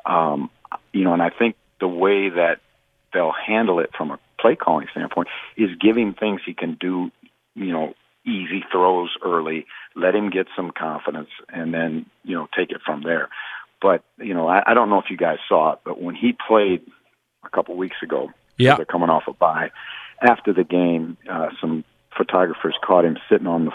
Um, 0.06 0.50
you 0.94 1.04
know, 1.04 1.14
and 1.14 1.22
I 1.22 1.30
think 1.30 1.56
the 1.80 1.88
way 1.88 2.30
that 2.30 2.60
they'll 3.14 3.34
handle 3.34 3.80
it 3.80 3.92
from 3.96 4.12
a 4.12 4.20
play 4.40 4.56
calling 4.56 4.88
standpoint 4.92 5.28
is 5.58 5.70
give 5.80 5.98
him 5.98 6.14
things 6.14 6.42
he 6.46 6.54
can 6.54 6.76
do 6.80 7.12
you 7.56 7.72
know, 7.72 7.94
easy 8.26 8.64
throws 8.72 9.10
early, 9.24 9.66
let 9.96 10.16
him 10.16 10.30
get 10.30 10.48
some 10.56 10.72
confidence, 10.72 11.30
and 11.50 11.74
then, 11.74 12.06
you 12.24 12.36
know, 12.36 12.48
take 12.58 12.72
it 12.72 12.82
from 12.86 13.04
there. 13.04 13.30
But, 13.82 14.04
you 14.18 14.34
know, 14.34 14.48
I, 14.48 14.64
I 14.72 14.74
don't 14.74 14.90
know 14.90 15.00
if 15.00 15.10
you 15.10 15.18
guys 15.18 15.38
saw 15.48 15.74
it, 15.74 15.80
but 15.84 16.02
when 16.02 16.16
he 16.16 16.36
played 16.48 16.82
a 17.44 17.50
couple 17.50 17.76
weeks 17.76 17.98
ago, 18.02 18.32
yeah. 18.58 18.76
they're 18.76 18.86
coming 18.86 19.10
off 19.10 19.24
a 19.28 19.34
bye, 19.34 19.72
after 20.22 20.54
the 20.54 20.64
game, 20.64 21.18
uh, 21.30 21.50
some 21.62 21.84
photographers 22.18 22.76
caught 22.82 23.06
him 23.06 23.18
sitting 23.30 23.48
on 23.48 23.66
the 23.66 23.72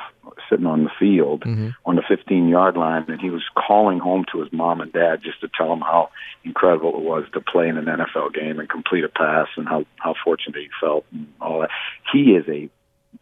sitting 0.49 0.67
on 0.67 0.85
the 0.85 0.91
field 0.99 1.43
mm-hmm. 1.43 1.69
on 1.85 1.97
the 1.97 2.03
15 2.09 2.49
yard 2.49 2.77
line 2.77 3.05
and 3.09 3.21
he 3.21 3.29
was 3.29 3.43
calling 3.55 3.99
home 3.99 4.25
to 4.33 4.41
his 4.41 4.51
mom 4.53 4.81
and 4.81 4.93
dad 4.93 5.21
just 5.23 5.41
to 5.41 5.49
tell 5.57 5.69
them 5.69 5.81
how 5.81 6.09
incredible 6.45 6.95
it 6.97 7.03
was 7.03 7.25
to 7.33 7.41
play 7.41 7.69
in 7.69 7.77
an 7.77 7.85
NFL 7.85 8.33
game 8.33 8.59
and 8.59 8.69
complete 8.69 9.05
a 9.05 9.09
pass 9.09 9.49
and 9.57 9.69
how 9.69 9.85
how 9.97 10.15
fortunate 10.25 10.57
he 10.57 10.69
felt 10.81 11.05
and 11.13 11.27
all 11.41 11.61
that 11.61 11.71
he 12.13 12.33
is 12.33 12.49
a 12.49 12.71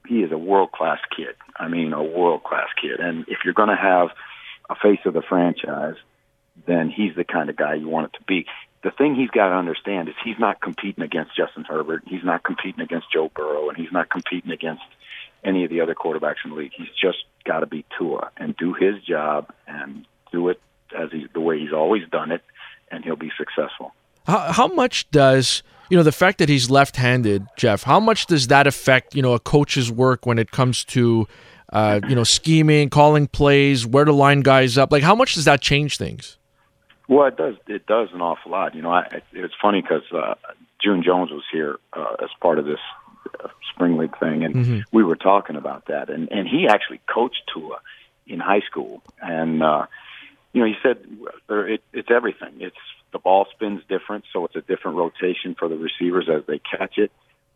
he 0.06 0.22
is 0.22 0.32
a 0.32 0.38
world 0.38 0.72
class 0.72 0.98
kid. 1.14 1.34
I 1.56 1.68
mean, 1.68 1.92
a 1.92 2.02
world 2.02 2.44
class 2.44 2.68
kid. 2.80 3.00
And 3.00 3.24
if 3.28 3.38
you're 3.44 3.54
going 3.54 3.68
to 3.68 3.76
have 3.76 4.08
a 4.70 4.74
face 4.74 5.00
of 5.04 5.14
the 5.14 5.22
franchise, 5.22 5.96
then 6.66 6.90
he's 6.90 7.14
the 7.14 7.24
kind 7.24 7.50
of 7.50 7.56
guy 7.56 7.74
you 7.74 7.88
want 7.88 8.06
it 8.12 8.18
to 8.18 8.24
be. 8.24 8.46
The 8.82 8.90
thing 8.90 9.14
he's 9.14 9.30
got 9.30 9.48
to 9.48 9.54
understand 9.54 10.08
is 10.08 10.14
he's 10.24 10.38
not 10.38 10.60
competing 10.60 11.02
against 11.02 11.36
Justin 11.36 11.64
Herbert. 11.64 12.02
He's 12.06 12.24
not 12.24 12.44
competing 12.44 12.80
against 12.80 13.12
Joe 13.12 13.30
Burrow, 13.34 13.68
and 13.68 13.76
he's 13.76 13.92
not 13.92 14.08
competing 14.08 14.50
against 14.50 14.82
any 15.44 15.64
of 15.64 15.70
the 15.70 15.80
other 15.80 15.94
quarterbacks 15.94 16.44
in 16.44 16.50
the 16.50 16.56
league. 16.56 16.72
He's 16.76 16.88
just 17.00 17.18
got 17.44 17.60
to 17.60 17.66
be 17.66 17.84
Tua 17.96 18.30
and 18.36 18.56
do 18.56 18.74
his 18.74 19.02
job 19.02 19.52
and 19.66 20.06
do 20.30 20.48
it 20.48 20.60
as 20.96 21.10
he's 21.10 21.28
the 21.32 21.40
way 21.40 21.58
he's 21.58 21.72
always 21.72 22.08
done 22.10 22.32
it, 22.32 22.42
and 22.90 23.04
he'll 23.04 23.16
be 23.16 23.32
successful. 23.36 23.94
How, 24.26 24.52
how 24.52 24.66
much 24.68 25.10
does 25.10 25.62
you 25.90 25.96
know 25.96 26.02
the 26.02 26.12
fact 26.12 26.38
that 26.38 26.48
he's 26.48 26.70
left-handed, 26.70 27.46
Jeff? 27.56 27.82
How 27.82 28.00
much 28.00 28.26
does 28.26 28.48
that 28.48 28.66
affect 28.66 29.14
you 29.14 29.22
know 29.22 29.34
a 29.34 29.40
coach's 29.40 29.90
work 29.90 30.26
when 30.26 30.38
it 30.38 30.50
comes 30.50 30.84
to 30.86 31.26
uh, 31.72 32.00
you 32.08 32.14
know 32.14 32.24
scheming, 32.24 32.90
calling 32.90 33.26
plays, 33.26 33.86
where 33.86 34.04
to 34.04 34.12
line 34.12 34.40
guys 34.40 34.78
up? 34.78 34.92
Like 34.92 35.02
how 35.02 35.14
much 35.14 35.34
does 35.34 35.44
that 35.44 35.60
change 35.60 35.96
things? 35.96 36.38
Well, 37.08 37.26
it 37.26 37.36
does. 37.36 37.54
It 37.66 37.86
does 37.86 38.08
an 38.12 38.20
awful 38.20 38.52
lot. 38.52 38.74
You 38.74 38.82
know, 38.82 38.90
I, 38.90 39.22
it's 39.32 39.54
funny 39.60 39.80
because 39.80 40.02
uh, 40.12 40.34
June 40.82 41.02
Jones 41.02 41.30
was 41.30 41.44
here 41.50 41.78
uh, 41.94 42.16
as 42.22 42.28
part 42.40 42.58
of 42.58 42.66
this 42.66 42.80
uh, 43.42 43.48
spring 43.72 43.96
league 43.96 44.18
thing, 44.18 44.44
and 44.44 44.54
mm-hmm. 44.54 44.80
we 44.92 45.02
were 45.02 45.16
talking 45.16 45.56
about 45.56 45.86
that. 45.86 46.10
And 46.10 46.30
and 46.30 46.46
he 46.46 46.68
actually 46.68 47.00
coached 47.12 47.42
Tua 47.52 47.78
in 48.26 48.40
high 48.40 48.60
school, 48.60 49.02
and 49.22 49.62
uh, 49.62 49.86
you 50.52 50.60
know, 50.60 50.66
he 50.66 50.74
said 50.82 50.98
it, 51.48 51.82
it's 51.92 52.10
everything. 52.10 52.54
It's 52.60 52.76
the 53.12 53.18
ball 53.18 53.46
spins 53.52 53.82
different, 53.88 54.24
so 54.32 54.44
it's 54.44 54.56
a 54.56 54.60
different 54.60 54.96
rotation 54.96 55.54
for 55.58 55.68
the 55.68 55.76
receivers 55.76 56.28
as 56.28 56.44
they 56.46 56.58
catch 56.58 56.98
it. 56.98 57.10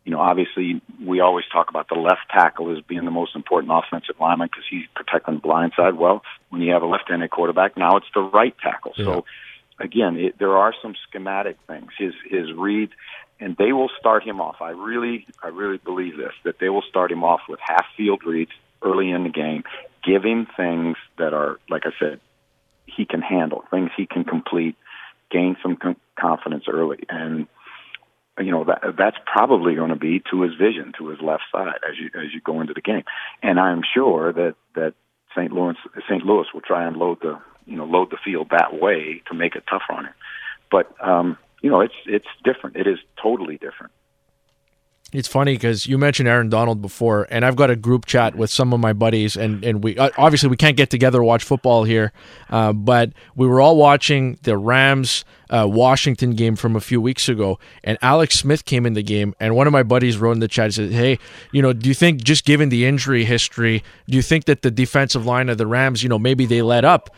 You 0.05 0.11
know, 0.11 0.19
obviously, 0.19 0.81
we 1.01 1.21
always 1.21 1.45
talk 1.51 1.69
about 1.69 1.87
the 1.87 1.95
left 1.95 2.29
tackle 2.29 2.75
as 2.75 2.83
being 2.83 3.05
the 3.05 3.11
most 3.11 3.35
important 3.35 3.71
offensive 3.71 4.15
lineman 4.19 4.49
because 4.51 4.65
he's 4.69 4.85
protecting 4.95 5.35
the 5.35 5.39
blind 5.39 5.71
side. 5.77 5.95
Well, 5.95 6.23
when 6.49 6.61
you 6.61 6.73
have 6.73 6.81
a 6.81 6.87
left-handed 6.87 7.29
quarterback, 7.29 7.77
now 7.77 7.95
it's 7.97 8.07
the 8.13 8.21
right 8.21 8.55
tackle. 8.61 8.93
Yeah. 8.97 9.05
So, 9.05 9.25
again, 9.79 10.17
it, 10.17 10.37
there 10.39 10.57
are 10.57 10.73
some 10.81 10.95
schematic 11.07 11.57
things. 11.67 11.91
His 11.97 12.13
his 12.29 12.51
read, 12.51 12.89
and 13.39 13.55
they 13.55 13.71
will 13.71 13.89
start 13.97 14.23
him 14.23 14.41
off. 14.41 14.57
I 14.61 14.71
really, 14.71 15.25
I 15.41 15.47
really 15.47 15.77
believe 15.77 16.17
this 16.17 16.33
that 16.43 16.59
they 16.59 16.69
will 16.69 16.83
start 16.89 17.11
him 17.11 17.23
off 17.23 17.41
with 17.47 17.59
half 17.61 17.85
field 17.95 18.23
reads 18.25 18.51
early 18.81 19.09
in 19.09 19.23
the 19.23 19.29
game, 19.29 19.63
give 20.03 20.23
him 20.23 20.47
things 20.57 20.97
that 21.17 21.33
are, 21.33 21.59
like 21.69 21.83
I 21.85 21.91
said, 21.99 22.19
he 22.85 23.05
can 23.05 23.21
handle, 23.21 23.63
things 23.71 23.91
he 23.95 24.05
can 24.05 24.23
complete, 24.23 24.75
gain 25.33 25.57
some 25.61 25.77
confidence 26.19 26.65
early, 26.71 26.99
and 27.09 27.47
you 28.39 28.51
know 28.51 28.63
that 28.65 28.95
that's 28.97 29.17
probably 29.25 29.75
going 29.75 29.89
to 29.89 29.95
be 29.95 30.21
to 30.31 30.41
his 30.41 30.53
vision, 30.53 30.93
to 30.97 31.09
his 31.09 31.19
left 31.21 31.43
side 31.51 31.79
as 31.87 31.97
you 31.99 32.07
as 32.19 32.33
you 32.33 32.41
go 32.41 32.61
into 32.61 32.73
the 32.73 32.81
game. 32.81 33.03
And 33.41 33.59
I'm 33.59 33.81
sure 33.93 34.31
that 34.31 34.55
that 34.75 34.93
St. 35.35 35.51
Louis 35.51 35.75
St. 36.07 36.23
Louis 36.23 36.45
will 36.53 36.61
try 36.61 36.87
and 36.87 36.95
load 36.97 37.19
the 37.21 37.39
you 37.65 37.75
know 37.75 37.85
load 37.85 38.11
the 38.11 38.17
field 38.23 38.47
that 38.51 38.79
way 38.79 39.21
to 39.27 39.33
make 39.33 39.55
it 39.55 39.63
tough 39.69 39.83
on 39.89 40.05
him. 40.05 40.13
But 40.71 40.93
um, 41.05 41.37
you 41.61 41.69
know 41.69 41.81
it's 41.81 41.95
it's 42.05 42.27
different. 42.43 42.77
It 42.77 42.87
is 42.87 42.99
totally 43.21 43.57
different. 43.57 43.91
It's 45.13 45.27
funny 45.27 45.53
because 45.53 45.85
you 45.85 45.99
mentioned 45.99 46.27
Aaron 46.27 46.49
Donald 46.49 46.81
before, 46.81 47.27
and 47.29 47.45
I've 47.45 47.55
got 47.55 47.69
a 47.69 47.75
group 47.75 48.07
chat 48.07 48.35
with 48.35 48.49
some 48.49 48.73
of 48.73 48.79
my 48.79 48.93
buddies, 48.93 49.37
and, 49.37 49.63
and 49.63 49.83
we 49.83 49.95
uh, 49.95 50.09
obviously 50.17 50.49
we 50.49 50.57
can't 50.57 50.75
get 50.75 50.89
together 50.89 51.19
to 51.19 51.23
watch 51.23 51.43
football 51.43 51.83
here, 51.83 52.11
uh, 52.49 52.73
but 52.73 53.11
we 53.35 53.47
were 53.47 53.61
all 53.61 53.77
watching 53.77 54.39
the 54.41 54.57
Rams 54.57 55.23
uh, 55.51 55.67
Washington 55.69 56.31
game 56.31 56.55
from 56.55 56.75
a 56.75 56.81
few 56.81 56.99
weeks 56.99 57.29
ago, 57.29 57.59
and 57.83 57.99
Alex 58.01 58.39
Smith 58.39 58.65
came 58.65 58.87
in 58.87 58.93
the 58.93 59.03
game, 59.03 59.35
and 59.39 59.55
one 59.55 59.67
of 59.67 59.73
my 59.73 59.83
buddies 59.83 60.17
wrote 60.17 60.31
in 60.31 60.39
the 60.39 60.47
chat, 60.47 60.73
said, 60.73 60.91
"Hey, 60.91 61.19
you 61.51 61.61
know, 61.61 61.73
do 61.73 61.87
you 61.87 61.93
think 61.93 62.23
just 62.23 62.43
given 62.43 62.69
the 62.69 62.85
injury 62.85 63.23
history, 63.23 63.83
do 64.09 64.15
you 64.15 64.23
think 64.23 64.45
that 64.45 64.63
the 64.63 64.71
defensive 64.71 65.27
line 65.27 65.47
of 65.47 65.59
the 65.59 65.67
Rams, 65.67 66.01
you 66.01 66.09
know, 66.09 66.17
maybe 66.17 66.47
they 66.47 66.63
let 66.63 66.83
up?" 66.83 67.11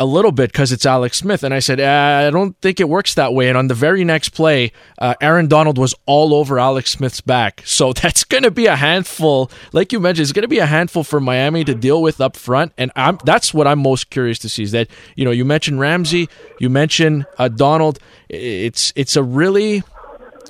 A 0.00 0.06
little 0.06 0.32
bit 0.32 0.52
because 0.52 0.72
it's 0.72 0.86
Alex 0.86 1.18
Smith. 1.18 1.42
And 1.42 1.52
I 1.52 1.58
said, 1.58 1.80
uh, 1.80 2.26
I 2.26 2.30
don't 2.30 2.56
think 2.60 2.80
it 2.80 2.88
works 2.88 3.14
that 3.14 3.34
way. 3.34 3.48
And 3.48 3.56
on 3.56 3.68
the 3.68 3.74
very 3.74 4.04
next 4.04 4.30
play, 4.30 4.72
uh, 4.98 5.14
Aaron 5.20 5.48
Donald 5.48 5.78
was 5.78 5.94
all 6.06 6.34
over 6.34 6.58
Alex 6.58 6.90
Smith's 6.90 7.20
back. 7.20 7.62
So 7.78 7.92
that's 7.92 8.24
going 8.24 8.42
to 8.42 8.50
be 8.50 8.66
a 8.66 8.74
handful, 8.74 9.52
like 9.72 9.92
you 9.92 10.00
mentioned, 10.00 10.24
it's 10.24 10.32
going 10.32 10.42
to 10.42 10.48
be 10.48 10.58
a 10.58 10.66
handful 10.66 11.04
for 11.04 11.20
Miami 11.20 11.62
to 11.62 11.76
deal 11.76 12.02
with 12.02 12.20
up 12.20 12.36
front. 12.36 12.72
And 12.76 12.90
I'm, 12.96 13.18
that's 13.24 13.54
what 13.54 13.68
I'm 13.68 13.78
most 13.78 14.10
curious 14.10 14.40
to 14.40 14.48
see 14.48 14.64
is 14.64 14.72
that, 14.72 14.88
you 15.14 15.24
know, 15.24 15.30
you 15.30 15.44
mentioned 15.44 15.78
Ramsey, 15.78 16.28
you 16.58 16.70
mentioned 16.70 17.24
uh, 17.38 17.46
Donald. 17.46 18.00
It's, 18.28 18.92
it's 18.96 19.14
a 19.14 19.22
really 19.22 19.84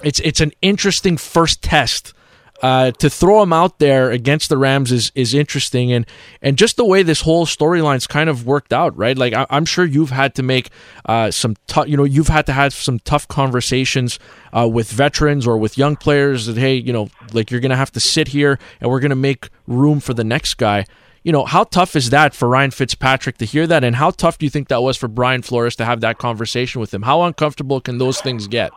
it's 0.03 0.21
it's 0.21 0.41
an 0.41 0.53
interesting 0.63 1.17
first 1.17 1.63
test. 1.63 2.15
Uh, 2.61 2.91
to 2.91 3.09
throw 3.09 3.41
him 3.41 3.53
out 3.53 3.79
there 3.79 4.11
against 4.11 4.49
the 4.49 4.59
Rams 4.59 4.91
is 4.91 5.13
is 5.15 5.33
interesting, 5.33 5.93
and 5.93 6.05
and 6.43 6.59
just 6.59 6.77
the 6.77 6.85
way 6.85 7.05
this 7.05 7.21
whole 7.21 7.47
storyline's 7.47 8.09
kind 8.09 8.29
of 8.29 8.47
worked 8.47 8.73
out, 8.73 8.97
right? 8.97 9.17
Like 9.17 9.33
I, 9.33 9.47
am 9.51 9.65
sure 9.65 9.85
you've 9.85 10.11
had 10.11 10.35
to 10.37 10.43
make 10.43 10.71
uh, 11.05 11.31
some 11.31 11.55
tough, 11.69 11.87
you 11.87 11.97
know, 11.97 12.03
you've 12.03 12.29
had 12.29 12.47
to 12.47 12.53
have 12.53 12.75
some 12.75 12.99
tough 12.99 13.29
conversations 13.29 14.19
uh, 14.53 14.69
with 14.69 14.91
veterans 14.91 15.47
or 15.47 15.57
with 15.57 15.79
young 15.79 15.95
players 15.95 16.47
that 16.47 16.57
hey, 16.57 16.75
you 16.75 16.93
know, 16.93 17.11
like 17.33 17.53
you're 17.53 17.61
gonna 17.61 17.77
have 17.77 17.93
to 17.93 18.01
sit 18.01 18.29
here 18.29 18.59
and 18.81 18.91
we're 18.91 19.01
gonna 19.01 19.15
make 19.15 19.51
room 19.69 20.01
for 20.01 20.13
the 20.13 20.25
next 20.25 20.55
guy. 20.55 20.85
You 21.23 21.31
know, 21.31 21.45
how 21.45 21.63
tough 21.63 21.95
is 21.95 22.11
that 22.11 22.35
for 22.35 22.49
Ryan 22.49 22.73
Fitzpatrick 22.73 23.39
to 23.39 23.45
hear 23.45 23.69
that, 23.69 23.85
and 23.85 23.95
how 23.95 24.11
tough 24.11 24.37
do 24.37 24.47
you 24.47 24.51
think 24.51 24.67
that 24.69 24.83
was 24.83 24.97
for 24.97 25.07
Brian 25.07 25.43
Flores 25.43 25.77
to 25.77 25.85
have 25.85 26.01
that 26.01 26.19
conversation 26.19 26.81
with 26.81 26.93
him? 26.93 27.03
How 27.03 27.23
uncomfortable 27.23 27.81
can 27.81 27.99
those 27.99 28.21
things 28.21 28.49
get? 28.49 28.73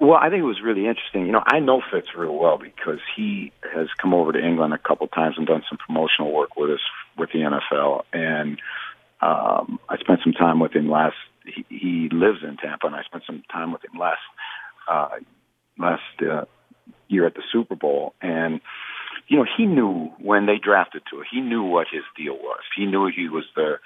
Well, 0.00 0.18
I 0.20 0.28
think 0.28 0.40
it 0.40 0.46
was 0.46 0.60
really 0.62 0.86
interesting. 0.86 1.26
You 1.26 1.32
know, 1.32 1.42
I 1.46 1.60
know 1.60 1.80
Fitz 1.80 2.08
real 2.16 2.34
well 2.34 2.58
because 2.58 2.98
he 3.16 3.52
has 3.72 3.88
come 4.00 4.12
over 4.12 4.32
to 4.32 4.44
England 4.44 4.74
a 4.74 4.78
couple 4.78 5.06
times 5.06 5.36
and 5.38 5.46
done 5.46 5.62
some 5.68 5.78
promotional 5.78 6.32
work 6.32 6.56
with 6.56 6.70
us 6.70 6.80
with 7.16 7.30
the 7.32 7.38
NFL. 7.38 8.02
And 8.12 8.60
um, 9.20 9.78
I 9.88 9.96
spent 9.98 10.20
some 10.22 10.32
time 10.32 10.58
with 10.60 10.72
him 10.74 10.90
last. 10.90 11.16
He, 11.46 11.64
he 11.68 12.08
lives 12.10 12.38
in 12.42 12.56
Tampa, 12.56 12.86
and 12.86 12.96
I 12.96 13.02
spent 13.04 13.24
some 13.26 13.42
time 13.52 13.72
with 13.72 13.84
him 13.84 13.98
last 13.98 14.20
uh, 14.90 15.08
last 15.78 16.02
uh, 16.20 16.44
year 17.08 17.26
at 17.26 17.34
the 17.34 17.42
Super 17.52 17.76
Bowl. 17.76 18.14
And 18.20 18.60
you 19.28 19.38
know, 19.38 19.46
he 19.56 19.64
knew 19.66 20.10
when 20.18 20.46
they 20.46 20.58
drafted 20.58 21.02
Tua, 21.10 21.22
he 21.30 21.40
knew 21.40 21.62
what 21.62 21.86
his 21.90 22.02
deal 22.16 22.34
was. 22.34 22.60
He 22.76 22.84
knew 22.84 23.10
he 23.14 23.28
was 23.28 23.44
the 23.54 23.78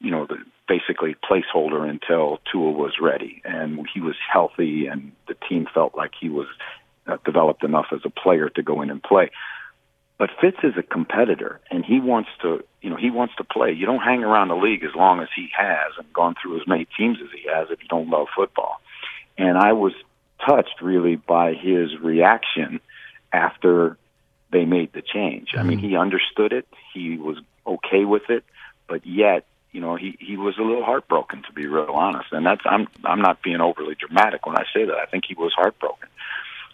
you 0.00 0.10
know, 0.10 0.26
the 0.26 0.36
basically 0.68 1.14
placeholder 1.14 1.88
until 1.88 2.40
Tua 2.50 2.70
was 2.72 2.94
ready 3.00 3.40
and 3.44 3.86
he 3.92 4.00
was 4.00 4.16
healthy 4.32 4.86
and 4.86 5.12
the 5.28 5.34
team 5.48 5.66
felt 5.72 5.96
like 5.96 6.12
he 6.20 6.28
was 6.28 6.48
uh, 7.06 7.18
developed 7.24 7.62
enough 7.62 7.86
as 7.92 8.00
a 8.04 8.10
player 8.10 8.48
to 8.50 8.62
go 8.62 8.82
in 8.82 8.90
and 8.90 9.02
play. 9.02 9.30
But 10.18 10.30
Fitz 10.40 10.58
is 10.62 10.74
a 10.76 10.82
competitor 10.82 11.60
and 11.70 11.84
he 11.84 12.00
wants 12.00 12.30
to, 12.42 12.64
you 12.80 12.90
know, 12.90 12.96
he 12.96 13.10
wants 13.10 13.34
to 13.36 13.44
play. 13.44 13.72
You 13.72 13.86
don't 13.86 14.00
hang 14.00 14.24
around 14.24 14.48
the 14.48 14.56
league 14.56 14.82
as 14.82 14.94
long 14.94 15.20
as 15.20 15.28
he 15.36 15.48
has 15.56 15.92
and 15.98 16.12
gone 16.12 16.34
through 16.40 16.60
as 16.60 16.66
many 16.66 16.86
teams 16.96 17.18
as 17.22 17.28
he 17.32 17.48
has 17.48 17.68
if 17.70 17.82
you 17.82 17.88
don't 17.88 18.10
love 18.10 18.26
football. 18.34 18.80
And 19.38 19.56
I 19.58 19.72
was 19.72 19.92
touched 20.44 20.80
really 20.82 21.16
by 21.16 21.54
his 21.54 21.96
reaction 22.00 22.80
after 23.32 23.98
they 24.50 24.64
made 24.64 24.92
the 24.92 25.02
change. 25.02 25.50
I 25.56 25.62
mean, 25.62 25.78
he 25.78 25.96
understood 25.96 26.52
it. 26.52 26.66
He 26.94 27.18
was 27.18 27.36
okay 27.66 28.04
with 28.04 28.30
it, 28.30 28.44
but 28.88 29.06
yet 29.06 29.44
you 29.72 29.80
know, 29.80 29.96
he 29.96 30.16
he 30.20 30.36
was 30.36 30.56
a 30.58 30.62
little 30.62 30.84
heartbroken 30.84 31.42
to 31.42 31.52
be 31.52 31.66
real 31.66 31.90
honest. 31.92 32.28
And 32.32 32.44
that's 32.46 32.62
I'm 32.64 32.88
I'm 33.04 33.20
not 33.20 33.42
being 33.42 33.60
overly 33.60 33.94
dramatic 33.94 34.46
when 34.46 34.56
I 34.56 34.64
say 34.74 34.84
that. 34.84 34.96
I 34.96 35.06
think 35.06 35.24
he 35.26 35.34
was 35.34 35.52
heartbroken. 35.54 36.08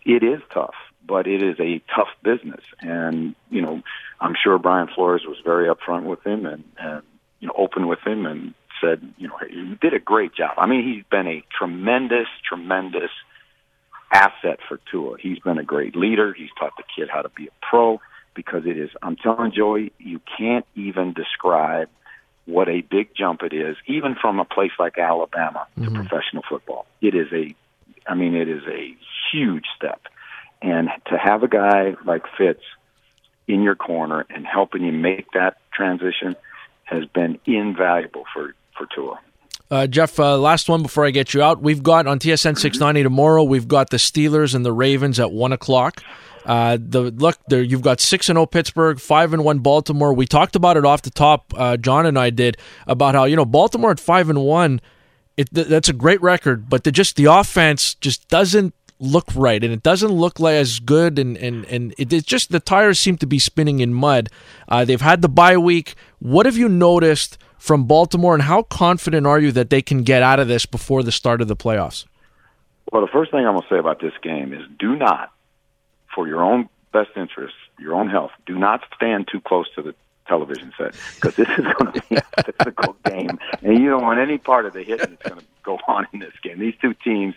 It 0.05 0.23
is 0.23 0.41
tough, 0.53 0.75
but 1.07 1.27
it 1.27 1.43
is 1.43 1.59
a 1.61 1.81
tough 1.95 2.09
business. 2.23 2.65
And 2.81 3.35
you 3.51 3.63
know, 3.63 3.83
I'm 4.21 4.35
sure 4.41 4.59
Brian 4.59 4.89
Flores 4.95 5.25
was 5.27 5.39
very 5.45 5.69
upfront 5.69 6.05
with 6.05 6.25
him 6.27 6.47
and 6.47 6.65
and 6.79 7.03
you 7.41 7.49
know 7.49 7.55
open 7.57 7.89
with 7.89 8.01
him 8.07 8.27
and 8.27 8.55
said, 8.83 9.01
you 9.17 9.29
know, 9.29 9.39
he 9.49 9.77
did 9.81 9.95
a 9.95 9.99
great 9.99 10.35
job. 10.35 10.53
I 10.57 10.67
mean, 10.67 10.85
he's 10.85 11.05
been 11.11 11.29
a 11.29 11.45
tremendous, 11.57 12.27
tremendous 12.47 13.11
asset 14.13 14.59
for 14.69 14.79
Tua. 14.91 15.17
He's 15.19 15.39
been 15.39 15.59
a 15.59 15.65
great 15.65 15.97
leader. 15.97 16.35
He's 16.35 16.51
taught 16.59 16.73
the 16.77 16.85
kid 16.95 17.09
how 17.09 17.23
to 17.23 17.31
be 17.31 17.47
a 17.47 17.67
pro 17.67 18.01
because 18.35 18.67
it 18.67 18.77
is. 18.77 18.91
I'm 19.03 19.17
telling 19.17 19.53
Joey, 19.53 19.93
you 19.99 20.21
can't 20.37 20.67
even 20.75 21.13
describe 21.13 21.89
what 22.47 22.69
a 22.69 22.81
big 22.81 23.15
jump 23.15 23.43
it 23.43 23.53
is, 23.53 23.77
even 23.87 24.15
from 24.15 24.41
a 24.41 24.45
place 24.45 24.73
like 24.79 24.99
Alabama 24.99 25.67
to 25.77 25.83
mm-hmm. 25.83 25.95
professional 25.95 26.43
football. 26.49 26.87
It 27.01 27.15
is 27.15 27.29
a, 27.33 27.55
I 28.07 28.15
mean, 28.15 28.35
it 28.35 28.49
is 28.49 28.63
a 28.67 28.97
huge 29.33 29.65
step. 29.77 30.01
And 30.61 30.89
to 31.07 31.19
have 31.19 31.43
a 31.43 31.49
guy 31.49 31.95
like 32.05 32.23
Fitz 32.37 32.63
in 33.49 33.63
your 33.63 33.75
corner 33.75 34.25
and 34.31 34.47
helping 34.47 34.85
you 34.85 34.93
make 34.93 35.31
that 35.33 35.57
transition 35.73 36.37
has 36.85 37.05
been 37.07 37.39
invaluable 37.47 38.25
for, 38.33 38.55
for 38.77 38.87
Tua. 38.95 39.19
Uh, 39.71 39.87
Jeff, 39.87 40.21
uh, 40.21 40.37
last 40.37 40.69
one 40.69 40.83
before 40.83 41.07
I 41.07 41.11
get 41.11 41.33
you 41.33 41.43
out. 41.43 41.63
We've 41.63 41.83
got 41.83 42.07
on 42.07 42.19
TSN 42.19 42.59
690 42.59 43.03
tomorrow, 43.03 43.43
we've 43.43 43.69
got 43.69 43.91
the 43.91 43.97
Steelers 43.97 44.55
and 44.55 44.67
the 44.67 44.73
Ravens 44.73 45.19
at 45.19 45.33
1 45.33 45.53
o'clock. 45.53 46.03
Uh, 46.45 46.79
the 46.81 47.03
look 47.03 47.39
there, 47.49 47.63
you've 47.63 47.83
got 47.83 48.01
six 48.01 48.29
and 48.29 48.37
zero 48.37 48.43
oh 48.43 48.47
Pittsburgh, 48.47 48.99
five 49.01 49.33
and 49.33 49.45
one 49.45 49.61
Baltimore. 49.61 50.13
We 50.13 50.27
talked 50.27 50.57
about 50.57 50.77
it 50.77 50.85
off 50.85 51.03
the 51.03 51.11
top. 51.11 51.53
Uh, 51.57 51.77
John 51.77 52.07
and 52.07 52.19
I 52.19 52.31
did 52.31 52.57
about 52.87 53.15
how 53.15 53.25
you 53.25 53.37
know 53.37 53.45
Baltimore 53.45 53.91
at 53.91 54.01
five 54.01 54.29
and 54.29 54.43
one. 54.43 54.81
It, 55.37 55.49
that's 55.53 55.89
a 55.89 55.95
great 55.95 56.21
record, 56.21 56.69
but 56.69 56.85
the, 56.85 56.93
just 56.93 57.17
the 57.17 57.25
offense 57.25 57.95
just 57.95 58.29
doesn't 58.29 58.75
look 58.99 59.27
right, 59.35 59.63
and 59.63 59.73
it 59.73 59.83
doesn't 59.83 60.13
look 60.13 60.39
like 60.39 60.55
as 60.55 60.79
good, 60.79 61.19
and 61.19 61.37
and 61.37 61.65
and 61.67 61.95
it, 61.99 62.13
it's 62.13 62.27
just 62.27 62.51
the 62.51 62.61
tires 62.61 62.99
seem 62.99 63.17
to 63.19 63.27
be 63.27 63.39
spinning 63.39 63.81
in 63.81 63.95
mud. 63.95 64.29
Uh, 64.69 64.85
they've 64.85 65.01
had 65.01 65.23
the 65.23 65.29
bye 65.29 65.57
week. 65.57 65.95
What 66.19 66.47
have 66.47 66.57
you 66.57 66.69
noticed 66.69 67.39
from 67.59 67.85
Baltimore, 67.85 68.35
and 68.35 68.43
how 68.43 68.63
confident 68.63 69.27
are 69.27 69.39
you 69.39 69.53
that 69.53 69.71
they 69.71 69.83
can 69.83 70.03
get 70.03 70.23
out 70.23 70.41
of 70.41 70.49
this 70.49 70.67
before 70.67 71.03
the 71.03 71.13
start 71.13 71.41
of 71.41 71.49
the 71.49 71.57
playoffs? 71.57 72.07
Well, 72.91 73.03
the 73.03 73.13
first 73.13 73.31
thing 73.31 73.47
I'm 73.47 73.55
going 73.55 73.63
to 73.63 73.69
say 73.69 73.79
about 73.79 74.01
this 74.01 74.13
game 74.23 74.53
is 74.53 74.61
do 74.79 74.97
not 74.97 75.32
for 76.15 76.29
your 76.29 76.43
own 76.43 76.69
best 76.93 77.11
interest, 77.17 77.55
your 77.79 77.95
own 77.95 78.09
health, 78.09 78.33
do 78.47 78.59
not 78.59 78.83
stand 78.95 79.29
too 79.31 79.41
close 79.41 79.67
to 79.75 79.83
the 79.83 79.95
television 80.27 80.73
set 80.79 80.95
because 81.17 81.35
this 81.37 81.49
is 81.49 81.65
going 81.79 81.93
to 81.93 82.03
be 82.09 82.17
a 82.17 82.43
physical 82.43 82.97
game, 83.05 83.39
and 83.63 83.79
you 83.79 83.91
don't 83.91 84.03
want 84.03 84.21
any 84.21 84.39
part 84.39 84.67
of 84.67 84.73
the 84.73 84.83
hitting 84.83 85.11
that's 85.11 85.29
going 85.29 85.41
to 85.41 85.47
go 85.63 85.79
on 85.89 86.07
in 86.13 86.21
this 86.21 86.35
game. 86.43 86.59
These 86.59 86.75
two 86.81 86.95
teams 86.95 87.35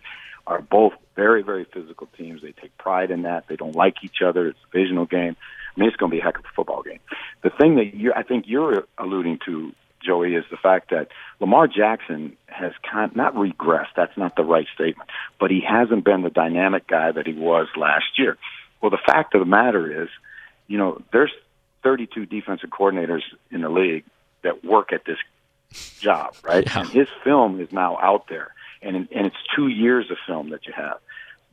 are 0.47 0.61
both 0.61 0.93
very, 1.15 1.41
very 1.43 1.65
physical 1.65 2.07
teams. 2.17 2.41
They 2.41 2.51
take 2.51 2.77
pride 2.77 3.11
in 3.11 3.23
that. 3.23 3.47
They 3.47 3.55
don't 3.55 3.75
like 3.75 4.03
each 4.03 4.21
other. 4.23 4.47
It's 4.47 4.59
a 4.69 4.71
divisional 4.71 5.05
game. 5.05 5.35
I 5.75 5.79
mean, 5.79 5.89
it's 5.89 5.97
going 5.97 6.11
to 6.11 6.15
be 6.15 6.21
a 6.21 6.23
heck 6.23 6.37
of 6.37 6.45
a 6.45 6.53
football 6.55 6.83
game. 6.83 6.99
The 7.41 7.49
thing 7.49 7.75
that 7.75 7.93
you 7.95 8.13
I 8.15 8.23
think 8.23 8.45
you're 8.47 8.85
alluding 8.97 9.39
to, 9.45 9.73
Joey, 10.05 10.35
is 10.35 10.45
the 10.49 10.57
fact 10.57 10.91
that 10.91 11.09
Lamar 11.39 11.67
Jackson 11.67 12.37
has 12.47 12.71
kind 12.89 13.15
not 13.15 13.35
regressed. 13.35 13.95
That's 13.95 14.15
not 14.17 14.35
the 14.35 14.43
right 14.43 14.67
statement, 14.73 15.09
but 15.39 15.51
he 15.51 15.61
hasn't 15.67 16.05
been 16.05 16.21
the 16.21 16.29
dynamic 16.29 16.87
guy 16.87 17.11
that 17.11 17.27
he 17.27 17.33
was 17.33 17.67
last 17.75 18.17
year. 18.17 18.37
Well, 18.85 18.91
the 18.91 19.11
fact 19.11 19.33
of 19.33 19.39
the 19.39 19.47
matter 19.47 20.03
is, 20.03 20.09
you 20.67 20.77
know, 20.77 21.01
there's 21.11 21.31
32 21.81 22.27
defensive 22.27 22.69
coordinators 22.69 23.23
in 23.49 23.61
the 23.61 23.69
league 23.69 24.03
that 24.43 24.63
work 24.63 24.93
at 24.93 25.05
this 25.05 25.17
job, 25.99 26.35
right? 26.43 26.63
Yeah. 26.67 26.81
And 26.81 26.89
his 26.89 27.07
film 27.23 27.59
is 27.59 27.71
now 27.71 27.97
out 27.99 28.27
there, 28.29 28.53
and 28.83 28.95
and 28.95 29.25
it's 29.25 29.35
two 29.55 29.69
years 29.69 30.11
of 30.11 30.17
film 30.27 30.51
that 30.51 30.67
you 30.67 30.73
have. 30.73 30.99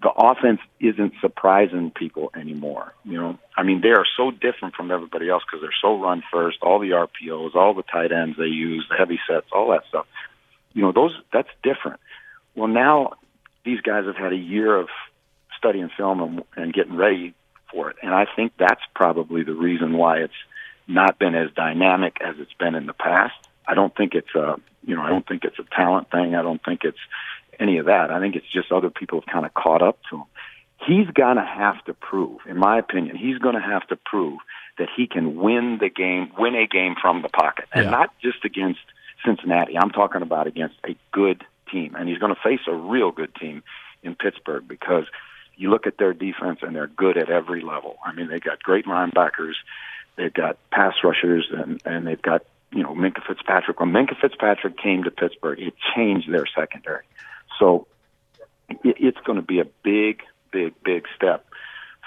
The 0.03 0.11
offense 0.11 0.61
isn't 0.79 1.15
surprising 1.23 1.91
people 1.91 2.31
anymore. 2.37 2.93
You 3.03 3.19
know, 3.19 3.39
I 3.57 3.63
mean, 3.63 3.81
they 3.81 3.93
are 3.93 4.05
so 4.15 4.31
different 4.31 4.75
from 4.75 4.91
everybody 4.91 5.31
else 5.31 5.43
because 5.47 5.63
they're 5.63 5.71
so 5.81 5.99
run 5.99 6.23
first. 6.31 6.59
All 6.61 6.81
the 6.81 6.91
RPOs, 6.91 7.55
all 7.55 7.73
the 7.73 7.83
tight 7.83 8.13
ends 8.13 8.37
they 8.37 8.45
use, 8.45 8.85
the 8.91 8.97
heavy 8.97 9.19
sets, 9.27 9.47
all 9.53 9.71
that 9.71 9.85
stuff. 9.89 10.05
You 10.75 10.83
know, 10.83 10.93
those 10.93 11.19
that's 11.33 11.49
different. 11.63 11.99
Well, 12.55 12.69
now 12.69 13.13
these 13.65 13.81
guys 13.81 14.05
have 14.05 14.17
had 14.17 14.35
a 14.35 14.37
year 14.37 14.77
of 14.77 14.91
studying 15.63 15.91
film 15.97 16.21
and, 16.21 16.43
and 16.57 16.75
getting 16.75 16.97
ready 16.97 17.35
for 17.71 17.89
it. 17.91 17.97
And 18.03 18.13
I 18.13 18.27
think 18.35 18.53
that's 18.59 18.83
probably 18.95 19.45
the 19.45 19.55
reason 19.55 19.97
why 19.97 20.19
it's 20.19 20.35
not 20.89 21.19
been 21.19 21.37
as 21.37 21.51
dynamic 21.55 22.19
as 22.21 22.35
it's 22.39 22.53
been 22.59 22.75
in 22.75 22.87
the 22.87 22.93
past. 22.93 23.35
I 23.67 23.75
don't 23.75 23.95
think 23.95 24.15
it's 24.15 24.35
a, 24.35 24.57
you 24.85 24.97
know, 24.97 25.03
I 25.03 25.09
don't 25.09 25.27
think 25.27 25.45
it's 25.45 25.59
a 25.59 25.77
talent 25.77 26.11
thing. 26.11 26.35
I 26.35 26.43
don't 26.43 26.63
think 26.65 26.81
it's 26.83 26.99
any 27.61 27.79
of 27.79 27.87
that. 27.87 28.11
I 28.11 28.19
think 28.19 28.35
it's 28.35 28.51
just 28.53 28.73
other 28.73 28.91
people 28.91 29.21
have 29.21 29.33
kind 29.33 29.47
of 29.47 29.55
caught 29.55 29.83
up 29.83 29.99
to 30.11 30.17
him. 30.17 30.25
He's 30.85 31.07
going 31.15 31.37
to 31.37 31.45
have 31.45 31.83
to 31.85 31.95
prove, 31.95 32.41
in 32.49 32.57
my 32.57 32.79
opinion, 32.79 33.15
he's 33.17 33.39
going 33.39 33.55
to 33.55 33.61
have 33.61 33.87
to 33.89 33.97
prove 33.97 34.41
that 34.79 34.89
he 34.97 35.07
can 35.07 35.37
win 35.37 35.79
the 35.81 35.89
game, 35.89 36.33
win 36.37 36.57
a 36.57 36.67
game 36.67 36.97
from 37.01 37.23
the 37.23 37.29
pocket, 37.29 37.67
and 37.73 37.85
yeah. 37.85 37.91
not 37.91 38.11
just 38.21 38.45
against 38.45 38.81
Cincinnati. 39.25 39.79
I'm 39.79 39.91
talking 39.91 40.23
about 40.23 40.49
against 40.49 40.75
a 40.85 40.97
good 41.13 41.45
team, 41.71 41.95
and 41.95 42.09
he's 42.09 42.19
going 42.19 42.35
to 42.35 42.41
face 42.43 42.67
a 42.67 42.75
real 42.75 43.13
good 43.13 43.33
team 43.37 43.63
in 44.03 44.17
Pittsburgh 44.17 44.67
because 44.67 45.05
you 45.57 45.71
look 45.71 45.87
at 45.87 45.99
their 45.99 46.13
defense 46.13 46.61
and 46.63 46.75
they're 46.75 46.87
good 46.87 47.17
at 47.17 47.31
every 47.31 47.63
level. 47.63 47.97
I 48.05 48.13
mean, 48.13 48.29
they 48.29 48.41
got 48.41 48.63
great 48.63 48.87
linebackers, 48.87 49.55
they've 50.17 50.33
got 50.33 50.59
pass 50.71 50.95
rushers, 51.05 51.49
and 51.51 51.81
and 51.85 52.07
they've 52.07 52.21
got 52.21 52.45
you 52.73 52.83
know 52.83 52.95
Minkah 52.95 53.27
Fitzpatrick. 53.27 53.81
When 53.81 53.91
Minkah 53.91 54.19
Fitzpatrick 54.21 54.79
came 54.79 55.05
to 55.05 55.11
Pittsburgh, 55.11 55.61
it 55.61 55.75
changed 55.95 56.33
their 56.33 56.47
secondary. 56.47 57.05
So 57.59 57.87
it, 58.69 58.97
it's 58.99 59.21
going 59.25 59.37
to 59.37 59.45
be 59.45 59.61
a 59.61 59.67
big, 59.83 60.23
big, 60.51 60.75
big 60.85 61.05
step 61.17 61.47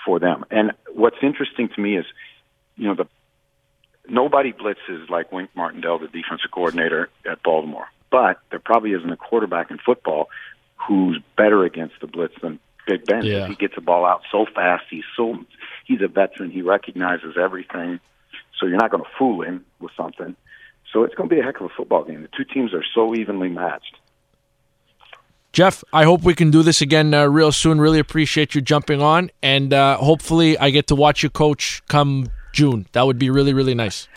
for 0.06 0.20
them. 0.20 0.46
And 0.52 0.72
what's 0.94 1.18
interesting 1.22 1.70
to 1.70 1.82
me 1.82 1.98
is, 1.98 2.06
you 2.76 2.88
know, 2.88 2.96
the 2.96 3.08
nobody 4.08 4.54
blitzes 4.54 5.10
like 5.10 5.32
Wink 5.32 5.50
Martindale, 5.56 6.00
the 6.00 6.08
defensive 6.08 6.52
coordinator 6.52 7.10
at 7.30 7.42
Baltimore. 7.44 7.88
But 8.12 8.40
there 8.50 8.60
probably 8.60 8.92
isn't 8.94 9.10
a 9.10 9.18
quarterback 9.18 9.72
in 9.72 9.78
football 9.78 10.30
who's 10.88 11.20
better 11.36 11.64
against 11.64 11.96
the 12.02 12.08
blitz 12.08 12.36
than 12.42 12.60
Big 12.88 13.06
Ben. 13.06 13.26
Yeah. 13.26 13.48
He 13.48 13.56
gets 13.56 13.76
the 13.76 13.82
ball 13.82 14.06
out 14.06 14.22
so 14.32 14.46
fast. 14.54 14.86
He's 14.90 15.04
so 15.16 15.44
he's 15.86 16.02
a 16.02 16.08
veteran. 16.08 16.52
He 16.52 16.62
recognizes 16.62 17.36
everything. 17.42 18.00
So 18.60 18.66
you're 18.66 18.78
not 18.78 18.92
going 18.92 19.04
to 19.04 19.10
fool 19.18 19.42
him 19.42 19.66
with 19.80 19.92
something. 19.98 20.36
So 20.94 21.04
it's 21.04 21.16
going 21.16 21.28
to 21.30 21.36
be 21.36 21.42
a 21.42 21.44
heck 21.44 21.60
of 21.60 21.66
a 21.66 21.70
football 21.76 22.04
game. 22.04 22.22
The 22.22 22.30
two 22.30 22.46
teams 22.46 22.74
are 22.74 22.84
so 22.94 23.16
evenly 23.16 23.50
matched. 23.50 23.98
Jeff, 25.52 25.84
I 25.94 26.04
hope 26.04 26.24
we 26.24 26.36
can 26.36 26.52
do 26.52 26.64
this 26.64 26.82
again 26.82 27.14
uh, 27.14 27.26
real 27.26 27.52
soon. 27.52 27.80
Really 27.80 28.00
appreciate 28.00 28.56
you 28.56 28.62
jumping 28.62 29.02
on, 29.02 29.32
and 29.42 29.74
uh, 29.74 29.98
hopefully 29.98 30.58
I 30.58 30.70
get 30.70 30.88
to 30.88 30.96
watch 30.96 31.24
you 31.24 31.30
coach 31.30 31.82
come 31.88 32.28
June. 32.52 32.88
That 32.92 33.06
would 33.06 33.18
be 33.18 33.30
really, 33.30 33.54
really 33.54 33.74
nice. 33.74 34.10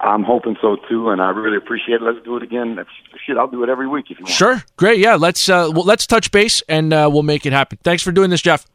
I'm 0.00 0.24
hoping 0.24 0.56
so 0.62 0.76
too, 0.88 1.10
and 1.10 1.20
I 1.20 1.28
really 1.30 1.58
appreciate 1.58 1.96
it. 1.96 2.02
Let's 2.02 2.24
do 2.24 2.36
it 2.36 2.42
again. 2.42 2.78
Shit, 3.26 3.36
I'll 3.36 3.48
do 3.48 3.62
it 3.62 3.68
every 3.68 3.86
week 3.86 4.06
if 4.10 4.18
you 4.18 4.24
want. 4.24 4.34
Sure, 4.34 4.64
great. 4.76 4.98
Yeah, 4.98 5.16
let's 5.16 5.48
uh, 5.48 5.70
well, 5.72 5.84
let's 5.84 6.06
touch 6.06 6.30
base 6.30 6.62
and 6.68 6.92
uh, 6.92 7.08
we'll 7.12 7.22
make 7.22 7.44
it 7.44 7.52
happen. 7.52 7.78
Thanks 7.82 8.02
for 8.02 8.10
doing 8.10 8.30
this, 8.30 8.40
Jeff. 8.40 8.66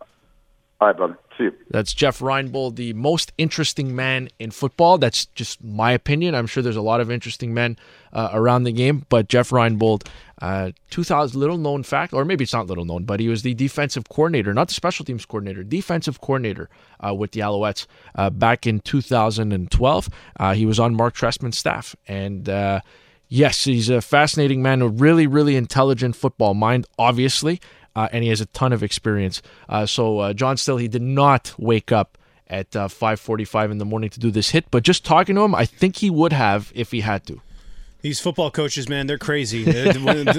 All 0.79 0.87
right, 0.87 0.97
brother. 0.97 1.17
See 1.37 1.45
you. 1.45 1.53
That's 1.69 1.93
Jeff 1.93 2.19
Reinebold, 2.19 2.75
the 2.75 2.93
most 2.93 3.33
interesting 3.37 3.95
man 3.95 4.29
in 4.39 4.51
football. 4.51 4.97
That's 4.97 5.25
just 5.27 5.61
my 5.63 5.91
opinion. 5.91 6.33
I'm 6.33 6.47
sure 6.47 6.63
there's 6.63 6.75
a 6.75 6.81
lot 6.81 7.01
of 7.01 7.11
interesting 7.11 7.53
men 7.53 7.77
uh, 8.13 8.29
around 8.31 8.63
the 8.63 8.71
game, 8.71 9.05
but 9.09 9.27
Jeff 9.27 9.49
Reinebold, 9.49 10.07
uh, 10.41 10.71
2000 10.91 11.37
little 11.37 11.57
known 11.57 11.83
fact, 11.83 12.13
or 12.13 12.23
maybe 12.23 12.43
it's 12.43 12.53
not 12.53 12.67
little 12.67 12.85
known, 12.85 13.03
but 13.03 13.19
he 13.19 13.27
was 13.27 13.41
the 13.41 13.53
defensive 13.53 14.07
coordinator, 14.07 14.53
not 14.53 14.69
the 14.69 14.73
special 14.73 15.03
teams 15.03 15.25
coordinator, 15.25 15.63
defensive 15.63 16.21
coordinator 16.21 16.69
uh, 17.05 17.13
with 17.13 17.31
the 17.31 17.41
Alouettes 17.41 17.85
uh, 18.15 18.29
back 18.29 18.65
in 18.65 18.79
2012. 18.79 20.09
Uh, 20.39 20.53
he 20.53 20.65
was 20.65 20.79
on 20.79 20.95
Mark 20.95 21.15
Trestman's 21.15 21.57
staff, 21.57 21.95
and 22.07 22.47
uh, 22.47 22.79
yes, 23.27 23.65
he's 23.65 23.89
a 23.89 24.01
fascinating 24.01 24.61
man, 24.61 24.81
a 24.81 24.87
really, 24.87 25.27
really 25.27 25.57
intelligent 25.57 26.15
football 26.15 26.53
mind, 26.53 26.85
obviously 26.97 27.59
uh, 27.95 28.09
and 28.11 28.23
he 28.23 28.29
has 28.29 28.41
a 28.41 28.45
ton 28.47 28.73
of 28.73 28.83
experience. 28.83 29.41
Uh, 29.69 29.85
so 29.85 30.19
uh, 30.19 30.33
John 30.33 30.57
Still, 30.57 30.77
he 30.77 30.87
did 30.87 31.01
not 31.01 31.53
wake 31.57 31.91
up 31.91 32.17
at 32.47 32.71
5:45 32.71 33.55
uh, 33.55 33.71
in 33.71 33.77
the 33.77 33.85
morning 33.85 34.09
to 34.09 34.19
do 34.19 34.31
this 34.31 34.51
hit, 34.51 34.65
but 34.71 34.83
just 34.83 35.03
talking 35.05 35.35
to 35.35 35.41
him, 35.41 35.55
I 35.55 35.65
think 35.65 35.97
he 35.97 36.09
would 36.09 36.33
have 36.33 36.71
if 36.75 36.91
he 36.91 37.01
had 37.01 37.25
to. 37.27 37.41
These 38.01 38.19
football 38.19 38.51
coaches, 38.51 38.87
man, 38.87 39.07
they're 39.07 39.17
crazy. 39.17 39.65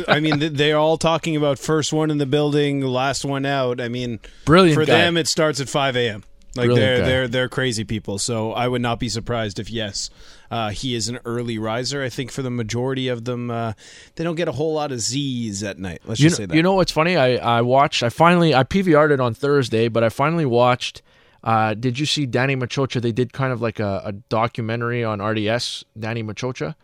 I 0.09 0.21
mean, 0.21 0.55
they're 0.55 0.79
all 0.79 0.99
talking 0.99 1.35
about 1.35 1.59
first 1.59 1.93
one 1.93 2.13
in 2.13 2.19
the 2.19 2.27
building, 2.27 2.81
last 2.81 3.25
one 3.25 3.45
out. 3.45 3.81
I 3.81 3.89
mean, 3.89 4.21
brilliant. 4.45 4.79
For 4.79 4.87
guy. 4.87 4.99
them, 4.99 5.17
it 5.17 5.27
starts 5.27 5.61
at 5.61 5.69
5 5.69 5.97
a.m. 5.97 6.23
Like 6.57 6.67
Brilliant 6.67 6.87
they're 6.87 6.99
guy. 7.01 7.07
they're 7.07 7.29
they're 7.29 7.49
crazy 7.49 7.85
people. 7.85 8.19
So 8.19 8.53
I 8.53 8.69
would 8.69 8.83
not 8.83 8.99
be 8.99 9.09
surprised 9.09 9.59
if 9.59 9.71
yes, 9.71 10.11
uh, 10.51 10.71
he 10.71 10.95
is 10.95 11.09
an 11.09 11.19
early 11.25 11.59
riser. 11.59 12.03
I 12.03 12.09
think 12.09 12.31
for 12.31 12.43
the 12.43 12.51
majority 12.51 13.09
of 13.09 13.25
them, 13.25 13.51
uh, 13.51 13.73
they 14.15 14.25
don't 14.25 14.37
get 14.37 14.49
a 14.49 14.53
whole 14.53 14.75
lot 14.75 14.93
of 14.93 15.01
Z's 15.01 15.63
at 15.63 15.79
night. 15.79 16.03
Let's 16.05 16.21
you 16.21 16.29
just 16.29 16.39
know, 16.39 16.43
say 16.45 16.47
that. 16.47 16.57
You 16.57 16.63
know 16.63 16.75
what's 16.75 16.93
funny? 16.93 17.17
I 17.17 17.37
I 17.37 17.63
watched. 17.63 18.03
I 18.03 18.09
finally 18.09 18.55
I 18.55 18.65
PVR'd 18.65 19.13
it 19.13 19.21
on 19.21 19.35
Thursday, 19.35 19.89
but 19.89 20.03
I 20.05 20.09
finally 20.09 20.47
watched. 20.47 21.03
Uh, 21.45 21.75
did 21.75 21.99
you 21.99 22.07
see 22.07 22.27
Danny 22.27 22.57
Maciocia? 22.57 23.01
They 23.01 23.13
did 23.13 23.33
kind 23.33 23.53
of 23.53 23.61
like 23.61 23.79
a, 23.79 24.03
a 24.07 24.13
documentary 24.13 25.05
on 25.05 25.23
RDS, 25.23 25.85
Danny 25.97 26.25
Maciocia, 26.25 26.75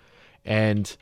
and 0.44 0.96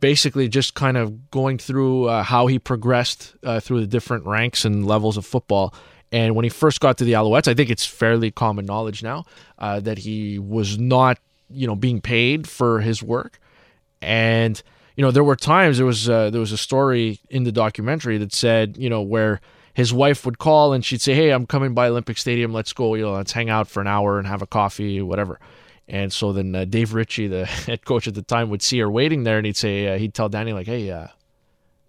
basically 0.00 0.48
just 0.48 0.74
kind 0.74 0.96
of 0.96 1.30
going 1.30 1.58
through 1.58 2.06
uh, 2.06 2.22
how 2.22 2.46
he 2.46 2.58
progressed 2.58 3.34
uh, 3.44 3.60
through 3.60 3.80
the 3.80 3.86
different 3.86 4.26
ranks 4.26 4.64
and 4.64 4.86
levels 4.86 5.16
of 5.16 5.26
football. 5.26 5.74
And 6.12 6.36
when 6.36 6.44
he 6.44 6.50
first 6.50 6.80
got 6.80 6.98
to 6.98 7.04
the 7.04 7.12
Alouettes, 7.12 7.48
I 7.48 7.54
think 7.54 7.70
it's 7.70 7.86
fairly 7.86 8.30
common 8.30 8.66
knowledge 8.66 9.02
now 9.02 9.24
uh, 9.58 9.80
that 9.80 9.98
he 9.98 10.38
was 10.38 10.78
not, 10.78 11.18
you 11.50 11.66
know, 11.66 11.74
being 11.74 12.02
paid 12.02 12.46
for 12.46 12.80
his 12.80 13.02
work. 13.02 13.40
And 14.02 14.62
you 14.96 15.02
know, 15.02 15.10
there 15.10 15.24
were 15.24 15.36
times 15.36 15.78
there 15.78 15.86
was 15.86 16.08
uh, 16.08 16.30
there 16.30 16.40
was 16.40 16.52
a 16.52 16.58
story 16.58 17.20
in 17.30 17.44
the 17.44 17.52
documentary 17.52 18.18
that 18.18 18.32
said, 18.32 18.76
you 18.76 18.90
know, 18.90 19.00
where 19.00 19.40
his 19.74 19.92
wife 19.92 20.26
would 20.26 20.38
call 20.38 20.72
and 20.72 20.84
she'd 20.84 21.00
say, 21.00 21.14
"Hey, 21.14 21.30
I'm 21.30 21.46
coming 21.46 21.72
by 21.72 21.88
Olympic 21.88 22.18
Stadium. 22.18 22.52
Let's 22.52 22.72
go. 22.72 22.94
You 22.94 23.04
know, 23.04 23.12
let's 23.12 23.32
hang 23.32 23.48
out 23.48 23.68
for 23.68 23.80
an 23.80 23.86
hour 23.86 24.18
and 24.18 24.26
have 24.28 24.42
a 24.42 24.46
coffee, 24.46 25.00
whatever." 25.00 25.40
And 25.88 26.12
so 26.12 26.32
then 26.32 26.54
uh, 26.54 26.64
Dave 26.64 26.94
Ritchie, 26.94 27.28
the 27.28 27.46
head 27.66 27.84
coach 27.84 28.06
at 28.06 28.14
the 28.14 28.22
time, 28.22 28.50
would 28.50 28.62
see 28.62 28.78
her 28.80 28.90
waiting 28.90 29.24
there, 29.24 29.38
and 29.38 29.46
he'd 29.46 29.56
say, 29.56 29.88
uh, 29.88 29.98
he'd 29.98 30.14
tell 30.14 30.28
Danny 30.28 30.52
like, 30.52 30.66
"Hey, 30.66 30.90
uh, 30.90 31.08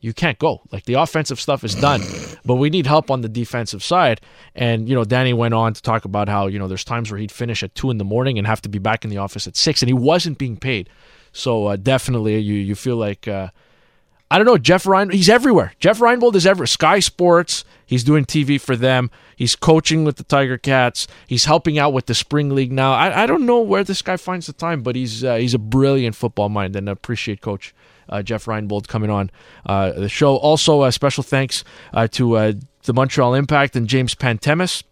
you 0.03 0.13
can't 0.13 0.37
go. 0.37 0.61
Like 0.69 0.83
the 0.83 0.95
offensive 0.95 1.39
stuff 1.39 1.63
is 1.63 1.73
done, 1.75 2.01
but 2.43 2.55
we 2.55 2.69
need 2.69 2.85
help 2.85 3.09
on 3.09 3.21
the 3.21 3.29
defensive 3.29 3.81
side. 3.81 4.19
And 4.53 4.89
you 4.89 4.95
know, 4.95 5.05
Danny 5.05 5.33
went 5.33 5.53
on 5.53 5.73
to 5.73 5.81
talk 5.81 6.03
about 6.03 6.27
how 6.27 6.47
you 6.47 6.59
know 6.59 6.67
there's 6.67 6.83
times 6.83 7.09
where 7.09 7.19
he'd 7.19 7.31
finish 7.31 7.63
at 7.63 7.73
two 7.73 7.89
in 7.89 7.97
the 7.97 8.03
morning 8.03 8.37
and 8.37 8.45
have 8.45 8.61
to 8.63 8.69
be 8.69 8.79
back 8.79 9.05
in 9.05 9.09
the 9.09 9.17
office 9.17 9.47
at 9.47 9.55
six, 9.55 9.81
and 9.81 9.87
he 9.87 9.93
wasn't 9.93 10.37
being 10.37 10.57
paid. 10.57 10.89
So 11.31 11.67
uh, 11.67 11.77
definitely, 11.77 12.37
you 12.39 12.55
you 12.55 12.75
feel 12.75 12.97
like 12.97 13.29
uh, 13.29 13.47
I 14.29 14.37
don't 14.37 14.45
know 14.45 14.57
Jeff 14.57 14.85
Ryan. 14.85 15.09
He's 15.09 15.29
everywhere. 15.29 15.71
Jeff 15.79 15.99
Reinebold 15.99 16.35
is 16.35 16.45
everywhere. 16.45 16.67
Sky 16.67 16.99
Sports. 16.99 17.63
He's 17.85 18.03
doing 18.03 18.25
TV 18.25 18.59
for 18.59 18.75
them. 18.75 19.09
He's 19.37 19.55
coaching 19.55 20.03
with 20.03 20.17
the 20.17 20.23
Tiger 20.23 20.57
Cats. 20.57 21.07
He's 21.27 21.45
helping 21.45 21.79
out 21.79 21.93
with 21.93 22.07
the 22.07 22.15
spring 22.15 22.49
league 22.49 22.71
now. 22.73 22.91
I, 22.93 23.23
I 23.23 23.25
don't 23.25 23.45
know 23.45 23.61
where 23.61 23.83
this 23.85 24.01
guy 24.01 24.17
finds 24.17 24.47
the 24.47 24.53
time, 24.53 24.81
but 24.81 24.97
he's 24.97 25.23
uh, 25.23 25.35
he's 25.35 25.53
a 25.53 25.59
brilliant 25.59 26.17
football 26.17 26.49
mind, 26.49 26.75
and 26.75 26.89
I 26.89 26.91
appreciate 26.91 27.39
Coach 27.39 27.73
Jeff 28.23 28.45
Reinebold 28.45 28.87
coming 28.87 29.09
on 29.09 29.31
uh, 29.65 29.91
the 29.91 30.09
show. 30.09 30.35
Also, 30.35 30.83
a 30.83 30.91
special 30.91 31.23
thanks 31.23 31.63
uh, 31.93 32.07
to 32.09 32.55
the 32.83 32.93
Montreal 32.93 33.33
Impact 33.33 33.75
and 33.75 33.87
James 33.87 34.15
Pantemis. 34.15 34.83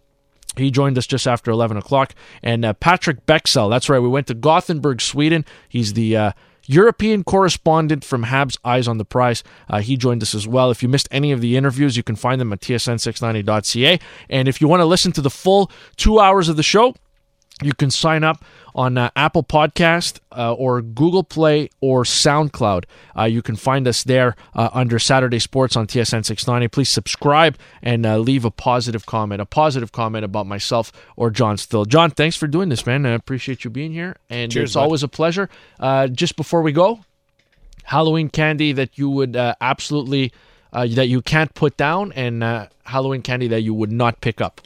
He 0.56 0.70
joined 0.70 0.98
us 0.98 1.06
just 1.06 1.26
after 1.26 1.50
11 1.50 1.76
o'clock. 1.76 2.14
And 2.42 2.64
uh, 2.64 2.74
Patrik 2.74 3.22
Bexell, 3.26 3.70
that's 3.70 3.88
right, 3.88 3.98
we 3.98 4.08
went 4.08 4.26
to 4.26 4.34
Gothenburg, 4.34 5.00
Sweden. 5.00 5.44
He's 5.68 5.94
the 5.94 6.16
uh, 6.16 6.32
European 6.66 7.24
correspondent 7.24 8.04
from 8.04 8.24
Habs 8.24 8.58
Eyes 8.64 8.86
on 8.86 8.98
the 8.98 9.04
Prize. 9.04 9.42
Uh, 9.68 9.80
he 9.80 9.96
joined 9.96 10.22
us 10.22 10.34
as 10.34 10.46
well. 10.46 10.70
If 10.70 10.82
you 10.82 10.88
missed 10.88 11.08
any 11.10 11.32
of 11.32 11.40
the 11.40 11.56
interviews, 11.56 11.96
you 11.96 12.02
can 12.02 12.16
find 12.16 12.40
them 12.40 12.52
at 12.52 12.60
tsn690.ca. 12.60 13.98
And 14.28 14.48
if 14.48 14.60
you 14.60 14.68
want 14.68 14.80
to 14.80 14.86
listen 14.86 15.12
to 15.12 15.20
the 15.20 15.30
full 15.30 15.70
two 15.96 16.20
hours 16.20 16.48
of 16.48 16.56
the 16.56 16.62
show, 16.62 16.94
you 17.62 17.72
can 17.72 17.90
sign 17.90 18.24
up 18.24 18.44
on 18.74 18.96
uh, 18.96 19.10
Apple 19.14 19.42
Podcast 19.42 20.20
uh, 20.36 20.52
or 20.54 20.80
Google 20.82 21.24
Play 21.24 21.68
or 21.80 22.04
SoundCloud. 22.04 22.84
Uh, 23.18 23.24
you 23.24 23.42
can 23.42 23.56
find 23.56 23.86
us 23.86 24.04
there 24.04 24.34
uh, 24.54 24.70
under 24.72 24.98
Saturday 24.98 25.38
Sports 25.38 25.76
on 25.76 25.86
TSN 25.86 26.24
690. 26.24 26.68
Please 26.68 26.88
subscribe 26.88 27.58
and 27.82 28.06
uh, 28.06 28.18
leave 28.18 28.44
a 28.44 28.50
positive 28.50 29.06
comment, 29.06 29.40
a 29.40 29.46
positive 29.46 29.92
comment 29.92 30.24
about 30.24 30.46
myself 30.46 30.92
or 31.16 31.30
John 31.30 31.56
Still. 31.56 31.84
John, 31.84 32.10
thanks 32.10 32.36
for 32.36 32.46
doing 32.46 32.68
this, 32.68 32.86
man. 32.86 33.04
I 33.06 33.10
appreciate 33.10 33.64
you 33.64 33.70
being 33.70 33.92
here, 33.92 34.16
and 34.30 34.50
Cheers, 34.50 34.70
it's 34.70 34.74
bud. 34.74 34.82
always 34.82 35.02
a 35.02 35.08
pleasure. 35.08 35.48
Uh, 35.78 36.06
just 36.08 36.36
before 36.36 36.62
we 36.62 36.72
go, 36.72 37.00
Halloween 37.84 38.28
candy 38.30 38.72
that 38.72 38.96
you 38.96 39.10
would 39.10 39.36
absolutely 39.36 40.32
that 40.72 41.08
you 41.08 41.20
can't 41.20 41.52
put 41.54 41.76
down, 41.76 42.12
and 42.12 42.42
Halloween 42.84 43.22
candy 43.22 43.48
that 43.48 43.60
you 43.62 43.74
would 43.74 43.92
not 43.92 44.20
pick 44.20 44.40
up. 44.40 44.60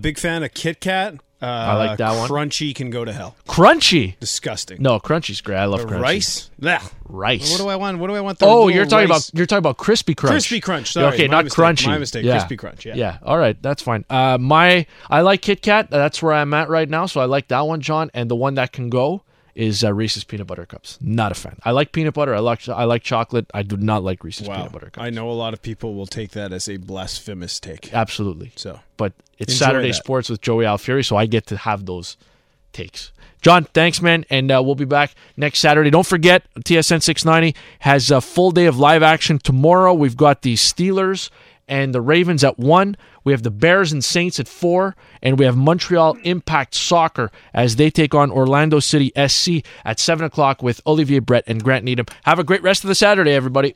big 0.00 0.18
fan 0.18 0.42
of 0.42 0.52
Kit 0.52 0.80
Kat. 0.80 1.14
Uh, 1.40 1.46
I 1.46 1.74
like 1.74 1.98
that 1.98 2.16
one. 2.16 2.28
Crunchy 2.28 2.74
can 2.74 2.90
go 2.90 3.04
to 3.04 3.12
hell. 3.12 3.36
Crunchy, 3.46 4.18
disgusting. 4.18 4.82
No, 4.82 4.98
crunchy's 4.98 5.40
great. 5.40 5.56
I 5.56 5.66
love 5.66 5.82
the 5.82 5.86
crunchy. 5.86 6.00
rice. 6.00 6.50
Blech. 6.60 6.92
Rice. 7.08 7.52
What 7.52 7.58
do 7.58 7.68
I 7.68 7.76
want? 7.76 7.98
What 7.98 8.08
do 8.08 8.16
I 8.16 8.20
want? 8.20 8.40
The 8.40 8.46
oh, 8.46 8.66
you're 8.66 8.86
talking 8.86 9.08
rice? 9.08 9.28
about 9.28 9.38
you're 9.38 9.46
talking 9.46 9.58
about 9.58 9.76
crispy 9.76 10.14
crunch. 10.14 10.32
Crispy 10.32 10.60
crunch. 10.60 10.92
Sorry, 10.92 11.14
okay, 11.14 11.28
not 11.28 11.44
mistake, 11.44 11.64
crunchy. 11.64 11.86
My 11.86 11.98
mistake. 11.98 12.24
Yeah. 12.24 12.38
Crispy 12.38 12.56
crunch. 12.56 12.84
Yeah. 12.84 12.96
Yeah. 12.96 13.18
All 13.22 13.38
right, 13.38 13.60
that's 13.62 13.82
fine. 13.82 14.04
Uh, 14.10 14.36
my 14.38 14.86
I 15.08 15.20
like 15.20 15.42
Kit 15.42 15.62
Kat. 15.62 15.90
That's 15.90 16.20
where 16.22 16.32
I'm 16.32 16.52
at 16.54 16.68
right 16.68 16.88
now. 16.88 17.06
So 17.06 17.20
I 17.20 17.26
like 17.26 17.48
that 17.48 17.60
one, 17.60 17.80
John. 17.80 18.10
And 18.14 18.28
the 18.28 18.36
one 18.36 18.54
that 18.54 18.72
can 18.72 18.90
go 18.90 19.22
is 19.58 19.82
uh, 19.82 19.92
Reese's 19.92 20.22
peanut 20.22 20.46
butter 20.46 20.64
cups. 20.64 20.98
Not 21.00 21.32
a 21.32 21.34
fan. 21.34 21.58
I 21.64 21.72
like 21.72 21.90
peanut 21.90 22.14
butter. 22.14 22.32
I 22.32 22.38
like 22.38 22.68
I 22.68 22.84
like 22.84 23.02
chocolate. 23.02 23.50
I 23.52 23.64
do 23.64 23.76
not 23.76 24.04
like 24.04 24.22
Reese's 24.22 24.48
wow. 24.48 24.56
peanut 24.56 24.72
butter 24.72 24.90
cups. 24.90 25.04
I 25.04 25.10
know 25.10 25.28
a 25.28 25.32
lot 25.32 25.52
of 25.52 25.60
people 25.60 25.96
will 25.96 26.06
take 26.06 26.30
that 26.30 26.52
as 26.52 26.68
a 26.68 26.76
blasphemous 26.76 27.58
take. 27.58 27.92
Absolutely. 27.92 28.52
So, 28.54 28.78
but 28.96 29.14
it's 29.36 29.56
Saturday 29.56 29.88
that. 29.88 29.94
Sports 29.94 30.30
with 30.30 30.40
Joey 30.40 30.64
Alfieri, 30.64 31.04
so 31.04 31.16
I 31.16 31.26
get 31.26 31.46
to 31.48 31.56
have 31.56 31.86
those 31.86 32.16
takes. 32.72 33.10
John, 33.42 33.64
thanks, 33.64 34.00
man, 34.00 34.24
and 34.30 34.50
uh, 34.50 34.62
we'll 34.64 34.76
be 34.76 34.84
back 34.84 35.14
next 35.36 35.58
Saturday. 35.58 35.90
Don't 35.90 36.06
forget, 36.06 36.44
TSN 36.56 37.02
690 37.02 37.58
has 37.80 38.12
a 38.12 38.20
full 38.20 38.52
day 38.52 38.66
of 38.66 38.78
live 38.78 39.02
action 39.02 39.38
tomorrow. 39.38 39.92
We've 39.92 40.16
got 40.16 40.42
the 40.42 40.54
Steelers 40.54 41.30
and 41.68 41.94
the 41.94 42.00
Ravens 42.00 42.42
at 42.42 42.58
1. 42.58 42.96
We 43.24 43.32
have 43.32 43.42
the 43.42 43.50
Bears 43.50 43.92
and 43.92 44.04
Saints 44.04 44.40
at 44.40 44.48
4. 44.48 44.96
And 45.22 45.38
we 45.38 45.44
have 45.44 45.56
Montreal 45.56 46.16
Impact 46.24 46.74
Soccer 46.74 47.30
as 47.52 47.76
they 47.76 47.90
take 47.90 48.14
on 48.14 48.30
Orlando 48.30 48.80
City 48.80 49.12
SC 49.26 49.64
at 49.84 49.98
7 50.00 50.24
o'clock 50.24 50.62
with 50.62 50.80
Olivier 50.86 51.18
Brett 51.18 51.44
and 51.46 51.62
Grant 51.62 51.84
Needham. 51.84 52.06
Have 52.24 52.38
a 52.38 52.44
great 52.44 52.62
rest 52.62 52.84
of 52.84 52.88
the 52.88 52.94
Saturday, 52.94 53.32
everybody. 53.32 53.74